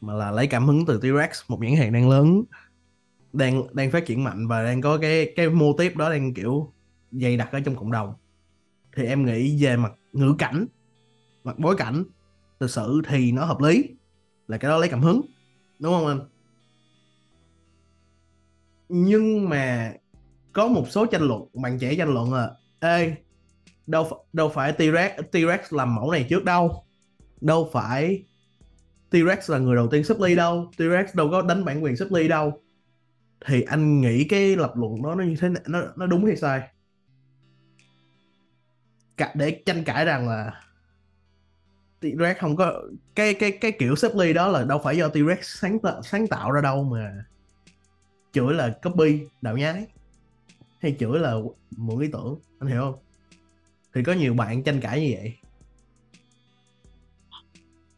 mà 0.00 0.14
là 0.14 0.30
lấy 0.30 0.46
cảm 0.46 0.66
hứng 0.66 0.86
từ 0.86 1.00
T-Rex 1.00 1.28
một 1.48 1.60
nhãn 1.60 1.76
hàng 1.76 1.92
đang 1.92 2.08
lớn, 2.08 2.42
đang 3.32 3.62
đang 3.74 3.90
phát 3.90 4.06
triển 4.06 4.24
mạnh 4.24 4.48
và 4.48 4.64
đang 4.64 4.80
có 4.80 4.98
cái 4.98 5.32
cái 5.36 5.50
mô 5.50 5.72
tiếp 5.78 5.96
đó 5.96 6.10
đang, 6.10 6.34
kiểu, 6.34 6.72
dày 7.12 7.36
đặc 7.36 7.48
ở 7.52 7.60
trong 7.60 7.76
cộng 7.76 7.92
đồng. 7.92 8.14
Thì 8.96 9.04
em 9.06 9.24
nghĩ 9.24 9.64
về 9.64 9.76
mặt 9.76 9.92
ngữ 10.12 10.34
cảnh, 10.38 10.66
mặt 11.44 11.58
bối 11.58 11.76
cảnh 11.76 12.04
lịch 12.60 12.70
sử 12.70 13.00
thì 13.08 13.32
nó 13.32 13.44
hợp 13.44 13.60
lý, 13.60 13.84
là 14.48 14.58
cái 14.58 14.68
đó 14.68 14.78
lấy 14.78 14.88
cảm 14.88 15.00
hứng, 15.00 15.20
đúng 15.78 15.92
không 15.92 16.06
anh? 16.06 16.20
Nhưng 18.88 19.48
mà 19.48 19.92
có 20.52 20.68
một 20.68 20.84
số 20.90 21.06
tranh 21.06 21.22
luận 21.22 21.48
bạn 21.54 21.78
trẻ 21.78 21.94
tranh 21.94 22.14
luận 22.14 22.32
là 22.32 22.50
ê 22.80 23.14
đâu 23.86 24.26
đâu 24.32 24.48
phải 24.48 24.72
T-Rex 24.72 25.10
T-Rex 25.32 25.58
làm 25.70 25.94
mẫu 25.94 26.10
này 26.10 26.26
trước 26.30 26.44
đâu. 26.44 26.84
Đâu 27.40 27.70
phải 27.72 28.24
T-Rex 29.10 29.52
là 29.52 29.58
người 29.58 29.76
đầu 29.76 29.88
tiên 29.88 30.04
xuất 30.04 30.20
ly 30.20 30.34
đâu. 30.34 30.70
T-Rex 30.76 31.04
đâu 31.14 31.28
có 31.30 31.42
đánh 31.42 31.64
bản 31.64 31.84
quyền 31.84 31.96
xuất 31.96 32.12
ly 32.12 32.28
đâu. 32.28 32.62
Thì 33.46 33.62
anh 33.62 34.00
nghĩ 34.00 34.24
cái 34.24 34.56
lập 34.56 34.72
luận 34.76 35.02
đó 35.02 35.14
nó 35.14 35.24
như 35.24 35.36
thế 35.40 35.48
nào 35.48 35.62
nó 35.66 35.82
nó 35.96 36.06
đúng 36.06 36.26
hay 36.26 36.36
sai? 36.36 36.62
Cả, 39.16 39.32
để 39.34 39.62
tranh 39.66 39.84
cãi 39.84 40.04
rằng 40.04 40.28
là 40.28 40.62
T-Rex 42.00 42.34
không 42.40 42.56
có 42.56 42.82
cái 43.14 43.34
cái 43.34 43.52
cái 43.52 43.72
kiểu 43.72 43.96
xếp 43.96 44.10
ly 44.14 44.32
đó 44.32 44.48
là 44.48 44.64
đâu 44.64 44.80
phải 44.84 44.96
do 44.96 45.08
T-Rex 45.08 45.36
sáng 45.42 45.78
tạo, 45.78 46.02
sáng 46.02 46.26
tạo 46.26 46.50
ra 46.52 46.60
đâu 46.60 46.84
mà 46.84 47.24
chửi 48.32 48.54
là 48.54 48.78
copy 48.82 49.20
đạo 49.42 49.56
nhái 49.56 49.86
hay 50.78 50.96
chửi 51.00 51.18
là 51.18 51.34
mượn 51.76 52.00
ý 52.00 52.08
tưởng 52.12 52.40
anh 52.58 52.70
hiểu 52.70 52.80
không? 52.80 52.98
Thì 53.94 54.02
có 54.02 54.12
nhiều 54.12 54.34
bạn 54.34 54.62
tranh 54.62 54.80
cãi 54.80 55.00
như 55.00 55.14
vậy. 55.16 55.36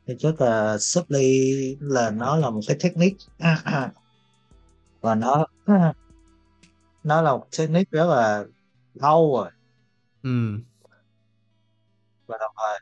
Thì 0.06 0.14
chắc 0.18 0.40
là 0.40 0.78
supply 0.78 1.76
là 1.80 2.10
nó 2.10 2.36
là 2.36 2.50
một 2.50 2.60
cái 2.68 2.76
technique 2.80 3.24
và 5.00 5.14
nó 5.14 5.46
nó 7.04 7.22
là 7.22 7.32
một 7.32 7.46
technique 7.58 7.90
rất 7.90 8.06
là 8.06 8.44
lâu 8.94 9.36
rồi. 9.36 9.50
Ừ. 10.22 10.58
Và 12.26 12.36
đồng 12.40 12.52
thời 12.56 12.80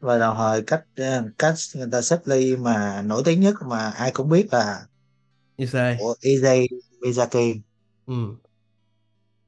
và 0.00 0.18
đồng 0.18 0.36
thời 0.36 0.62
cách 0.62 0.84
cách 1.38 1.54
người 1.74 1.88
ta 1.92 2.02
xếp 2.02 2.18
ly 2.24 2.56
mà 2.56 3.02
nổi 3.02 3.22
tiếng 3.24 3.40
nhất 3.40 3.54
mà 3.66 3.90
ai 3.90 4.10
cũng 4.14 4.28
biết 4.28 4.48
là 4.52 4.86
sai 5.72 5.96
của 5.98 6.14
EJ 6.20 6.66
Miyazaki. 7.00 7.60
Ừ 8.06 8.14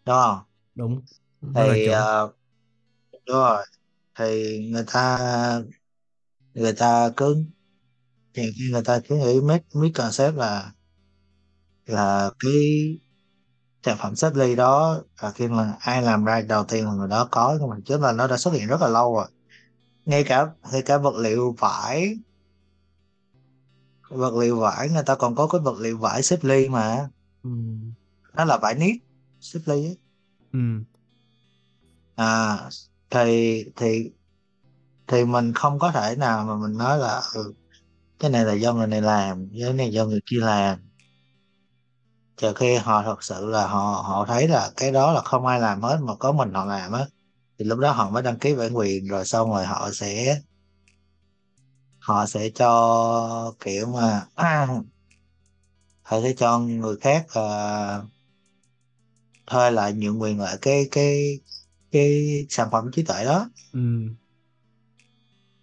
đúng 0.05 0.17
không? 0.25 0.39
Đúng. 0.75 1.03
Thì 1.55 1.87
ờ, 1.87 2.33
đúng 3.27 3.37
rồi. 3.37 3.67
Thì 4.15 4.59
người 4.73 4.85
ta 4.93 5.19
người 6.55 6.73
ta 6.73 7.11
cứ 7.17 7.35
nhiều 8.35 8.53
khi 8.59 8.71
người 8.73 8.83
ta 8.85 9.01
cứ 9.09 9.17
nghĩ 9.17 9.41
miss 9.41 9.65
miss 9.75 9.95
concept 9.99 10.37
là 10.37 10.73
là 11.87 12.31
cái 12.39 12.53
sản 13.83 13.97
phẩm 14.01 14.17
xếp 14.17 14.31
ly 14.35 14.57
đó 14.57 15.03
là 15.23 15.33
khi 15.33 15.49
mà 15.49 15.77
ai 15.81 16.03
làm 16.03 16.25
ra 16.25 16.43
đầu 16.43 16.65
tiên 16.65 16.85
là 16.87 16.93
người 16.93 17.09
đó 17.09 17.29
có 17.31 17.57
nhưng 17.61 17.71
mà 17.71 17.77
chứ 17.85 17.99
là 17.99 18.13
nó 18.13 18.27
đã 18.27 18.37
xuất 18.37 18.55
hiện 18.55 18.67
rất 18.69 18.81
là 18.81 18.89
lâu 18.89 19.15
rồi. 19.17 19.29
Ngay 20.07 20.25
cả 20.25 20.47
ngay 20.73 20.83
cả 20.83 20.99
vật 20.99 21.15
liệu 21.17 21.57
vải 21.59 22.15
vật 24.11 24.35
liệu 24.35 24.61
vải 24.61 24.89
người 24.89 25.03
ta 25.07 25.15
còn 25.15 25.35
có 25.35 25.47
cái 25.47 25.61
vật 25.61 25.75
liệu 25.81 25.99
vải 25.99 26.23
xếp 26.23 26.39
ly 26.43 26.69
mà. 26.69 27.09
Ừ. 27.43 27.51
Nó 28.35 28.45
là 28.45 28.59
vải 28.63 28.75
nít 28.75 28.97
xếp 29.41 29.61
ly 29.67 29.87
ấy. 29.87 29.97
ừ 30.53 30.59
à 32.17 32.59
thì 33.11 33.65
thì 33.77 34.11
thì 35.07 35.25
mình 35.25 35.53
không 35.55 35.79
có 35.79 35.93
thể 35.93 36.17
nào 36.17 36.45
mà 36.45 36.57
mình 36.57 36.79
nói 36.79 36.99
là 36.99 37.23
ừ, 37.35 37.53
cái 38.19 38.31
này 38.31 38.45
là 38.45 38.53
do 38.53 38.73
người 38.75 38.87
này 38.87 39.03
làm 39.03 39.49
cái 39.61 39.73
này 39.73 39.93
do 39.93 40.05
người 40.07 40.21
kia 40.27 40.41
làm 40.41 40.79
trừ 42.37 42.53
khi 42.55 42.77
họ 42.77 43.03
thật 43.03 43.23
sự 43.23 43.47
là 43.47 43.67
họ 43.67 44.05
họ 44.07 44.27
thấy 44.27 44.49
là 44.49 44.71
cái 44.77 44.93
đó 44.93 45.13
là 45.13 45.21
không 45.21 45.47
ai 45.47 45.61
làm 45.61 45.83
hết 45.83 45.99
mà 46.03 46.15
có 46.15 46.33
mình 46.33 46.55
họ 46.55 46.65
làm 46.65 46.93
á 46.93 47.07
thì 47.59 47.65
lúc 47.65 47.79
đó 47.79 47.93
họ 47.93 48.11
mới 48.11 48.23
đăng 48.23 48.39
ký 48.39 48.55
bản 48.55 48.77
quyền 48.77 49.07
rồi 49.07 49.25
xong 49.25 49.51
rồi 49.51 49.65
họ 49.67 49.91
sẽ 49.93 50.41
họ 51.99 52.27
sẽ 52.27 52.51
cho 52.55 53.55
kiểu 53.61 53.87
mà 53.87 54.27
họ 56.03 56.21
sẽ 56.23 56.33
cho 56.37 56.59
người 56.59 56.97
khác 57.01 57.27
uh, 57.27 58.05
thuê 59.51 59.71
lại 59.71 59.93
nhượng 59.93 60.21
quyền 60.23 60.41
lại 60.41 60.59
cái 60.63 60.89
cái 60.91 61.41
cái 61.93 62.47
sản 62.49 62.69
phẩm 62.73 62.91
trí 62.93 63.03
tuệ 63.03 63.25
đó. 63.25 63.51
Ừ. 63.73 63.81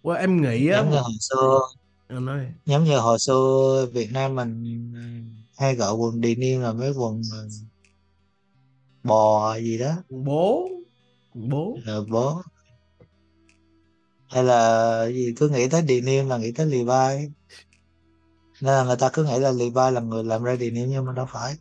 Well, 0.02 0.14
em 0.16 0.42
nghĩ 0.42 0.68
á 0.68 0.78
giống 0.78 0.90
như 0.90 0.98
hồi 0.98 1.12
xưa 1.20 1.60
anh 2.08 2.24
nói 2.24 2.44
đi. 2.44 2.46
giống 2.66 2.84
như 2.84 2.98
hồi 2.98 3.18
xưa 3.18 3.86
Việt 3.92 4.12
Nam 4.12 4.34
mình 4.34 4.62
ừ, 4.94 5.00
hay 5.58 5.74
gọi 5.74 5.94
quần 5.94 6.22
denim 6.22 6.60
là 6.60 6.72
mấy 6.72 6.92
quần 6.92 7.22
ừ, 7.32 7.48
bò 9.02 9.56
gì 9.56 9.78
đó. 9.78 9.92
Quần 10.08 10.24
bố 10.24 10.68
Quần 11.34 11.48
bố. 11.48 11.78
Là 11.84 12.00
bó 12.10 12.42
hay 14.28 14.44
là 14.44 15.06
gì 15.06 15.34
cứ 15.36 15.48
nghĩ 15.48 15.68
tới 15.68 15.82
denim 15.88 16.28
là 16.28 16.38
nghĩ 16.38 16.52
tới 16.52 16.66
Levi 16.66 17.28
nên 18.60 18.74
là 18.74 18.84
người 18.84 18.96
ta 18.96 19.10
cứ 19.12 19.24
nghĩ 19.24 19.38
là 19.38 19.50
Levi 19.50 19.90
là 19.92 20.00
người 20.00 20.24
làm 20.24 20.42
ra 20.42 20.56
denim 20.56 20.88
nhưng 20.90 21.04
mà 21.04 21.12
đâu 21.12 21.26
phải 21.32 21.54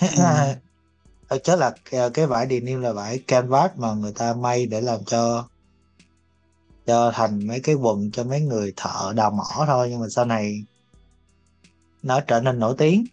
thực 1.30 1.44
chất 1.44 1.56
là 1.56 1.74
cái- 1.90 2.10
cái 2.10 2.26
vải 2.26 2.46
denim 2.50 2.80
là 2.80 2.92
vải 2.92 3.18
canvas 3.18 3.70
mà 3.76 3.94
người 3.94 4.12
ta 4.12 4.34
may 4.34 4.66
để 4.66 4.80
làm 4.80 5.00
cho 5.06 5.48
cho 6.86 7.10
thành 7.14 7.46
mấy 7.46 7.60
cái 7.60 7.74
quần 7.74 8.10
cho 8.10 8.24
mấy 8.24 8.40
người 8.40 8.72
thợ 8.76 9.12
đào 9.16 9.30
mỏ 9.30 9.64
thôi 9.66 9.88
nhưng 9.90 10.00
mà 10.00 10.06
sau 10.08 10.24
này 10.24 10.64
nó 12.02 12.20
trở 12.20 12.40
nên 12.40 12.58
nổi 12.58 12.74
tiếng. 12.78 13.04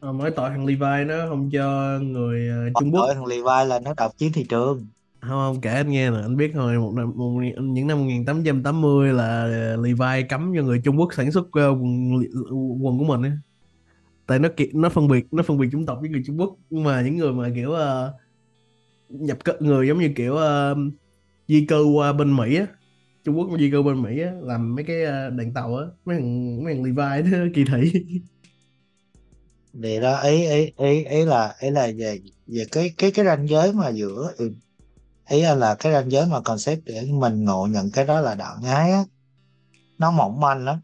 À, 0.00 0.12
mới 0.12 0.30
tội 0.30 0.50
thằng 0.50 0.66
Levi 0.66 1.04
nó 1.06 1.14
không 1.28 1.50
cho 1.52 1.98
người 2.02 2.48
ờ, 2.48 2.80
Trung 2.80 2.90
Quốc. 2.92 3.00
Tội 3.06 3.14
thằng 3.14 3.26
Levi 3.26 3.68
là 3.68 3.80
nó 3.84 3.94
độc 3.96 4.12
chiếm 4.16 4.32
thị 4.32 4.46
trường. 4.48 4.86
Không 5.20 5.30
không 5.30 5.60
kể 5.60 5.70
anh 5.70 5.90
nghe 5.90 6.10
là 6.10 6.20
anh 6.20 6.36
biết 6.36 6.50
thôi 6.54 6.78
một, 6.78 6.92
năm- 6.96 7.12
một, 7.16 7.30
những 7.62 7.86
năm 7.86 7.98
1880 7.98 9.12
là 9.12 9.46
Levi 9.76 10.28
cấm 10.28 10.52
cho 10.56 10.62
người 10.62 10.80
Trung 10.84 10.98
Quốc 11.00 11.14
sản 11.14 11.32
xuất 11.32 11.46
ờ, 11.52 11.70
quần 11.70 12.22
quần 12.80 12.98
của 12.98 13.04
mình 13.04 13.22
á 13.22 13.32
tại 14.30 14.38
nó 14.38 14.48
kiện 14.56 14.80
nó 14.80 14.88
phân 14.88 15.08
biệt 15.08 15.26
nó 15.32 15.42
phân 15.42 15.58
biệt 15.58 15.68
chủng 15.72 15.86
tộc 15.86 15.98
với 16.00 16.10
người 16.10 16.22
Trung 16.26 16.40
Quốc. 16.40 16.56
Nhưng 16.70 16.84
mà 16.84 17.02
những 17.02 17.16
người 17.16 17.32
mà 17.32 17.50
kiểu 17.54 17.70
uh, 17.70 18.14
nhập 19.08 19.44
cận 19.44 19.56
người 19.60 19.88
giống 19.88 19.98
như 19.98 20.12
kiểu 20.16 20.34
uh, 20.34 20.92
di 21.48 21.66
cư 21.66 21.84
qua 21.84 22.12
bên 22.12 22.36
Mỹ 22.36 22.56
á. 22.56 22.66
Trung 23.24 23.38
Quốc 23.38 23.58
di 23.58 23.70
cư 23.70 23.82
bên 23.82 24.02
Mỹ 24.02 24.20
á 24.20 24.32
làm 24.42 24.74
mấy 24.74 24.84
cái 24.84 25.04
ờ, 25.04 25.30
tàu 25.54 25.76
á. 25.76 25.86
Mấy 26.04 26.16
thằng 26.16 26.64
mấy 26.64 26.74
thằng 26.74 26.84
Levi 26.84 27.30
đó 27.30 27.38
kỳ 27.54 27.64
thị. 27.64 28.04
Thì 29.82 30.00
đó 30.00 30.14
ấy 30.14 30.46
ấy 30.46 30.72
ấy 30.76 31.04
ấy 31.04 31.26
là 31.26 31.54
ấy 31.60 31.70
là 31.70 31.90
về 31.96 32.20
về 32.46 32.64
cái 32.72 32.94
cái 32.98 33.10
cái 33.10 33.24
ranh 33.24 33.48
giới 33.48 33.72
mà 33.72 33.88
giữa 33.88 34.32
ấy 34.38 34.54
ý 35.30 35.42
là 35.42 35.74
cái 35.78 35.92
ranh 35.92 36.10
giới 36.10 36.26
mà 36.26 36.40
concept 36.40 36.84
để 36.84 37.08
mình 37.12 37.44
ngộ 37.44 37.66
nhận 37.70 37.90
cái 37.90 38.06
đó 38.06 38.20
là 38.20 38.34
đạo 38.34 38.56
nhái 38.62 38.92
á. 38.92 39.04
Nó 39.98 40.10
mỏng 40.10 40.40
manh 40.40 40.64
lắm. 40.64 40.80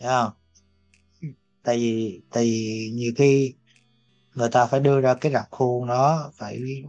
Thấy 0.00 0.08
không? 0.08 0.45
Tại 1.66 1.76
vì 1.76 2.20
tại 2.30 2.44
vì 2.44 2.90
nhiều 2.94 3.12
khi 3.16 3.54
người 4.34 4.48
ta 4.48 4.66
phải 4.66 4.80
đưa 4.80 5.00
ra 5.00 5.14
cái 5.14 5.32
rạp 5.32 5.50
khuôn 5.50 5.86
đó 5.86 6.30
phải 6.34 6.82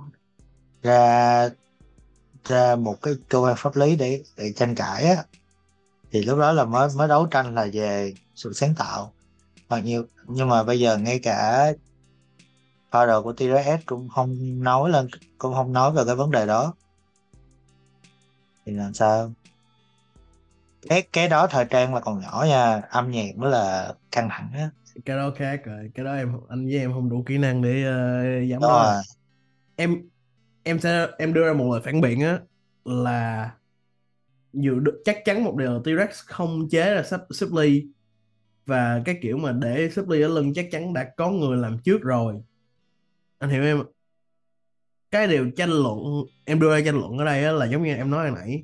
ra 0.84 1.50
ra 2.46 2.76
một 2.76 3.02
cái 3.02 3.14
cơ 3.30 3.40
quan 3.40 3.56
pháp 3.58 3.76
lý 3.76 3.96
để 3.96 4.24
để 4.38 4.52
tranh 4.52 4.76
cãi 4.76 5.04
á. 5.04 5.24
Thì 6.12 6.24
lúc 6.24 6.40
đó 6.40 6.52
là 6.52 6.66
mới 6.66 6.90
mới 6.96 7.08
đấu 7.08 7.26
tranh 7.26 7.56
là 7.56 7.68
về 7.74 8.14
sự 8.36 8.54
sáng 8.54 8.74
tạo. 8.78 9.14
Bao 9.70 9.80
nhiêu 9.80 10.06
nhưng 10.28 10.50
mà 10.50 10.64
bây 10.64 10.80
giờ 10.80 10.98
ngay 10.98 11.20
cả 11.20 11.72
founder 12.92 13.24
của 13.24 13.34
TRS 13.34 13.86
cũng 13.86 14.10
không 14.10 14.64
nói 14.64 14.90
lên, 14.90 15.08
cũng 15.38 15.54
không 15.54 15.74
nói 15.74 15.92
về 15.92 16.04
cái 16.06 16.16
vấn 16.16 16.32
đề 16.32 16.46
đó. 16.46 16.74
Thì 18.66 18.72
làm 18.72 18.94
sao? 18.94 19.32
Cái 20.90 21.02
cái 21.14 21.30
đó 21.30 21.48
thời 21.48 21.66
trang 21.66 21.94
là 21.94 22.00
còn 22.00 22.20
nhỏ 22.20 22.46
nha 22.48 22.82
âm 22.90 23.12
nhạc 23.12 23.38
mới 23.38 23.52
là 23.52 23.94
căng 24.12 24.30
thẳng 24.30 24.50
á. 24.54 24.70
Cái 25.06 25.18
đó 25.18 25.32
khác 25.38 25.62
rồi 25.66 25.92
cái 25.96 26.06
đó 26.06 26.14
em 26.14 26.34
anh 26.50 26.66
với 26.66 26.78
em 26.78 26.94
không 26.94 27.10
đủ 27.10 27.24
kỹ 27.26 27.38
năng 27.38 27.62
để 27.62 27.70
uh, 27.70 28.50
dám 28.50 28.62
nói 28.62 28.72
là 28.72 29.02
em 29.76 30.10
em 30.64 30.80
sẽ 30.80 31.08
em 31.18 31.34
đưa 31.34 31.48
ra 31.48 31.54
một 31.54 31.72
lời 31.72 31.82
phản 31.86 32.02
biện 32.02 32.22
á 32.22 32.40
là 32.86 33.52
dự 34.54 34.80
được 34.80 35.02
chắc 35.06 35.18
chắn 35.26 35.44
một 35.44 35.56
điều 35.56 35.74
là 35.74 35.80
T-Rex 35.80 36.08
không 36.26 36.70
chế 36.70 36.94
ra 36.94 37.04
sắp 37.04 37.22
sắp 37.30 37.48
ly 37.54 37.88
và 38.66 39.02
cái 39.06 39.20
kiểu 39.22 39.38
mà 39.38 39.52
để 39.52 39.90
sắp 39.90 40.10
ly 40.10 40.22
ở 40.22 40.28
lưng 40.28 40.54
chắc 40.54 40.68
chắn 40.72 40.94
đã 40.94 41.12
có 41.18 41.30
người 41.30 41.58
làm 41.58 41.80
trước 41.80 42.02
rồi. 42.02 42.36
Anh 43.40 43.50
hiểu 43.50 43.64
em 43.64 43.84
cái 45.12 45.28
điều 45.28 45.52
tranh 45.52 45.70
luận 45.70 46.00
em 46.46 46.60
đưa 46.60 46.78
ra 46.78 46.82
tranh 46.86 47.00
luận 47.00 47.18
ở 47.18 47.26
đây 47.26 47.46
á, 47.46 47.52
là 47.52 47.66
giống 47.66 47.84
như 47.84 47.96
em 47.96 48.12
nói 48.12 48.30
hồi 48.30 48.40
nãy 48.40 48.64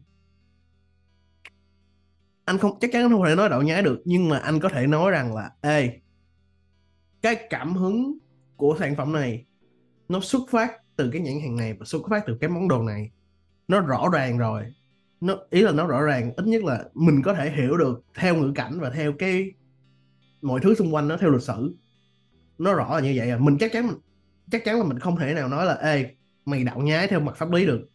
anh 2.45 2.57
không, 2.57 2.79
chắc 2.79 2.89
chắn 2.93 3.09
không 3.09 3.25
thể 3.25 3.35
nói 3.35 3.49
đậu 3.49 3.61
nhái 3.61 3.83
được, 3.83 4.01
nhưng 4.05 4.29
mà 4.29 4.37
anh 4.37 4.59
có 4.59 4.69
thể 4.69 4.87
nói 4.87 5.11
rằng 5.11 5.35
là, 5.35 5.51
ê, 5.61 5.99
cái 7.21 7.47
cảm 7.49 7.75
hứng 7.75 8.17
của 8.55 8.75
sản 8.79 8.95
phẩm 8.95 9.13
này, 9.13 9.45
nó 10.09 10.19
xuất 10.19 10.41
phát 10.49 10.71
từ 10.95 11.09
cái 11.11 11.21
nhãn 11.21 11.41
hàng 11.41 11.55
này 11.55 11.73
và 11.73 11.85
xuất 11.85 12.01
phát 12.09 12.23
từ 12.27 12.37
cái 12.41 12.49
món 12.49 12.67
đồ 12.67 12.83
này. 12.83 13.11
Nó 13.67 13.79
rõ 13.79 14.09
ràng 14.13 14.37
rồi. 14.37 14.63
Nó, 15.21 15.37
ý 15.49 15.61
là 15.61 15.71
nó 15.71 15.87
rõ 15.87 16.01
ràng, 16.01 16.33
ít 16.35 16.45
nhất 16.47 16.63
là 16.63 16.85
mình 16.93 17.21
có 17.21 17.33
thể 17.33 17.51
hiểu 17.51 17.77
được 17.77 18.03
theo 18.15 18.35
ngữ 18.35 18.51
cảnh 18.55 18.79
và 18.79 18.89
theo 18.89 19.13
cái, 19.19 19.51
mọi 20.41 20.59
thứ 20.59 20.75
xung 20.75 20.93
quanh 20.93 21.07
nó, 21.07 21.17
theo 21.17 21.29
lịch 21.29 21.41
sử. 21.41 21.75
Nó 22.57 22.73
rõ 22.73 22.95
là 22.95 23.01
như 23.01 23.13
vậy 23.15 23.29
à. 23.29 23.37
Mình 23.37 23.57
chắc 23.59 23.71
chắn 23.71 23.89
chắc 24.51 24.65
chắn 24.65 24.77
là 24.77 24.83
mình 24.83 24.99
không 24.99 25.17
thể 25.17 25.33
nào 25.33 25.47
nói 25.47 25.65
là, 25.65 25.73
ê, 25.73 26.15
mày 26.45 26.63
đạo 26.63 26.79
nhái 26.79 27.07
theo 27.07 27.19
mặt 27.19 27.35
pháp 27.37 27.51
lý 27.51 27.65
được. 27.65 27.89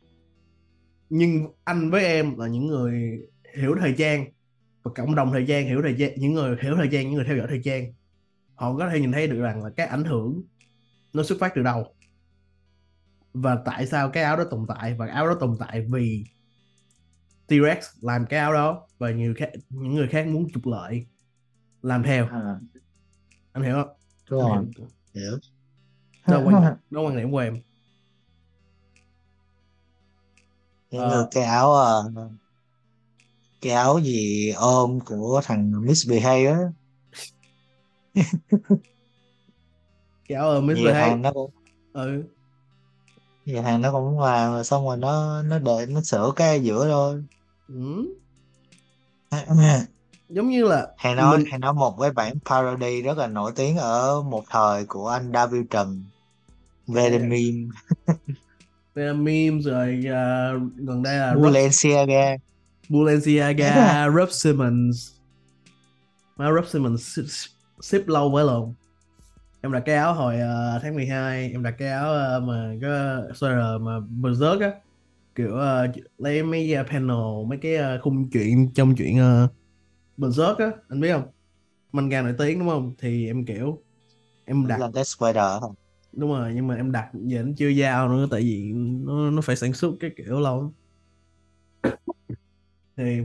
Nhưng 1.11 1.49
anh 1.65 1.91
với 1.91 2.05
em 2.05 2.39
là 2.39 2.47
những 2.47 2.67
người 2.67 3.21
hiểu 3.57 3.77
thời 3.81 3.95
trang 3.99 4.25
và 4.83 4.91
cộng 4.95 5.14
đồng 5.14 5.33
thời 5.33 5.45
trang 5.49 5.67
hiểu 5.67 5.83
thời 5.83 5.97
trang 5.99 6.12
những 6.17 6.33
người 6.33 6.57
hiểu 6.62 6.77
thời 6.77 6.88
trang 6.93 7.05
những 7.07 7.14
người 7.14 7.25
theo 7.25 7.37
dõi 7.37 7.47
thời 7.49 7.61
trang 7.64 7.93
họ 8.55 8.77
có 8.77 8.88
thể 8.91 9.01
nhìn 9.01 9.12
thấy 9.12 9.27
được 9.27 9.41
rằng 9.41 9.64
là 9.64 9.71
cái 9.77 9.87
ảnh 9.87 10.05
hưởng 10.05 10.43
nó 11.12 11.23
xuất 11.23 11.38
phát 11.41 11.53
từ 11.55 11.62
đâu. 11.62 11.95
Và 13.33 13.59
tại 13.64 13.87
sao 13.87 14.11
cái 14.11 14.23
áo 14.23 14.37
đó 14.37 14.45
tồn 14.51 14.67
tại? 14.69 14.95
Và 14.95 15.07
áo 15.07 15.27
đó 15.27 15.35
tồn 15.41 15.57
tại 15.59 15.87
vì 15.88 16.25
T-Rex 17.49 17.77
làm 18.01 18.27
cái 18.27 18.41
áo 18.41 18.53
đó 18.53 18.87
và 18.99 19.11
nhiều 19.11 19.35
khác, 19.37 19.51
những 19.69 19.95
người 19.95 20.09
khác 20.09 20.27
muốn 20.27 20.47
trục 20.53 20.67
lợi. 20.67 21.07
Làm 21.83 22.03
theo. 22.03 22.27
À, 22.29 22.61
anh 23.53 23.64
hiểu 23.64 23.75
không? 23.75 23.88
Đúng 24.31 24.53
anh 24.53 24.71
rồi 24.77 24.88
hiểu. 25.14 25.38
Đó 26.27 26.43
quan 26.45 26.77
đó 26.91 27.01
quan 27.01 27.17
điểm 27.17 27.31
của 27.31 27.38
em. 27.38 27.61
Những 30.91 31.01
Ờ. 31.03 31.17
người 31.17 31.25
cái 31.31 31.45
áo 31.45 31.73
ờ, 31.73 32.12
cái 33.61 33.73
áo 33.73 33.99
gì 33.99 34.51
ôm 34.57 35.01
của 35.01 35.40
thằng 35.44 35.73
Misbehave 35.87 36.44
á 36.44 36.59
cái 40.29 40.38
áo 40.38 40.62
nhiều 40.62 40.94
Hay 40.94 41.11
thằng 41.11 41.23
nó 41.23 41.33
cũng 41.33 41.51
ừ. 41.92 42.23
nhiều 43.44 43.62
thằng 43.62 43.83
nó 43.83 43.92
cũng 43.92 44.21
làm 44.21 44.64
xong 44.64 44.85
rồi 44.87 44.97
nó 44.97 45.42
nó 45.42 45.59
để 45.59 45.87
nó 45.88 46.01
sửa 46.01 46.33
cái 46.37 46.61
giữa 46.61 46.88
thôi. 46.88 47.25
Ừ. 47.68 48.14
giống 50.29 50.49
như 50.49 50.64
là 50.64 50.88
hay 50.97 51.14
nói 51.14 51.38
mình 51.38 51.47
hay 51.51 51.59
nói 51.59 51.75
một 51.75 51.97
cái 52.01 52.11
bản 52.11 52.35
parody 52.44 53.03
rất 53.03 53.18
là 53.18 53.27
nổi 53.27 53.53
tiếng 53.57 53.77
ở 53.77 54.23
một 54.23 54.44
thời 54.51 54.85
của 54.85 55.09
anh 55.09 55.33
David 55.35 55.62
Trần 55.71 56.05
Very 56.87 57.18
meme 57.18 57.75
Đây 58.94 59.07
là 59.07 59.12
memes 59.12 59.64
rồi 59.64 60.05
à, 60.12 60.53
gần 60.77 61.03
đây 61.03 61.16
là 61.18 61.35
Balenciaga 61.35 62.37
Balenciaga 62.88 64.07
Rob 64.16 64.31
Simmons 64.31 65.11
mà 66.37 66.51
Rob 66.51 66.66
Simmons 66.66 67.18
ship- 67.18 67.48
ship 67.81 68.09
lâu 68.09 68.31
với 68.31 68.44
lộn 68.44 68.72
em 69.61 69.72
đặt 69.72 69.83
cái 69.87 69.94
áo 69.94 70.14
hồi 70.14 70.40
à, 70.40 70.79
tháng 70.83 70.94
12 70.94 71.51
em 71.53 71.62
đặt 71.62 71.74
cái 71.79 71.88
áo 71.88 72.14
à, 72.14 72.38
mà 72.38 72.74
cái 72.81 72.90
sweater 73.33 73.81
mà 73.81 74.01
berserk 74.11 74.61
á. 74.61 74.70
Kiểu 75.35 75.59
à, 75.59 75.92
lấy 76.18 76.42
mấy 76.42 76.74
à, 76.74 76.83
panel 76.83 77.46
mấy 77.48 77.59
cái 77.62 77.77
à, 77.77 77.98
khung 78.03 78.31
chuyện 78.31 78.70
trong 78.74 78.94
chuyện 78.96 79.18
uh, 79.44 79.51
berserk 80.16 80.59
á 80.59 80.70
anh 80.88 81.01
biết 81.01 81.12
không? 81.12 81.27
Manga 81.92 82.22
nổi 82.22 82.35
tiếng 82.38 82.59
đúng 82.59 82.68
không? 82.68 82.94
Thì 82.98 83.27
em 83.27 83.44
kiểu 83.44 83.83
em 84.44 84.66
đặt 84.66 84.81
là 84.81 84.90
cái 84.94 85.05
sweater 85.05 85.72
đúng 86.12 86.31
rồi 86.31 86.53
nhưng 86.55 86.66
mà 86.66 86.74
em 86.74 86.92
đặt 86.92 87.09
giờ 87.14 87.42
nó 87.42 87.53
chưa 87.57 87.68
giao 87.68 88.09
nữa 88.09 88.27
tại 88.31 88.40
vì 88.40 88.72
nó 88.74 89.31
nó 89.31 89.42
phải 89.42 89.57
sản 89.57 89.72
xuất 89.72 89.90
cái 90.01 90.11
kiểu 90.16 90.40
lâu. 90.40 90.62
lắm. 90.62 90.70
Thì 92.99 93.23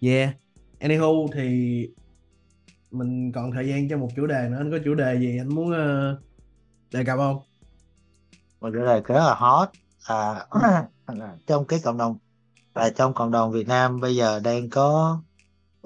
yeah. 0.00 0.36
Anywho 0.80 1.28
thì 1.32 1.88
mình 2.90 3.32
còn 3.32 3.52
thời 3.52 3.68
gian 3.68 3.88
cho 3.88 3.98
một 3.98 4.08
chủ 4.16 4.26
đề 4.26 4.48
nữa. 4.50 4.56
Anh 4.56 4.70
có 4.70 4.78
chủ 4.84 4.94
đề 4.94 5.18
gì 5.18 5.38
anh 5.38 5.54
muốn 5.54 5.72
ờ, 5.72 6.18
đề 6.92 7.04
cập 7.04 7.18
không? 7.18 7.40
Một 8.60 8.70
cái 8.74 8.82
này 8.82 9.00
rất 9.00 9.14
là 9.14 9.34
hot. 9.34 9.68
À, 10.04 10.46
trong 11.46 11.64
cái 11.64 11.80
cộng 11.84 11.98
đồng 11.98 12.18
và 12.72 12.90
trong 12.90 13.14
cộng 13.14 13.30
đồng 13.30 13.52
Việt 13.52 13.68
Nam 13.68 14.00
bây 14.00 14.16
giờ 14.16 14.40
đang 14.40 14.70
có 14.70 15.18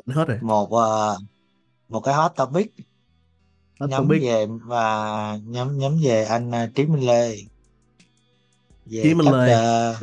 hết 0.07 0.29
rồi. 0.29 0.39
một 0.41 0.73
ờ, 0.73 1.19
một 1.89 2.01
cái 2.01 2.15
hot 2.15 2.33
topic. 2.37 2.73
Hết 3.81 3.87
nhắm 3.91 4.03
topic. 4.03 4.23
về 4.23 4.47
và 4.47 5.39
nhắm 5.45 5.79
nhắm 5.79 5.93
về 6.03 6.25
anh 6.25 6.51
uh, 6.51 6.75
Trí 6.75 6.87
Minh 6.87 7.07
Lê. 7.07 7.29
Về 8.87 9.01
Trí 9.03 9.15
Minh 9.15 9.27
cách 9.27 9.35
Lê. 9.35 9.53
ờ, 9.53 9.97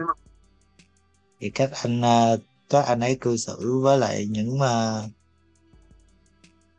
thì 1.40 1.50
các 1.50 1.72
anh 1.84 2.02
ờ, 2.02 2.38
các 2.70 2.86
anh 2.86 3.00
ấy 3.00 3.18
cư 3.22 3.38
xử 3.38 3.80
với 3.80 3.98
lại 3.98 4.28
những 4.30 4.60
ờ, 4.60 5.04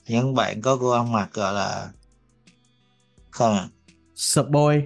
những 0.08 0.34
bạn 0.34 0.62
có 0.62 0.76
gu 0.76 0.90
ăn 0.90 1.12
mặc 1.12 1.28
gọi 1.32 1.54
là 1.54 1.90
không 3.30 3.54
à, 3.54 3.68
Subboy 4.14 4.76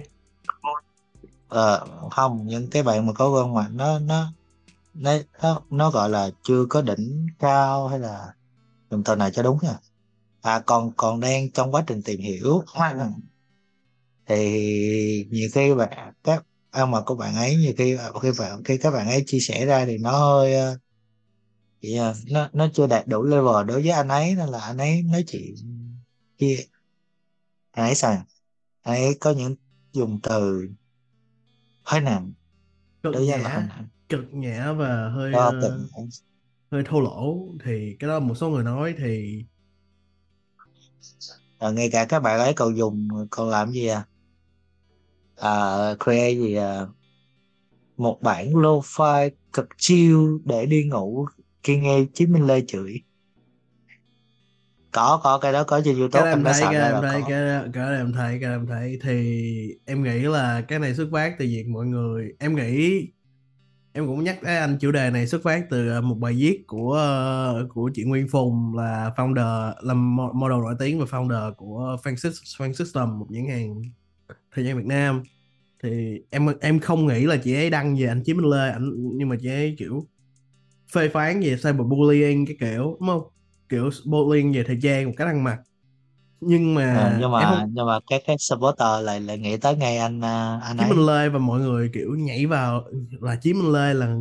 ờ, 1.47 1.87
không 2.11 2.47
những 2.47 2.69
cái 2.69 2.83
bạn 2.83 3.05
mà 3.05 3.13
có 3.13 3.41
ăn 3.41 3.53
mặc 3.53 3.67
nó 3.73 3.99
nó 3.99 4.33
nó 4.93 5.11
nó, 5.41 5.61
nó 5.69 5.91
gọi 5.91 6.09
là 6.09 6.29
chưa 6.43 6.65
có 6.69 6.81
đỉnh 6.81 7.27
cao 7.39 7.87
hay 7.87 7.99
là 7.99 8.33
dùng 8.91 9.03
từ 9.03 9.15
này 9.15 9.31
cho 9.31 9.43
đúng 9.43 9.57
nha. 9.61 9.75
À 10.41 10.59
còn 10.59 10.91
còn 10.97 11.19
đang 11.19 11.51
trong 11.51 11.71
quá 11.71 11.83
trình 11.87 12.01
tìm 12.01 12.19
hiểu. 12.19 12.63
Thì 14.27 15.27
nhiều 15.31 15.49
khi 15.53 15.73
bạn 15.73 16.13
các 16.23 16.43
ăn 16.71 16.91
mặc 16.91 17.03
của 17.05 17.15
bạn 17.15 17.35
ấy 17.35 17.55
nhiều 17.55 17.73
khi 17.77 17.97
khi 18.21 18.31
bạn 18.39 18.63
khi 18.63 18.77
các 18.77 18.91
bạn 18.91 19.07
ấy 19.07 19.23
chia 19.25 19.39
sẻ 19.39 19.65
ra 19.65 19.85
thì 19.85 19.97
nó 19.97 20.11
hơi 20.11 20.55
gì 21.81 21.95
à, 21.95 22.13
nó 22.31 22.49
nó 22.53 22.67
chưa 22.73 22.87
đạt 22.87 23.07
đủ 23.07 23.23
level 23.23 23.67
đối 23.67 23.81
với 23.81 23.89
anh 23.89 24.07
ấy 24.07 24.35
nên 24.35 24.49
là 24.49 24.59
anh 24.59 24.77
ấy 24.77 25.03
nói 25.03 25.23
chuyện 25.27 25.55
kia. 26.37 26.57
Anh 27.71 27.85
ấy 27.85 27.95
sao? 27.95 28.23
Anh 28.81 29.03
ấy 29.03 29.17
có 29.19 29.31
những 29.31 29.55
dùng 29.93 30.19
từ 30.23 30.67
hơi 31.83 32.01
nặng 32.01 32.33
cực 33.03 33.13
đối 33.13 33.25
với 33.25 33.31
anh 33.31 33.43
nhã. 33.43 33.49
Nặng 33.49 33.87
cực 34.09 34.25
nhã 34.31 34.73
và 34.73 35.09
hơi 35.09 35.33
tình 35.61 35.87
hơi 36.71 36.83
thô 36.85 37.01
lỗ. 37.01 37.47
Thì 37.65 37.95
cái 37.99 38.07
đó 38.07 38.19
một 38.19 38.35
số 38.35 38.49
người 38.49 38.63
nói 38.63 38.95
thì 38.97 39.43
à, 41.57 41.71
ngay 41.71 41.89
cả 41.91 42.05
các 42.05 42.19
bạn 42.19 42.39
ấy 42.39 42.53
còn 42.53 42.77
dùng 42.77 43.07
còn 43.29 43.49
làm 43.49 43.71
gì 43.71 43.87
à, 43.87 44.05
à 45.35 45.95
create 46.03 46.33
gì 46.33 46.55
à? 46.55 46.87
Một 47.97 48.19
bản 48.21 48.53
lo-fi 48.53 49.29
cực 49.53 49.67
chill 49.77 50.17
để 50.45 50.65
đi 50.65 50.83
ngủ 50.83 51.27
khi 51.63 51.77
nghe 51.77 52.05
Chí 52.13 52.25
Minh 52.25 52.47
Lê 52.47 52.61
chửi. 52.67 53.01
Có 54.91 55.21
có 55.23 55.37
cái 55.37 55.53
đó 55.53 55.63
có 55.63 55.81
trên 55.85 55.95
cái 55.95 55.99
YouTube 55.99 56.23
đó 56.23 56.29
em 56.29 56.43
đã 56.43 56.51
thấy 56.53 56.61
cái 56.71 56.81
em 56.81 56.93
là 56.93 57.01
thấy 57.01 57.21
cái 57.27 57.45
đó, 57.47 57.63
cái 57.73 57.83
đó 57.83 57.91
em 57.91 58.13
thấy 58.13 58.37
cái 58.41 58.49
đó 58.49 58.55
em 58.55 58.67
thấy. 58.67 58.99
Thì 59.03 59.77
em 59.85 60.03
nghĩ 60.03 60.19
là 60.19 60.61
cái 60.61 60.79
này 60.79 60.95
xuất 60.95 61.09
phát 61.11 61.35
từ 61.39 61.45
việc 61.45 61.67
mọi 61.67 61.85
người 61.85 62.33
em 62.39 62.55
nghĩ 62.55 63.07
em 63.93 64.07
cũng 64.07 64.23
nhắc 64.23 64.39
tới 64.43 64.57
anh 64.57 64.77
chủ 64.81 64.91
đề 64.91 65.09
này 65.09 65.27
xuất 65.27 65.43
phát 65.43 65.65
từ 65.69 65.89
ờ, 65.89 66.01
một 66.01 66.15
bài 66.15 66.33
viết 66.33 66.63
của 66.67 66.93
ờ, 66.93 67.67
của 67.69 67.91
chị 67.93 68.03
Nguyên 68.03 68.27
Phùng 68.27 68.75
là 68.77 69.13
founder 69.17 69.73
mo- 69.95 70.33
model 70.33 70.59
nổi 70.59 70.75
tiếng 70.79 70.99
và 70.99 71.05
founder 71.05 71.53
của 71.53 71.97
Fan, 72.03 72.15
Sys- 72.15 72.57
Fan 72.57 72.73
System 72.73 73.19
một 73.19 73.27
nhãn 73.29 73.47
hàng 73.47 73.81
thời 74.55 74.65
gian 74.65 74.77
Việt 74.77 74.85
Nam. 74.85 75.23
Thì 75.83 76.21
em 76.29 76.47
em 76.61 76.79
không 76.79 77.07
nghĩ 77.07 77.25
là 77.25 77.37
chị 77.37 77.55
ấy 77.55 77.69
đăng 77.69 77.97
về 77.99 78.07
anh 78.07 78.23
Chí 78.23 78.33
Minh 78.33 78.45
Lê 78.51 78.71
ảnh 78.71 78.91
nhưng 79.17 79.29
mà 79.29 79.35
chị 79.41 79.49
ấy 79.49 79.75
kiểu 79.79 80.07
phê 80.93 81.09
phán 81.09 81.39
về 81.39 81.55
cyberbullying 81.55 82.45
cái 82.45 82.55
kiểu 82.59 82.97
đúng 82.99 83.09
không? 83.09 83.23
Kiểu 83.69 83.89
bullying 84.05 84.53
về 84.53 84.63
thời 84.67 84.79
trang 84.81 85.05
một 85.05 85.13
cách 85.17 85.27
ăn 85.27 85.43
mặc. 85.43 85.59
Nhưng 86.41 86.75
mà 86.75 86.95
Ờ, 86.95 87.17
nhưng 87.19 87.31
mà 87.31 87.45
không 87.45 87.71
nhưng 87.73 87.85
mà 87.85 87.99
các 88.09 88.21
cái 88.25 88.35
supporter 88.39 89.03
lại 89.03 89.21
lại 89.21 89.37
nghĩ 89.37 89.57
tới 89.57 89.75
ngay 89.75 89.97
anh 89.97 90.21
à, 90.21 90.59
anh 90.63 90.77
Chí 90.77 90.85
Minh 90.85 91.05
Lê 91.05 91.29
và 91.29 91.39
mọi 91.39 91.59
người 91.59 91.89
kiểu 91.93 92.15
nhảy 92.15 92.45
vào 92.45 92.83
là 93.11 93.35
Chí 93.35 93.53
Minh 93.53 93.71
Lê 93.71 93.93
là 93.93 94.15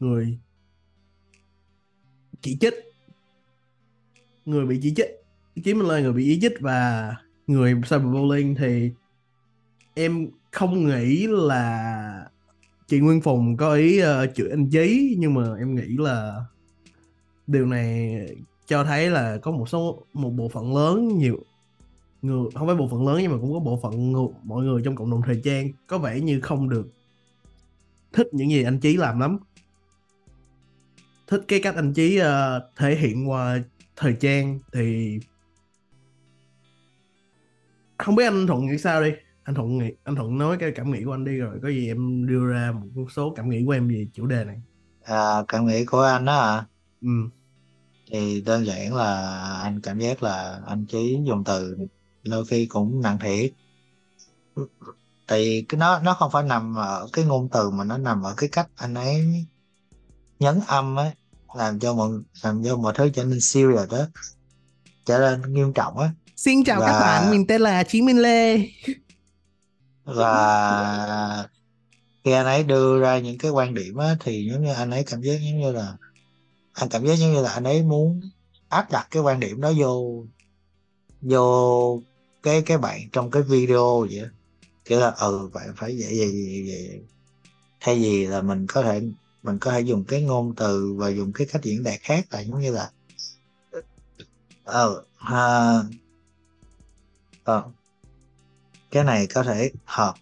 người 0.00 0.38
chỉ 2.40 2.56
trích. 2.60 2.74
Người 4.44 4.66
bị 4.66 4.78
chỉ 4.82 4.94
trích. 4.96 5.08
Chí 5.64 5.74
Minh 5.74 5.88
Lê 5.88 6.02
người 6.02 6.12
bị 6.12 6.24
ý 6.24 6.38
chích 6.40 6.60
và 6.60 7.10
người 7.46 7.74
cyberbullying 7.74 8.54
thì 8.54 8.90
em 9.94 10.28
không 10.50 10.86
nghĩ 10.86 11.26
là 11.26 12.26
chị 12.92 13.00
Nguyên 13.00 13.20
Phùng 13.20 13.56
có 13.56 13.74
ý 13.74 14.02
uh, 14.02 14.34
chửi 14.34 14.50
anh 14.50 14.70
Chí 14.70 15.16
nhưng 15.18 15.34
mà 15.34 15.54
em 15.58 15.74
nghĩ 15.74 15.96
là 15.98 16.44
điều 17.46 17.66
này 17.66 18.16
cho 18.66 18.84
thấy 18.84 19.10
là 19.10 19.38
có 19.42 19.50
một 19.50 19.68
số 19.68 20.06
một 20.12 20.30
bộ 20.30 20.48
phận 20.48 20.76
lớn 20.76 21.18
nhiều 21.18 21.38
người 22.22 22.50
không 22.54 22.66
phải 22.66 22.76
bộ 22.76 22.88
phận 22.88 23.06
lớn 23.06 23.18
nhưng 23.22 23.32
mà 23.32 23.38
cũng 23.40 23.52
có 23.52 23.58
bộ 23.58 23.80
phận 23.82 24.12
người, 24.12 24.26
mọi 24.42 24.64
người 24.64 24.82
trong 24.84 24.96
cộng 24.96 25.10
đồng 25.10 25.22
thời 25.26 25.40
trang 25.44 25.68
có 25.86 25.98
vẻ 25.98 26.20
như 26.20 26.40
không 26.40 26.68
được 26.68 26.92
thích 28.12 28.28
những 28.32 28.50
gì 28.50 28.62
anh 28.62 28.80
Chí 28.80 28.96
làm 28.96 29.20
lắm. 29.20 29.38
Thích 31.26 31.40
cái 31.48 31.60
cách 31.62 31.74
anh 31.74 31.92
Chí 31.92 32.20
uh, 32.20 32.26
thể 32.76 32.94
hiện 32.94 33.30
qua 33.30 33.58
thời 33.96 34.16
trang 34.20 34.60
thì 34.72 35.18
không 37.98 38.16
biết 38.16 38.24
anh 38.24 38.46
Thuận 38.46 38.66
nghĩ 38.66 38.78
sao 38.78 39.04
đi 39.04 39.10
anh 39.44 39.54
Thuận 39.54 39.78
nghĩ 39.78 39.90
anh 40.04 40.16
Thuận 40.16 40.38
nói 40.38 40.56
cái 40.60 40.72
cảm 40.74 40.90
nghĩ 40.90 41.04
của 41.04 41.12
anh 41.12 41.24
đi 41.24 41.32
rồi 41.36 41.58
có 41.62 41.68
gì 41.68 41.86
em 41.88 42.26
đưa 42.26 42.46
ra 42.46 42.72
một 42.94 43.06
số 43.10 43.32
cảm 43.36 43.48
nghĩ 43.50 43.64
của 43.66 43.72
em 43.72 43.88
về 43.88 44.06
chủ 44.14 44.26
đề 44.26 44.44
này. 44.44 44.60
À, 45.02 45.42
cảm 45.48 45.66
nghĩ 45.66 45.84
của 45.84 46.00
anh 46.00 46.24
đó 46.24 46.38
à 46.38 46.66
ừ. 47.02 47.08
thì 48.10 48.40
đơn 48.40 48.66
giản 48.66 48.94
là 48.94 49.40
anh 49.62 49.80
cảm 49.80 49.98
giác 49.98 50.22
là 50.22 50.60
anh 50.66 50.86
Chí 50.86 51.18
dùng 51.24 51.44
từ 51.44 51.76
đôi 52.24 52.44
khi 52.46 52.66
cũng 52.66 53.00
nặng 53.00 53.18
thiệt. 53.18 53.52
Thì 55.28 55.62
cái 55.68 55.78
nó 55.78 55.98
nó 55.98 56.14
không 56.14 56.30
phải 56.30 56.42
nằm 56.44 56.74
ở 56.74 57.08
cái 57.12 57.24
ngôn 57.24 57.48
từ 57.52 57.70
mà 57.70 57.84
nó 57.84 57.98
nằm 57.98 58.22
ở 58.22 58.34
cái 58.36 58.48
cách 58.52 58.68
anh 58.76 58.94
ấy 58.94 59.44
nhấn 60.40 60.60
âm 60.66 60.98
ấy 60.98 61.10
làm 61.56 61.78
cho 61.78 61.94
mọi 61.94 62.10
làm 62.42 62.64
cho 62.64 62.76
mọi 62.76 62.92
thứ 62.96 63.10
trở 63.14 63.24
nên 63.24 63.40
serious 63.40 63.90
đó 63.90 64.06
trở 65.04 65.18
nên 65.18 65.54
nghiêm 65.54 65.72
trọng 65.72 65.98
á. 65.98 66.10
Xin 66.36 66.64
chào 66.64 66.80
Và- 66.80 66.86
các 66.86 67.00
bạn 67.00 67.30
mình 67.30 67.46
tên 67.46 67.60
là 67.60 67.82
Chí 67.82 68.02
Minh 68.02 68.22
Lê 68.22 68.58
và 70.16 71.48
khi 72.24 72.32
anh 72.32 72.46
ấy 72.46 72.64
đưa 72.64 73.00
ra 73.00 73.18
những 73.18 73.38
cái 73.38 73.50
quan 73.50 73.74
điểm 73.74 73.96
á 73.96 74.16
thì 74.20 74.48
giống 74.52 74.64
như 74.64 74.72
anh 74.74 74.90
ấy 74.90 75.04
cảm 75.06 75.20
giác 75.22 75.32
giống 75.34 75.60
như 75.60 75.72
là 75.72 75.96
anh 76.72 76.88
cảm 76.88 77.06
giác 77.06 77.14
giống 77.14 77.32
như 77.32 77.42
là 77.42 77.50
anh 77.50 77.64
ấy 77.64 77.82
muốn 77.82 78.20
áp 78.68 78.90
đặt 78.90 79.08
cái 79.10 79.22
quan 79.22 79.40
điểm 79.40 79.60
đó 79.60 79.72
vô 79.78 80.24
vô 81.20 82.02
cái 82.42 82.62
cái 82.66 82.78
bạn 82.78 83.00
trong 83.12 83.30
cái 83.30 83.42
video 83.42 84.00
vậy 84.10 84.18
á. 84.20 84.28
kiểu 84.84 85.00
là 85.00 85.10
ừ 85.10 85.50
bạn 85.54 85.74
phải 85.76 85.96
vậy 86.00 86.14
vậy 86.18 86.30
vậy 86.32 86.64
vậy 86.68 87.02
thay 87.80 87.96
vì 87.96 88.26
là 88.26 88.42
mình 88.42 88.66
có 88.68 88.82
thể 88.82 89.02
mình 89.42 89.58
có 89.58 89.72
thể 89.72 89.80
dùng 89.80 90.04
cái 90.04 90.22
ngôn 90.22 90.54
từ 90.56 90.94
và 90.98 91.08
dùng 91.08 91.32
cái 91.32 91.46
cách 91.52 91.62
diễn 91.64 91.82
đạt 91.82 92.00
khác 92.00 92.26
là 92.30 92.40
giống 92.40 92.60
như 92.60 92.72
là 92.72 92.90
ờ 94.64 95.04
à, 95.18 95.74
ờ, 97.44 97.72
cái 98.92 99.04
này 99.04 99.26
có 99.26 99.42
thể 99.42 99.70
hợp 99.84 100.14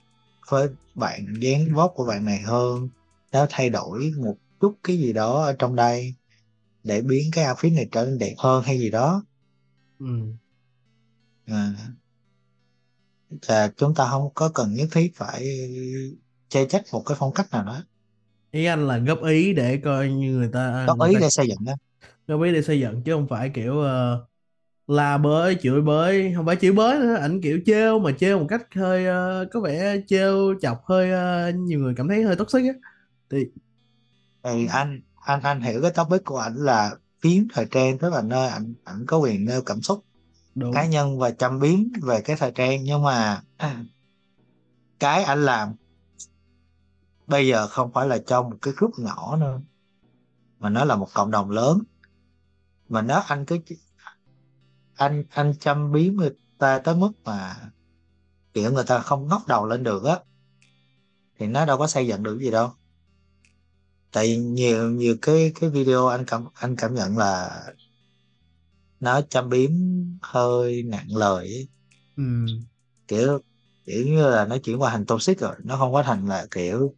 với 0.48 0.68
bạn 0.94 1.35
dáng 1.40 1.74
vóc 1.74 1.92
của 1.94 2.04
bạn 2.04 2.24
này 2.24 2.38
hơn 2.38 2.88
nó 3.33 3.46
thay 3.50 3.70
đổi 3.70 4.12
một 4.18 4.37
chút 4.61 4.74
cái 4.85 4.98
gì 4.98 5.12
đó 5.12 5.42
ở 5.44 5.52
trong 5.52 5.76
đây 5.76 6.14
để 6.85 7.00
biến 7.00 7.30
cái 7.33 7.44
outfit 7.44 7.74
này 7.74 7.88
trở 7.92 8.04
nên 8.04 8.18
đẹp 8.18 8.35
hơn 8.38 8.62
hay 8.64 8.78
gì 8.78 8.90
đó 8.90 9.24
ừ. 9.98 10.06
à. 11.46 11.72
và 13.46 13.68
chúng 13.76 13.94
ta 13.94 14.06
không 14.11 14.30
có 14.35 14.48
cần 14.48 14.74
nhất 14.74 14.88
thiết 14.92 15.12
phải 15.14 15.46
chê 16.48 16.66
trách 16.66 16.83
một 16.92 17.02
cái 17.06 17.16
phong 17.20 17.33
cách 17.35 17.50
nào 17.52 17.64
đó 17.64 17.83
ý 18.50 18.64
anh 18.64 18.87
là 18.87 18.98
góp 18.98 19.24
ý 19.24 19.52
để 19.52 19.80
coi 19.85 20.09
như 20.09 20.33
người 20.33 20.50
ta 20.52 20.87
góp 20.87 21.09
ý 21.09 21.14
ta- 21.14 21.20
để 21.20 21.30
xây 21.30 21.48
dựng 21.48 21.64
đó 21.64 21.72
góp 22.26 22.42
ý 22.42 22.52
để 22.52 22.62
xây 22.62 22.80
dựng 22.80 23.02
chứ 23.02 23.12
không 23.12 23.28
phải 23.28 23.50
kiểu 23.54 23.74
uh, 23.74 24.29
la 24.90 25.18
bới 25.18 25.57
chửi 25.62 25.81
bới. 25.81 26.33
Không 26.37 26.46
phải 26.46 26.57
chửi 26.57 26.72
bới 26.72 26.98
nữa 26.98 27.14
ảnh 27.14 27.40
kiểu 27.42 27.61
trêu 27.66 27.98
mà 27.98 28.12
trêu 28.18 28.38
một 28.38 28.46
cách 28.48 28.62
hơi 28.74 29.07
ờ, 29.07 29.46
có 29.53 29.61
vẻ 29.61 29.96
trêu 30.07 30.55
chọc 30.61 30.85
hơi 30.85 31.11
ờ, 31.11 31.50
nhiều 31.50 31.81
người 31.81 31.94
cảm 31.96 32.09
thấy 32.09 32.22
hơi 32.22 32.37
toxic 32.37 32.64
á. 32.64 32.72
Thì 33.31 33.46
thì 34.42 34.66
anh 34.66 35.00
anh 35.24 35.40
anh 35.42 35.61
hiểu 35.61 35.83
cái 35.83 35.90
topic 35.90 36.24
của 36.24 36.38
ảnh 36.38 36.57
là 36.57 36.90
phím 37.20 37.48
thời 37.55 37.66
trang 37.70 37.98
tức 37.98 38.12
là 38.12 38.22
nơi 38.22 38.48
ảnh 38.48 38.74
ảnh 38.85 39.05
có 39.07 39.18
quyền 39.18 39.44
nêu 39.44 39.62
cảm 39.62 39.83
xúc 39.83 40.05
đúng. 40.55 40.72
cá 40.72 40.87
nhân 40.87 41.18
và 41.18 41.31
châm 41.31 41.61
biếm 41.61 41.79
về 42.03 42.20
cái 42.20 42.37
thời 42.37 42.53
trang. 42.53 42.85
Nhưng 42.85 43.03
mà 43.03 43.42
cái 45.00 45.24
anh 45.24 45.44
làm 45.44 45.72
bây 47.26 47.46
giờ 47.46 47.66
không 47.66 47.92
phải 47.92 48.09
là 48.09 48.18
cho 48.26 48.42
một 48.42 48.57
cái 48.62 48.74
group 48.76 48.92
nhỏ 48.98 49.37
nữa 49.37 49.61
mà 50.59 50.68
nó 50.70 50.85
là 50.85 50.96
một 50.96 51.09
cộng 51.14 51.31
đồng 51.31 51.50
lớn. 51.50 51.83
Mà 52.88 53.03
nó 53.03 53.22
anh 53.29 53.44
cứ 53.44 53.59
anh 55.00 55.24
anh 55.30 55.54
châm 55.60 55.92
biếm 55.92 56.14
người 56.14 56.30
ta 56.58 56.78
tới 56.84 56.94
mức 56.94 57.12
mà 57.24 57.56
kiểu 58.54 58.72
người 58.72 58.84
ta 58.86 58.98
không 58.98 59.28
ngóc 59.28 59.48
đầu 59.48 59.66
lên 59.66 59.84
được 59.84 60.04
á. 60.04 60.18
Thì 61.38 61.46
nó 61.46 61.64
đâu 61.66 61.78
có 61.78 61.86
xây 61.86 62.06
dựng 62.06 62.22
được 62.22 62.38
gì 62.38 62.50
đâu. 62.50 62.70
Tại 64.12 64.36
nhiều 64.36 64.90
nhiều 64.90 65.16
cái 65.22 65.52
cái 65.60 65.70
video 65.70 66.06
anh 66.06 66.24
cảm 66.26 66.44
anh 66.54 66.76
cảm 66.76 66.94
nhận 66.94 67.18
là 67.18 67.60
nó 69.00 69.20
châm 69.22 69.48
biếm 69.48 69.70
hơi 70.22 70.82
nặng 70.82 71.06
lời 71.08 71.46
ấy. 71.46 71.68
ừ. 72.16 72.22
kiểu 73.08 73.40
kiểu 73.86 74.06
như 74.06 74.30
là 74.30 74.46
nó 74.46 74.58
chuyển 74.58 74.80
qua 74.82 74.90
thành 74.90 75.06
toxic 75.06 75.38
rồi 75.40 75.54
nó 75.64 75.76
không 75.76 75.92
có 75.92 76.02
thành 76.02 76.28
là 76.28 76.46
kiểu 76.50 76.94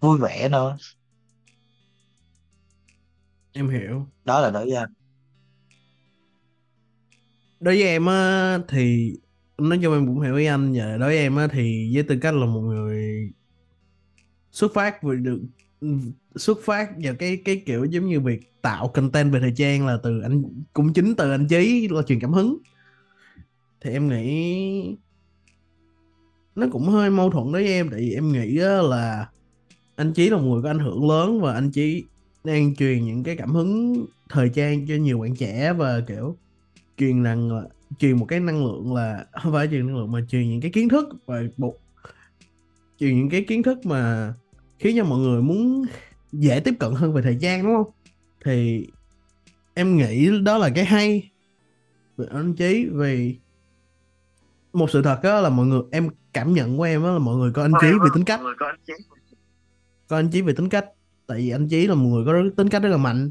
vui 0.00 0.18
vẻ 0.18 0.48
nữa. 0.48 0.76
Em 3.52 3.68
hiểu. 3.68 4.06
Đó 4.24 4.40
là 4.40 4.50
với 4.50 4.74
anh 4.74 4.92
đối 7.60 7.74
với 7.74 7.82
em 7.82 8.06
á, 8.06 8.58
thì 8.68 9.14
nói 9.58 9.78
chung 9.82 9.94
em 9.94 10.06
cũng 10.06 10.20
hiểu 10.20 10.36
ý 10.36 10.44
anh 10.44 10.72
và 10.72 10.96
đối 10.96 11.08
với 11.08 11.18
em 11.18 11.36
á, 11.36 11.48
thì 11.52 11.90
với 11.94 12.02
tư 12.02 12.18
cách 12.20 12.34
là 12.34 12.46
một 12.46 12.60
người 12.60 13.30
xuất 14.50 14.74
phát 14.74 15.02
về 15.02 15.16
được, 15.16 15.40
xuất 16.36 16.58
phát 16.64 16.90
vào 17.02 17.14
cái 17.14 17.36
cái 17.44 17.62
kiểu 17.66 17.84
giống 17.84 18.08
như 18.08 18.20
việc 18.20 18.62
tạo 18.62 18.88
content 18.88 19.32
về 19.32 19.40
thời 19.40 19.52
trang 19.56 19.86
là 19.86 19.98
từ 20.02 20.20
anh, 20.20 20.42
cũng 20.72 20.92
chính 20.92 21.14
từ 21.14 21.30
anh 21.30 21.46
chí, 21.48 21.88
là 21.90 22.02
truyền 22.02 22.20
cảm 22.20 22.32
hứng. 22.32 22.58
Thì 23.80 23.90
em 23.90 24.08
nghĩ 24.08 24.96
nó 26.54 26.66
cũng 26.72 26.88
hơi 26.88 27.10
mâu 27.10 27.30
thuẫn 27.30 27.52
đối 27.52 27.62
với 27.62 27.72
em, 27.72 27.88
tại 27.90 28.00
vì 28.00 28.14
em 28.14 28.32
nghĩ 28.32 28.58
á 28.58 28.82
là 28.82 29.28
anh 29.96 30.12
chí 30.12 30.30
là 30.30 30.36
một 30.36 30.42
người 30.42 30.62
có 30.62 30.70
ảnh 30.70 30.78
hưởng 30.78 31.08
lớn 31.08 31.40
và 31.40 31.54
anh 31.54 31.70
chí 31.70 32.04
đang 32.44 32.74
truyền 32.74 33.04
những 33.04 33.22
cái 33.22 33.36
cảm 33.36 33.52
hứng 33.52 34.06
thời 34.28 34.48
trang 34.48 34.86
cho 34.86 34.94
nhiều 34.94 35.18
bạn 35.18 35.36
trẻ 35.36 35.72
và 35.72 36.00
kiểu 36.08 36.36
truyền 37.00 37.22
năng 37.22 37.52
là 37.52 37.62
truyền 37.98 38.16
một 38.18 38.26
cái 38.26 38.40
năng 38.40 38.66
lượng 38.66 38.94
là 38.94 39.26
không 39.42 39.52
phải 39.52 39.68
truyền 39.68 39.86
năng 39.86 39.96
lượng 39.96 40.12
mà 40.12 40.20
truyền 40.28 40.50
những 40.50 40.60
cái 40.60 40.70
kiến 40.70 40.88
thức 40.88 41.08
và 41.26 41.42
một 41.56 41.76
truyền 42.98 43.16
những 43.16 43.30
cái 43.30 43.44
kiến 43.48 43.62
thức 43.62 43.86
mà 43.86 44.34
khiến 44.78 44.96
cho 44.98 45.04
mọi 45.04 45.18
người 45.18 45.42
muốn 45.42 45.84
dễ 46.32 46.60
tiếp 46.60 46.74
cận 46.80 46.92
hơn 46.92 47.12
về 47.12 47.22
thời 47.22 47.38
trang 47.40 47.62
đúng 47.62 47.74
không? 47.76 47.92
Thì 48.44 48.86
em 49.74 49.96
nghĩ 49.96 50.42
đó 50.42 50.58
là 50.58 50.70
cái 50.74 50.84
hay 50.84 51.30
về 52.16 52.26
anh 52.30 52.54
chí 52.54 52.86
vì 52.92 53.36
một 54.72 54.90
sự 54.90 55.02
thật 55.02 55.20
đó 55.22 55.40
là 55.40 55.48
mọi 55.48 55.66
người 55.66 55.82
em 55.90 56.08
cảm 56.32 56.54
nhận 56.54 56.76
của 56.76 56.82
em 56.82 57.02
đó 57.02 57.12
là 57.12 57.18
mọi 57.18 57.36
người 57.36 57.52
có 57.52 57.62
anh 57.62 57.72
chí 57.80 57.86
vì 57.86 58.08
tính 58.14 58.24
cách. 58.24 58.40
Có 60.08 60.16
anh 60.16 60.28
chí. 60.30 60.42
Về 60.42 60.52
tính 60.52 60.68
cách 60.68 60.86
tại 61.26 61.38
vì 61.38 61.50
anh 61.50 61.68
chí 61.68 61.86
là 61.86 61.94
một 61.94 62.08
người 62.08 62.24
có 62.26 62.32
tính 62.56 62.68
cách 62.68 62.82
rất 62.82 62.88
là 62.88 62.96
mạnh 62.96 63.30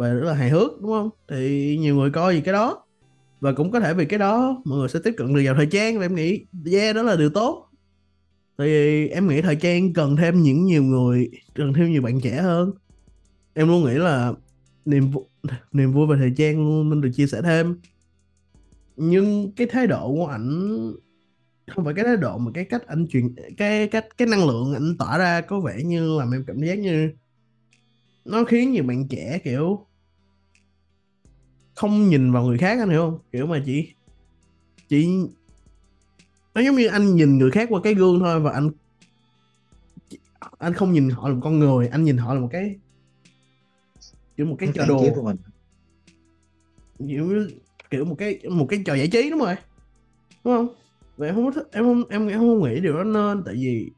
và 0.00 0.08
rất 0.08 0.26
là 0.26 0.34
hài 0.34 0.50
hước 0.50 0.80
đúng 0.80 0.90
không? 0.90 1.10
Thì 1.28 1.76
nhiều 1.80 1.96
người 1.96 2.10
coi 2.10 2.34
vì 2.34 2.40
cái 2.40 2.52
đó. 2.52 2.84
Và 3.40 3.52
cũng 3.52 3.70
có 3.70 3.80
thể 3.80 3.94
vì 3.94 4.04
cái 4.04 4.18
đó 4.18 4.62
mọi 4.64 4.78
người 4.78 4.88
sẽ 4.88 5.00
tiếp 5.04 5.14
cận 5.16 5.34
được 5.34 5.42
vào 5.44 5.54
thời 5.54 5.66
trang 5.66 5.98
và 5.98 6.04
em 6.04 6.14
nghĩ 6.14 6.46
yeah 6.72 6.96
đó 6.96 7.02
là 7.02 7.16
điều 7.16 7.30
tốt. 7.30 7.68
Thì 8.58 9.08
em 9.08 9.28
nghĩ 9.28 9.42
thời 9.42 9.56
trang 9.56 9.92
cần 9.92 10.16
thêm 10.16 10.42
những 10.42 10.64
nhiều 10.64 10.82
người 10.82 11.30
cần 11.54 11.72
thêm 11.72 11.90
nhiều 11.90 12.02
bạn 12.02 12.20
trẻ 12.20 12.42
hơn. 12.42 12.72
Em 13.54 13.68
luôn 13.68 13.84
nghĩ 13.84 13.94
là 13.94 14.32
niềm 14.84 15.10
vui, 15.10 15.24
niềm 15.72 15.92
vui 15.92 16.06
về 16.06 16.16
thời 16.18 16.32
trang 16.36 16.58
luôn 16.58 16.90
nên 16.90 17.00
được 17.00 17.10
chia 17.14 17.26
sẻ 17.26 17.42
thêm. 17.42 17.80
Nhưng 18.96 19.52
cái 19.52 19.66
thái 19.66 19.86
độ 19.86 20.14
của 20.14 20.26
ảnh 20.26 20.78
không 21.70 21.84
phải 21.84 21.94
cái 21.94 22.04
thái 22.04 22.16
độ 22.16 22.38
mà 22.38 22.50
cái 22.54 22.64
cách 22.64 22.86
anh 22.86 23.06
truyền 23.08 23.34
cái 23.56 23.88
cách 23.88 24.06
cái 24.18 24.28
năng 24.28 24.48
lượng 24.48 24.74
anh 24.74 24.96
tỏa 24.98 25.18
ra 25.18 25.40
có 25.40 25.60
vẻ 25.60 25.82
như 25.84 26.18
làm 26.18 26.30
em 26.30 26.44
cảm 26.46 26.62
giác 26.62 26.78
như 26.78 27.10
nó 28.24 28.44
khiến 28.44 28.72
nhiều 28.72 28.84
bạn 28.84 29.08
trẻ 29.08 29.38
kiểu 29.44 29.86
không 31.80 32.08
nhìn 32.08 32.32
vào 32.32 32.44
người 32.44 32.58
khác 32.58 32.78
anh 32.78 32.90
hiểu 32.90 33.00
không? 33.00 33.18
Kiểu 33.32 33.46
mà 33.46 33.62
chỉ 33.66 33.92
chỉ 34.88 35.08
nó 36.54 36.60
giống 36.60 36.76
như 36.76 36.86
anh 36.86 37.16
nhìn 37.16 37.38
người 37.38 37.50
khác 37.50 37.68
qua 37.70 37.80
cái 37.84 37.94
gương 37.94 38.20
thôi 38.20 38.40
và 38.40 38.52
anh 38.52 38.70
anh 40.58 40.74
không 40.74 40.92
nhìn 40.92 41.10
họ 41.10 41.28
là 41.28 41.34
một 41.34 41.40
con 41.44 41.58
người 41.58 41.88
anh 41.88 42.04
nhìn 42.04 42.16
họ 42.16 42.34
là 42.34 42.40
một 42.40 42.48
cái 42.52 42.76
kiểu 44.36 44.46
một 44.46 44.56
cái 44.58 44.68
trò 44.74 44.84
đồ 44.88 45.02
chiếu 45.02 45.12
của 45.14 45.22
mình. 45.22 45.36
Kiểu 47.08 47.48
kiểu 47.90 48.04
một 48.04 48.14
cái 48.18 48.40
một 48.50 48.66
cái 48.68 48.82
trò 48.86 48.94
giải 48.94 49.08
trí 49.08 49.30
đúng 49.30 49.38
rồi 49.38 49.54
đúng 50.44 50.54
không? 50.54 50.68
Vậy 51.16 51.28
em 51.28 51.34
không 51.34 51.52
thích 51.52 51.68
em 51.72 51.84
không 51.84 52.02
em, 52.08 52.28
em 52.28 52.38
không 52.38 52.62
nghĩ 52.62 52.80
điều 52.80 52.96
đó 52.96 53.04
nên 53.04 53.42
tại 53.44 53.54
vì 53.54 53.90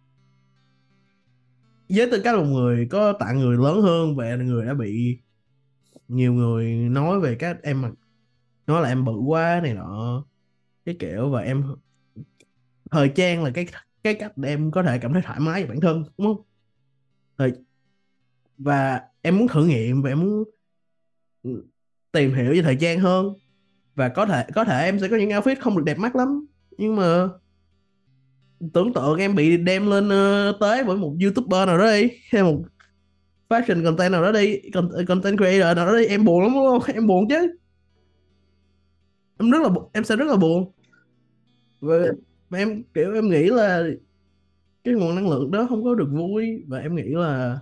với 1.88 2.10
tư 2.10 2.20
cách 2.24 2.36
một 2.36 2.44
người 2.44 2.86
có 2.90 3.12
tạng 3.12 3.40
người 3.40 3.56
lớn 3.56 3.82
hơn 3.82 4.16
và 4.16 4.36
người 4.36 4.66
đã 4.66 4.74
bị 4.74 5.18
nhiều 6.12 6.32
người 6.32 6.74
nói 6.74 7.20
về 7.20 7.34
các 7.34 7.62
em 7.62 7.82
mà 7.82 7.90
nói 8.66 8.82
là 8.82 8.88
em 8.88 9.04
bự 9.04 9.12
quá 9.12 9.60
này 9.62 9.74
nọ. 9.74 10.24
Cái 10.84 10.96
kiểu 10.98 11.30
và 11.30 11.40
em 11.40 11.64
thời 12.90 13.08
trang 13.08 13.44
là 13.44 13.50
cái 13.50 13.66
cái 14.02 14.14
cách 14.14 14.36
để 14.36 14.48
em 14.48 14.70
có 14.70 14.82
thể 14.82 14.98
cảm 14.98 15.12
thấy 15.12 15.22
thoải 15.22 15.40
mái 15.40 15.62
về 15.62 15.68
bản 15.68 15.80
thân 15.80 16.04
đúng 16.18 16.26
không? 16.26 16.44
Thời 17.38 17.52
và 18.58 19.00
em 19.22 19.38
muốn 19.38 19.48
thử 19.48 19.66
nghiệm 19.66 20.02
và 20.02 20.10
em 20.10 20.20
muốn 20.20 20.44
tìm 22.12 22.34
hiểu 22.34 22.52
về 22.52 22.62
thời 22.62 22.76
trang 22.76 23.00
hơn. 23.00 23.34
Và 23.94 24.08
có 24.08 24.26
thể 24.26 24.46
có 24.54 24.64
thể 24.64 24.84
em 24.84 25.00
sẽ 25.00 25.08
có 25.08 25.16
những 25.16 25.30
outfit 25.30 25.56
không 25.60 25.76
được 25.76 25.82
đẹp 25.84 25.98
mắt 25.98 26.16
lắm 26.16 26.46
nhưng 26.78 26.96
mà 26.96 27.28
tưởng 28.72 28.92
tượng 28.92 29.18
em 29.18 29.34
bị 29.34 29.56
đem 29.56 29.90
lên 29.90 30.06
uh, 30.06 30.60
tới 30.60 30.84
bởi 30.84 30.96
một 30.96 31.16
youtuber 31.22 31.66
nào 31.66 31.78
đó 31.78 31.92
đi 31.92 32.08
hay 32.30 32.42
một 32.42 32.62
fashion 33.52 33.84
content 33.84 34.12
nào 34.12 34.22
đó 34.22 34.32
đi 34.32 34.60
content 35.08 35.38
creator 35.38 35.76
nào 35.76 35.86
đó 35.86 35.98
đi 35.98 36.06
em 36.06 36.24
buồn 36.24 36.42
lắm 36.42 36.52
đúng 36.54 36.66
không? 36.66 36.94
Em 36.94 37.06
buồn 37.06 37.28
chứ. 37.28 37.56
Em 39.38 39.50
rất 39.50 39.62
là 39.62 39.68
em 39.92 40.04
sẽ 40.04 40.16
rất 40.16 40.28
là 40.28 40.36
buồn. 40.36 40.72
Và, 41.80 41.96
và 42.48 42.58
em 42.58 42.82
kiểu 42.94 43.14
em 43.14 43.28
nghĩ 43.28 43.46
là 43.46 43.82
cái 44.84 44.94
nguồn 44.94 45.14
năng 45.14 45.30
lượng 45.30 45.50
đó 45.50 45.66
không 45.68 45.84
có 45.84 45.94
được 45.94 46.08
vui 46.12 46.64
và 46.66 46.78
em 46.78 46.96
nghĩ 46.96 47.08
là 47.08 47.58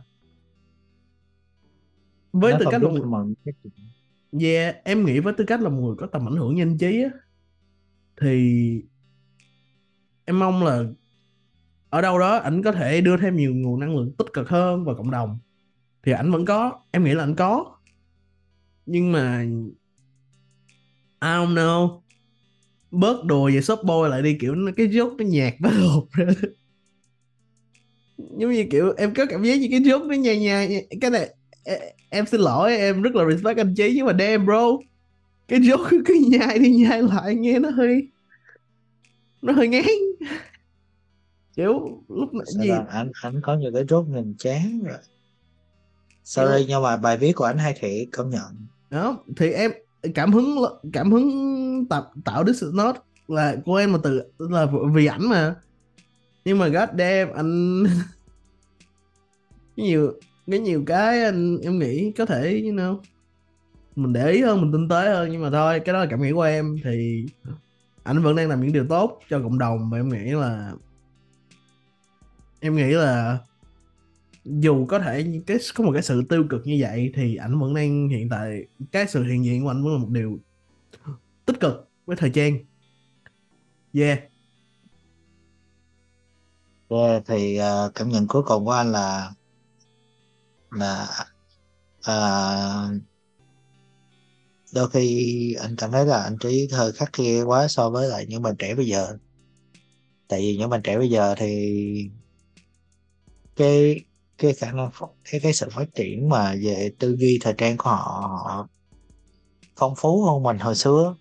với 2.32 2.55
tư 2.61 2.66
cách 2.70 2.82
là 2.82 2.88
một 2.88 3.26
yeah, 4.41 4.76
em 4.84 5.05
nghĩ 5.05 5.20
với 5.20 5.32
tư 5.32 5.45
cách 5.45 5.61
là 5.61 5.68
một 5.68 5.80
người 5.80 5.95
có 5.99 6.07
tầm 6.07 6.28
ảnh 6.28 6.36
hưởng 6.36 6.55
nhanh 6.55 6.78
trí 6.78 7.03
á 7.03 7.11
thì 8.20 8.82
em 10.24 10.38
mong 10.38 10.64
là 10.64 10.84
ở 11.91 12.01
đâu 12.01 12.18
đó 12.18 12.36
ảnh 12.36 12.62
có 12.62 12.72
thể 12.72 13.01
đưa 13.01 13.16
thêm 13.16 13.36
nhiều 13.36 13.55
nguồn 13.55 13.80
năng 13.80 13.97
lượng 13.97 14.12
tích 14.18 14.32
cực 14.32 14.49
hơn 14.49 14.84
vào 14.84 14.95
cộng 14.95 15.11
đồng 15.11 15.38
thì 16.03 16.12
ảnh 16.12 16.30
vẫn 16.30 16.44
có 16.44 16.80
em 16.90 17.05
nghĩ 17.05 17.14
là 17.14 17.24
ảnh 17.24 17.34
có. 17.34 17.76
Nhưng 18.86 19.12
mà 19.12 19.42
I 21.22 21.28
don't 21.28 21.55
know. 21.55 22.01
Bớt 22.90 23.24
đùa 23.24 23.51
về 23.55 23.61
shop 23.61 23.78
boy 23.84 24.09
lại 24.11 24.22
đi 24.22 24.36
kiểu 24.40 24.55
cái 24.76 24.86
joke 24.88 25.16
nó 25.16 25.24
nhạt 25.24 25.55
nó 25.61 25.70
lột 25.70 26.05
ra. 26.12 26.26
Giống 28.18 28.53
như 28.53 28.64
kiểu 28.70 28.94
em 28.96 29.14
có 29.14 29.26
cảm 29.26 29.42
giác 29.42 29.61
như 29.61 29.68
cái 29.70 29.80
joke 29.80 30.07
nó 30.07 30.14
nhai 30.14 30.40
nhai 30.40 30.86
cái 31.01 31.11
này 31.11 31.34
em 32.11 32.26
xin 32.26 32.40
lỗi 32.40 32.76
em 32.76 33.03
rất 33.03 33.14
là 33.14 33.24
respect 33.30 33.59
anh 33.59 33.74
chí 33.74 33.92
nhưng 33.96 34.07
mà 34.07 34.12
damn 34.18 34.46
bro. 34.46 34.66
Cái 35.48 35.59
joke 35.61 36.03
cứ 36.07 36.28
nhai 36.30 36.59
đi 36.59 36.70
nhai 36.70 37.03
lại 37.03 37.34
nghe 37.34 37.59
nó 37.59 37.70
hơi 37.70 38.09
nó 39.42 39.53
hơi 39.53 39.68
ngán. 39.68 39.84
Kiểu 41.57 42.05
lúc 42.09 42.34
này 42.34 42.44
gì? 42.46 42.70
anh 42.88 43.11
anh 43.22 43.40
có 43.42 43.57
nhiều 43.57 43.70
cái 43.74 43.84
joke 43.84 44.14
nhìn 44.14 44.34
chán 44.38 44.82
rồi 44.84 44.98
sorry 46.31 46.62
ừ. 46.62 46.64
nhưng 46.68 46.83
mà 46.83 46.97
bài 46.97 47.16
viết 47.16 47.33
của 47.33 47.45
anh 47.45 47.59
hay 47.59 47.74
thiệt 47.81 48.09
công 48.12 48.31
nhận 48.31 48.66
đó 48.91 49.18
thì 49.37 49.53
em 49.53 49.70
cảm 50.14 50.33
hứng 50.33 50.57
cảm 50.93 51.12
hứng 51.12 51.87
tập 51.89 52.11
tạo 52.24 52.45
this 52.45 52.62
is 52.62 52.74
not 52.74 52.97
là 53.28 53.57
của 53.64 53.76
em 53.76 53.93
mà 53.93 53.99
từ 54.03 54.22
là 54.39 54.66
vì 54.93 55.07
ảnh 55.07 55.28
mà 55.28 55.55
nhưng 56.45 56.59
mà 56.59 56.68
god 56.68 56.89
damn 56.99 57.33
anh 57.33 57.85
nhiều 59.76 60.12
cái 60.47 60.61
nhiều 60.61 60.83
cái 60.87 61.24
anh 61.24 61.59
em 61.62 61.78
nghĩ 61.78 62.12
có 62.12 62.26
thể 62.26 62.62
you 62.64 62.72
know 62.72 62.99
mình 63.97 64.12
để 64.12 64.31
ý 64.31 64.43
hơn 64.43 64.61
mình 64.61 64.72
tinh 64.72 64.89
tế 64.89 65.11
hơn 65.11 65.28
nhưng 65.33 65.43
mà 65.43 65.51
thôi 65.51 65.81
cái 65.81 65.93
đó 65.93 65.99
là 65.99 66.07
cảm 66.11 66.22
nghĩ 66.22 66.33
của 66.33 66.43
em 66.43 66.76
thì 66.85 67.26
anh 68.03 68.22
vẫn 68.22 68.37
đang 68.37 68.49
làm 68.49 68.61
những 68.61 68.72
điều 68.72 68.87
tốt 68.89 69.20
cho 69.31 69.41
cộng 69.43 69.59
đồng 69.59 69.91
và 69.91 69.99
em 69.99 70.09
nghĩ 70.09 70.31
là 70.31 70.72
em 72.61 72.76
nghĩ 72.76 72.91
là 72.93 73.39
dù 74.45 74.86
có 74.86 74.99
thể 74.99 75.41
cái 75.47 75.59
có 75.74 75.84
một 75.84 75.91
cái 75.93 76.03
sự 76.03 76.22
tiêu 76.28 76.45
cực 76.51 76.66
như 76.66 76.76
vậy 76.80 77.12
thì 77.14 77.36
ảnh 77.36 77.59
vẫn 77.61 77.74
đang 77.74 78.09
hiện 78.09 78.28
tại 78.28 78.64
cái 78.93 79.07
sự 79.09 79.24
hiện 79.24 79.45
diện 79.45 79.62
của 79.62 79.68
anh 79.68 79.84
vẫn 79.84 79.93
là 79.93 79.99
một 79.99 80.09
điều 80.11 80.38
tích 81.47 81.61
cực 81.61 81.88
với 82.07 82.16
thời 82.16 82.30
trang. 82.30 82.59
Yeah. 83.93 84.18
Yeah 86.88 87.22
thì 87.26 87.61
uh, 87.61 87.95
cảm 87.95 88.09
nhận 88.09 88.26
cuối 88.26 88.43
cùng 88.43 88.64
của 88.64 88.70
anh 88.70 88.93
là 88.93 89.30
là 90.70 91.09
uh, 91.99 93.03
đôi 94.74 94.91
khi 94.91 95.55
anh 95.61 95.76
cảm 95.76 95.91
thấy 95.91 96.07
là 96.07 96.22
anh 96.22 96.38
trí 96.38 96.68
hơi 96.72 96.93
khắc 96.93 97.12
khe 97.12 97.43
quá 97.43 97.68
so 97.68 97.91
với 97.91 98.09
lại 98.09 98.26
những 98.28 98.43
bạn 98.43 98.57
trẻ 98.57 98.74
bây 98.74 98.86
giờ. 98.86 99.16
Tại 100.28 100.41
vì 100.41 100.57
những 100.57 100.70
bạn 100.70 100.82
trẻ 100.82 100.99
bây 100.99 101.11
giờ 101.11 101.34
thì 101.38 102.11
cái 103.57 104.01
cái 104.41 104.55
khả 104.55 104.72
năng 104.72 104.91
cái 105.30 105.41
cái 105.41 105.53
sự 105.53 105.68
phát 105.70 105.95
triển 105.95 106.28
mà 106.28 106.55
về 106.62 106.93
tư 106.99 107.16
duy 107.18 107.38
thời 107.43 107.55
trang 107.59 107.76
của 107.76 107.91
họ, 107.91 108.43
họ 108.45 108.68
phong 109.76 109.95
phú 109.97 110.24
hơn 110.24 110.43
mình 110.43 110.59
hồi 110.59 110.74
xưa. 110.74 111.16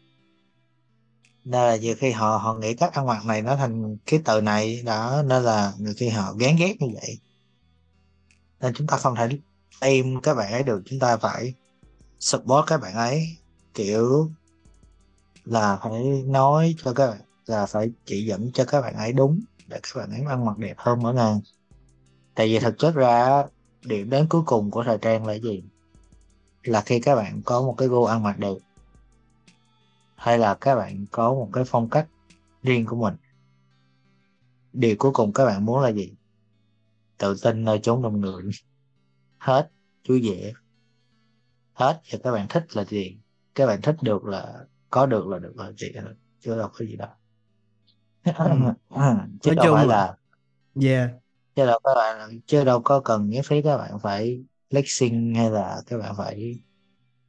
Nên 1.43 1.61
là 1.61 1.75
nhiều 1.75 1.95
khi 1.97 2.11
họ 2.11 2.37
họ 2.37 2.53
nghĩ 2.53 2.73
cách 2.73 2.93
ăn 2.93 3.05
mặc 3.05 3.25
này 3.25 3.41
nó 3.41 3.55
thành 3.55 3.97
cái 4.05 4.19
từ 4.25 4.41
này 4.41 4.81
đó 4.85 5.23
nên 5.25 5.43
là 5.43 5.73
nhiều 5.79 5.93
khi 5.97 6.09
họ 6.09 6.33
gán 6.33 6.55
ghét 6.55 6.75
như 6.79 6.87
vậy. 6.93 7.19
Nên 8.61 8.73
chúng 8.73 8.87
ta 8.87 8.97
không 8.97 9.15
thể 9.15 9.29
em 9.79 10.21
các 10.21 10.33
bạn 10.33 10.51
ấy 10.51 10.63
được 10.63 10.81
chúng 10.85 10.99
ta 10.99 11.17
phải 11.17 11.53
support 12.19 12.67
các 12.67 12.81
bạn 12.81 12.93
ấy 12.93 13.27
kiểu 13.73 14.29
là 15.45 15.79
phải 15.83 16.23
nói 16.25 16.75
cho 16.83 16.93
các 16.93 17.07
bạn 17.07 17.21
là 17.45 17.65
phải 17.65 17.89
chỉ 18.05 18.25
dẫn 18.25 18.51
cho 18.53 18.65
các 18.65 18.81
bạn 18.81 18.95
ấy 18.95 19.13
đúng 19.13 19.41
để 19.67 19.79
các 19.83 19.95
bạn 19.95 20.11
ấy 20.11 20.21
ăn 20.29 20.45
mặc 20.45 20.57
đẹp 20.57 20.75
hơn 20.77 20.99
mỗi 21.01 21.13
ngày 21.13 21.33
tại 22.39 22.47
vì 22.47 22.59
thực 22.59 22.77
chất 22.77 22.95
ra 22.95 23.43
điểm 23.85 24.09
đến 24.09 24.25
cuối 24.29 24.41
cùng 24.45 24.71
của 24.71 24.83
thời 24.83 24.97
trang 24.97 25.25
là 25.25 25.33
gì? 25.33 25.63
Là 26.63 26.81
khi 26.81 26.99
các 26.99 27.15
bạn 27.15 27.41
có 27.45 27.61
một 27.61 27.75
cái 27.77 27.87
gu 27.87 28.05
ăn 28.05 28.23
mặc 28.23 28.39
đẹp. 28.39 28.55
Hay 30.15 30.37
là 30.37 30.55
các 30.55 30.75
bạn 30.75 31.05
có 31.11 31.33
một 31.33 31.49
cái 31.53 31.63
phong 31.67 31.89
cách 31.89 32.07
riêng 32.63 32.85
của 32.85 32.95
mình. 32.95 33.15
Điều 34.73 34.95
cuối 34.99 35.11
cùng 35.13 35.33
các 35.33 35.45
bạn 35.45 35.65
muốn 35.65 35.81
là 35.81 35.89
gì? 35.89 36.13
Tự 37.17 37.35
tin 37.43 37.65
nơi 37.65 37.79
chốn 37.79 38.01
đông 38.01 38.21
người. 38.21 38.43
Hết. 39.37 39.69
Vui 40.07 40.29
vẻ 40.29 40.53
hết. 41.73 42.01
Và 42.11 42.19
các 42.23 42.31
bạn 42.31 42.47
thích 42.49 42.65
là 42.73 42.83
gì? 42.83 43.17
Các 43.55 43.67
bạn 43.67 43.81
thích 43.81 43.95
được 44.01 44.25
là 44.25 44.65
có 44.89 45.05
được 45.05 45.27
là 45.27 45.39
được 45.39 45.57
là 45.57 45.71
gì? 45.71 45.87
Chưa 46.39 46.57
đâu 46.57 46.69
có 46.73 46.85
gì 46.85 46.95
đâu 46.95 47.09
chứ 49.41 49.53
đâu 49.55 49.75
phải 49.75 49.87
là 49.87 50.15
yeah 50.81 51.11
chứ 51.55 51.65
đâu 51.65 51.79
các 51.83 51.95
bạn 51.95 52.39
chứ 52.45 52.63
đâu 52.63 52.81
có 52.81 52.99
cần 52.99 53.29
nhất 53.29 53.45
thiết 53.49 53.61
các 53.61 53.77
bạn 53.77 53.99
phải 53.99 54.43
flexing 54.69 55.35
hay 55.35 55.49
là 55.49 55.81
các 55.87 55.97
bạn 55.97 56.15
phải 56.17 56.59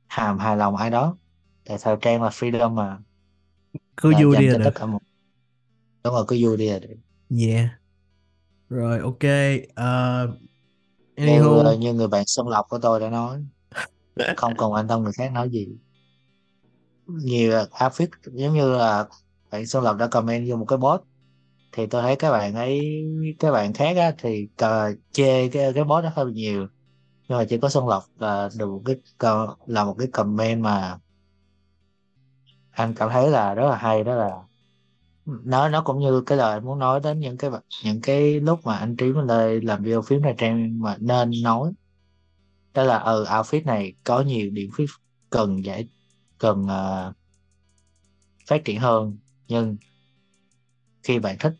hàm 0.06 0.38
hài 0.38 0.56
lòng 0.56 0.76
ai 0.76 0.90
đó. 0.90 1.16
Tại 1.64 1.78
thời 1.80 1.96
trang 2.00 2.22
là 2.22 2.28
freedom 2.28 2.70
mà. 2.70 2.98
Cứ 3.96 4.12
vui 4.22 4.36
đi 4.36 4.46
là 4.46 4.58
được 4.58 4.70
cả 4.74 4.86
một... 4.86 4.98
đúng 6.04 6.14
rồi 6.14 6.24
cứ 6.28 6.36
vui 6.40 6.56
đi. 6.56 6.70
Là 6.70 6.78
được 6.78 6.96
yeah. 7.40 7.68
Rồi 8.68 8.98
ok 8.98 9.14
uh, 9.14 10.40
như, 11.16 11.44
uh, 11.44 11.78
như 11.78 11.94
người 11.94 12.08
bạn 12.08 12.24
Xuân 12.26 12.48
Lộc 12.48 12.66
của 12.68 12.78
tôi 12.78 13.00
đã 13.00 13.10
nói 13.10 13.44
không 14.36 14.56
cần 14.56 14.72
quan 14.72 14.88
tâm 14.88 15.02
người 15.02 15.12
khác 15.12 15.32
nói 15.32 15.50
gì. 15.50 15.68
Nhiều 17.06 17.52
outfit 17.52 18.08
giống 18.32 18.54
như 18.54 18.72
là 18.72 19.06
bạn 19.50 19.66
Xuân 19.66 19.84
Lộc 19.84 19.96
đã 19.96 20.06
comment 20.06 20.50
vô 20.50 20.56
một 20.56 20.64
cái 20.64 20.78
post 20.78 21.02
thì 21.72 21.86
tôi 21.86 22.02
thấy 22.02 22.16
các 22.16 22.30
bạn 22.30 22.54
ấy 22.54 23.04
các 23.38 23.52
bạn 23.52 23.72
khác 23.72 23.96
á, 23.96 24.12
thì 24.18 24.48
cờ, 24.56 24.92
chê 25.12 25.48
cái 25.48 25.72
cái 25.72 25.84
post 25.84 26.04
đó 26.04 26.10
hơi 26.14 26.32
nhiều. 26.32 26.66
Nhưng 27.28 27.38
mà 27.38 27.44
chỉ 27.44 27.58
có 27.58 27.68
Xuân 27.68 27.88
Lộc 27.88 28.04
là 28.18 28.48
được 28.58 28.66
một 28.66 28.82
cái 28.84 28.96
là 29.66 29.84
một 29.84 29.94
cái 29.98 30.08
comment 30.12 30.62
mà 30.62 30.98
anh 32.70 32.94
cảm 32.94 33.10
thấy 33.10 33.30
là 33.30 33.54
rất 33.54 33.68
là 33.68 33.76
hay 33.76 34.04
đó 34.04 34.14
là 34.14 34.30
nó 35.44 35.68
nó 35.68 35.82
cũng 35.82 35.98
như 35.98 36.20
cái 36.20 36.38
lời 36.38 36.60
muốn 36.60 36.78
nói 36.78 37.00
đến 37.00 37.20
những 37.20 37.36
cái 37.36 37.50
những 37.84 38.00
cái 38.00 38.40
lúc 38.40 38.60
mà 38.66 38.76
anh 38.76 38.96
trí 38.96 39.06
lên 39.06 39.26
đây 39.26 39.60
làm 39.60 39.82
video 39.82 40.02
phím 40.02 40.22
này 40.22 40.34
trang 40.38 40.80
mà 40.80 40.96
nên 41.00 41.30
nói. 41.42 41.72
Đó 42.74 42.82
là 42.82 42.98
ừ 42.98 43.24
outfit 43.24 43.64
này 43.64 43.94
có 44.04 44.20
nhiều 44.20 44.50
điểm 44.50 44.70
phím 44.74 44.86
cần 45.30 45.64
giải 45.64 45.88
cần 46.38 46.62
uh, 46.64 47.14
phát 48.46 48.64
triển 48.64 48.80
hơn. 48.80 49.18
Nhưng 49.48 49.76
khi 51.03 51.18
bạn 51.18 51.36
thích 51.40 51.55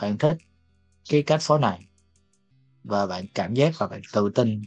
bạn 0.00 0.18
thích 0.18 0.36
cái 1.10 1.22
cách 1.22 1.40
phối 1.42 1.58
này 1.58 1.86
và 2.84 3.06
bạn 3.06 3.24
cảm 3.34 3.54
giác 3.54 3.74
và 3.78 3.86
bạn 3.86 4.00
tự 4.12 4.30
tin 4.34 4.62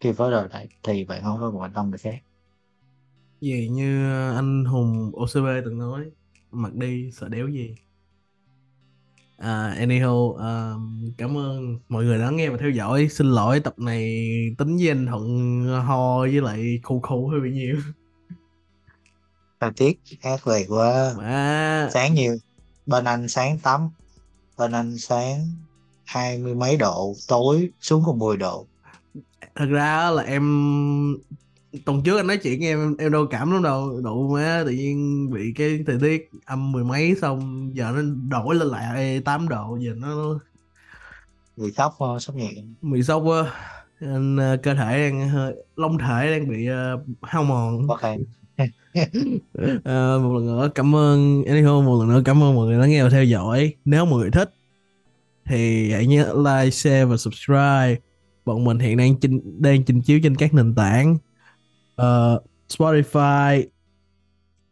khi 0.00 0.12
phối 0.12 0.30
đồ 0.30 0.46
này 0.48 0.68
thì 0.82 1.04
bạn 1.04 1.22
không 1.22 1.40
có 1.40 1.50
quan 1.50 1.72
tâm 1.72 1.90
được 1.92 1.98
khác 2.00 2.22
gì 3.42 3.68
như 3.68 4.10
anh 4.34 4.64
Hùng 4.64 5.12
OCB 5.14 5.46
từng 5.64 5.78
nói 5.78 6.10
mặc 6.50 6.74
đi 6.74 7.10
sợ 7.12 7.28
đéo 7.28 7.48
gì. 7.48 7.74
À, 9.36 9.74
anyhow 9.78 10.28
uh, 10.28 10.80
cảm 11.18 11.36
ơn 11.36 11.78
mọi 11.88 12.04
người 12.04 12.18
đã 12.18 12.30
nghe 12.30 12.48
và 12.50 12.56
theo 12.60 12.70
dõi. 12.70 13.08
Xin 13.10 13.26
lỗi 13.26 13.60
tập 13.60 13.78
này 13.78 14.28
tính 14.58 14.76
với 14.76 14.88
anh 14.88 15.06
thuận 15.06 15.64
ho 15.86 16.18
với 16.18 16.40
lại 16.40 16.80
khô 16.82 17.00
khô 17.00 17.28
hơi 17.28 17.40
bị 17.40 17.52
nhiều. 17.52 17.76
Thời 19.60 19.70
tiết 19.76 20.00
ác 20.22 20.46
liệt 20.48 20.66
quá. 20.68 21.14
À... 21.20 21.88
sáng 21.92 22.14
nhiều 22.14 22.36
bên 22.86 23.04
anh 23.04 23.28
sáng 23.28 23.58
tắm 23.58 23.90
bên 24.58 24.72
anh 24.72 24.98
sáng 24.98 25.46
hai 26.04 26.38
mươi 26.38 26.54
mấy 26.54 26.76
độ 26.76 27.14
tối 27.28 27.70
xuống 27.80 28.02
còn 28.06 28.18
10 28.18 28.36
độ. 28.36 28.66
Thật 29.54 29.66
ra 29.66 30.10
là 30.10 30.22
em 30.22 30.42
tuần 31.84 32.02
trước 32.02 32.16
anh 32.16 32.26
nói 32.26 32.36
chuyện 32.36 32.60
em 32.64 32.96
em 32.98 33.12
đâu 33.12 33.26
cảm 33.30 33.52
lắm 33.52 33.62
đâu 33.62 34.00
đủ 34.00 34.28
má 34.34 34.62
tự 34.66 34.70
nhiên 34.70 35.30
bị 35.30 35.52
cái 35.56 35.84
thời 35.86 35.98
tiết 36.00 36.30
âm 36.44 36.72
mười 36.72 36.84
mấy 36.84 37.14
xong 37.20 37.70
giờ 37.74 37.92
nó 37.94 38.02
đổi 38.28 38.54
lên 38.54 38.68
lại 38.68 39.20
8 39.20 39.48
độ 39.48 39.78
giờ 39.80 39.92
nó 39.96 40.38
bị 41.56 41.72
sốc 41.72 41.94
ờ, 41.98 42.18
sốc 42.18 42.36
nhẹ. 42.36 42.52
bị 42.82 43.02
sốc 43.02 43.22
quá. 43.26 43.52
Ờ, 44.38 44.56
cơ 44.62 44.74
thể 44.74 45.10
đang 45.10 45.28
hơi 45.28 45.54
long 45.76 45.98
thể 45.98 46.30
đang 46.30 46.48
bị 46.48 46.68
uh, 46.70 47.00
hao 47.22 47.44
mòn. 47.44 47.88
Ok 47.88 48.02
à, 49.84 50.18
một 50.22 50.34
lần 50.34 50.46
nữa 50.46 50.70
cảm 50.74 50.94
ơn 50.94 51.42
anyhow 51.42 51.82
một 51.82 52.00
lần 52.00 52.08
nữa 52.08 52.22
cảm 52.24 52.42
ơn 52.42 52.54
mọi 52.54 52.66
người 52.66 52.78
đã 52.78 52.86
nghe 52.86 53.02
và 53.02 53.10
theo 53.10 53.24
dõi. 53.24 53.74
Nếu 53.84 54.04
mọi 54.04 54.20
người 54.20 54.30
thích 54.30 54.54
thì 55.44 55.92
hãy 55.92 56.06
nhớ 56.06 56.34
like 56.36 56.70
share 56.70 57.04
và 57.04 57.16
subscribe. 57.16 57.96
Bọn 58.44 58.64
mình 58.64 58.78
hiện 58.78 58.96
đang 58.96 59.20
trình 59.20 59.62
đang 59.62 59.84
trình 59.84 60.02
chiếu 60.02 60.20
trên 60.22 60.36
các 60.36 60.54
nền 60.54 60.74
tảng 60.74 61.18
uh, 62.02 62.42
Spotify 62.68 63.64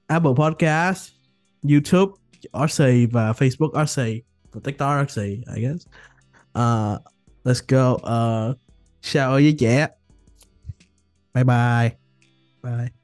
Apple 0.07 0.33
Podcast 0.37 1.11
YouTube 1.71 2.13
RC 2.53 2.85
và 3.13 3.33
Facebook 3.33 3.85
RC 3.85 4.25
và 4.53 4.61
TikTok 4.65 5.09
RC 5.09 5.23
I 5.57 5.63
guess. 5.63 5.87
Uh, 6.59 6.99
let's 7.45 7.63
go. 7.69 7.93
Uh, 7.93 8.57
chào 9.01 9.31
với 9.31 9.57
trẻ. 9.59 9.89
Bye 11.35 11.45
bye. 11.45 11.91
Bye. 12.63 13.00